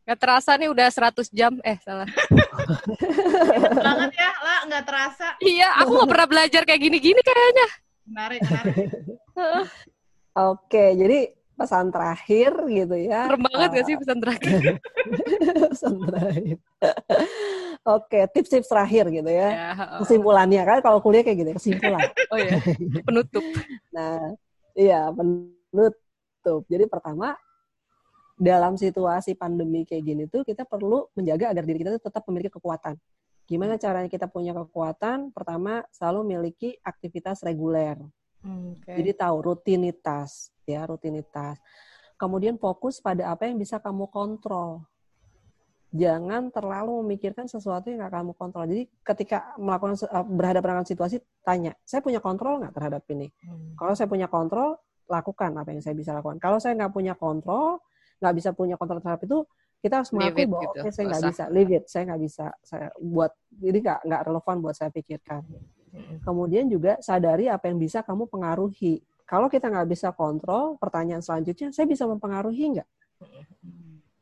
[0.02, 1.58] Gak terasa nih udah 100 jam.
[1.62, 2.10] Eh, salah.
[3.82, 5.28] banget ya, lah nggak terasa.
[5.40, 7.68] Iya, aku gak pernah belajar kayak gini-gini kayaknya.
[8.12, 8.40] Menarik.
[10.52, 11.20] Oke, jadi
[11.56, 13.30] pesan terakhir gitu ya.
[13.30, 14.62] Serem banget eh, gak sih pesan terakhir?
[15.72, 16.58] pesan terakhir.
[17.98, 19.50] Oke, tips-tips terakhir gitu ya.
[19.50, 19.70] ya.
[20.04, 22.12] Kesimpulannya kan kalau kuliah kayak gitu kesimpulan.
[22.30, 22.60] oh ya,
[23.08, 23.44] penutup.
[23.96, 24.36] Nah,
[24.78, 26.62] iya penutup.
[26.68, 27.34] Jadi pertama
[28.42, 32.58] dalam situasi pandemi kayak gini tuh kita perlu menjaga agar diri kita tuh tetap memiliki
[32.58, 32.98] kekuatan.
[33.52, 35.36] Gimana caranya kita punya kekuatan?
[35.36, 38.00] Pertama, selalu memiliki aktivitas reguler.
[38.40, 38.96] Oke.
[38.96, 41.60] Jadi tahu rutinitas, ya rutinitas.
[42.16, 44.88] Kemudian fokus pada apa yang bisa kamu kontrol.
[45.92, 48.64] Jangan terlalu memikirkan sesuatu yang nggak kamu kontrol.
[48.72, 53.28] Jadi ketika melakukan eh, berhadapan dengan situasi, tanya, saya punya kontrol nggak terhadap ini?
[53.44, 53.76] Hmm.
[53.76, 54.80] Kalau saya punya kontrol,
[55.12, 56.40] lakukan apa yang saya bisa lakukan.
[56.40, 57.84] Kalau saya nggak punya kontrol,
[58.24, 59.44] nggak bisa punya kontrol terhadap itu,
[59.82, 62.46] kita harus mengakui it bahwa gitu, oke saya nggak bisa, leave it, saya nggak bisa,
[62.62, 65.42] saya buat jadi nggak nggak relevan buat saya pikirkan.
[65.92, 66.18] Hmm.
[66.22, 69.02] Kemudian juga sadari apa yang bisa kamu pengaruhi.
[69.26, 72.90] Kalau kita nggak bisa kontrol, pertanyaan selanjutnya, saya bisa mempengaruhi nggak?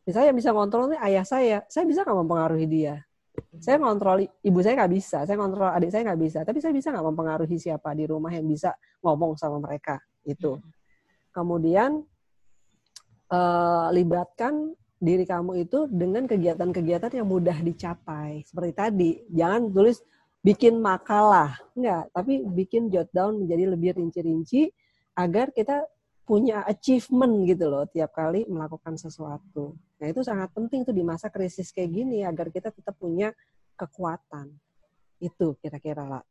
[0.08, 2.96] Misalnya yang bisa kontrol nih ayah saya, saya bisa nggak mempengaruhi dia?
[3.60, 6.92] Saya ngontrol ibu saya nggak bisa, saya kontrol adik saya nggak bisa, tapi saya bisa
[6.92, 8.72] nggak mempengaruhi siapa di rumah yang bisa
[9.04, 10.60] ngomong sama mereka itu.
[11.32, 12.00] Kemudian
[13.32, 18.44] eh, libatkan diri kamu itu dengan kegiatan-kegiatan yang mudah dicapai.
[18.44, 20.04] Seperti tadi, jangan tulis
[20.44, 24.72] bikin makalah, enggak, tapi bikin jot down menjadi lebih rinci-rinci
[25.16, 25.88] agar kita
[26.24, 29.74] punya achievement gitu loh tiap kali melakukan sesuatu.
[29.98, 33.34] Nah itu sangat penting tuh di masa krisis kayak gini agar kita tetap punya
[33.74, 34.54] kekuatan.
[35.18, 36.24] Itu kira-kira lah.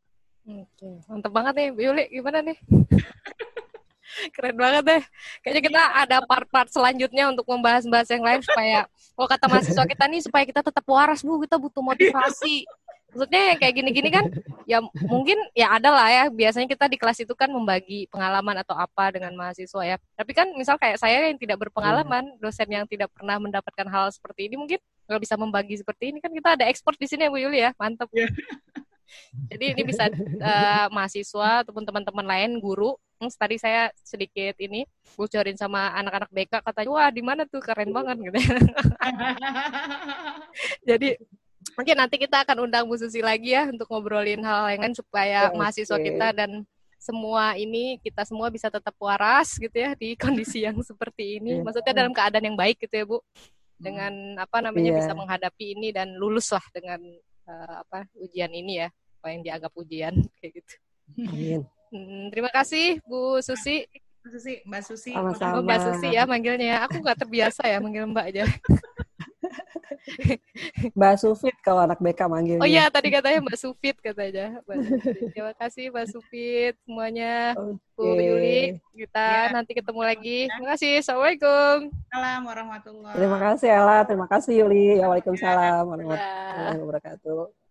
[0.49, 2.05] Oke, mantep banget nih, Bu Yuli.
[2.09, 2.57] Gimana nih?
[4.35, 5.03] Keren banget deh.
[5.45, 10.21] Kayaknya kita ada part-part selanjutnya untuk membahas-bahas yang lain supaya, kalau kata mahasiswa kita nih,
[10.25, 11.41] supaya kita tetap waras, Bu.
[11.45, 12.65] Kita butuh motivasi.
[13.09, 14.25] Maksudnya yang kayak gini-gini kan,
[14.69, 16.25] ya mungkin ya ada lah ya.
[16.29, 19.97] Biasanya kita di kelas itu kan membagi pengalaman atau apa dengan mahasiswa ya.
[20.13, 24.53] Tapi kan misal kayak saya yang tidak berpengalaman, dosen yang tidak pernah mendapatkan hal seperti
[24.53, 24.79] ini, mungkin
[25.09, 26.19] nggak bisa membagi seperti ini.
[26.21, 27.73] Kan kita ada ekspor di sini ya Bu Yuli ya.
[27.81, 28.13] Mantap.
[28.13, 28.29] Iya.
[29.49, 32.93] Jadi ini bisa eh, mahasiswa ataupun teman-teman lain, guru.
[33.19, 34.87] Hmm, tadi saya sedikit ini
[35.19, 38.39] bocorin sama anak-anak BK katanya, wah di mana tuh keren banget gitu.
[40.89, 41.19] Jadi
[41.75, 45.51] mungkin nanti kita akan undang Bu Susi lagi ya untuk ngobrolin hal yang lain supaya
[45.51, 45.59] Oke.
[45.59, 46.63] mahasiswa kita dan
[46.99, 51.59] semua ini kita semua bisa tetap waras gitu ya di kondisi yang seperti ini.
[51.59, 51.63] Iya.
[51.67, 53.19] Maksudnya dalam keadaan yang baik gitu ya Bu.
[53.79, 54.99] Dengan apa namanya Iya.
[55.03, 56.99] bisa menghadapi ini dan lulus lah dengan
[57.51, 60.75] eh, apa ujian ini ya, apa yang dianggap ujian kayak gitu.
[61.27, 61.63] Amin.
[61.89, 63.87] Hmm, terima kasih Bu Susi.
[64.29, 65.11] Susi, Mbak Susi.
[65.17, 65.57] Sama-sama.
[65.57, 66.79] Oh, Mbak Susi ya manggilnya ya.
[66.85, 68.45] Aku nggak terbiasa ya manggil Mbak aja.
[70.97, 72.61] Mbak Sufit kalau anak BK manggilnya.
[72.61, 74.61] Oh iya, tadi katanya Mbak Sufit katanya.
[74.65, 75.17] Mbak Sufit.
[75.33, 77.57] Terima kasih Mbak Sufit semuanya.
[77.97, 78.21] Bu Oke.
[78.21, 78.61] Yuli,
[78.95, 79.53] kita Ya.
[79.53, 80.39] nanti ketemu lagi.
[80.49, 81.01] Terima kasih.
[81.01, 81.77] Assalamualaikum.
[81.89, 84.87] Assalamualaikum warahmatullahi Terima kasih Ella, terima kasih Yuli.
[85.01, 86.77] Ya, Waalaikumsalam warahmatullahi Dadah.
[86.85, 87.68] wabarakatuh.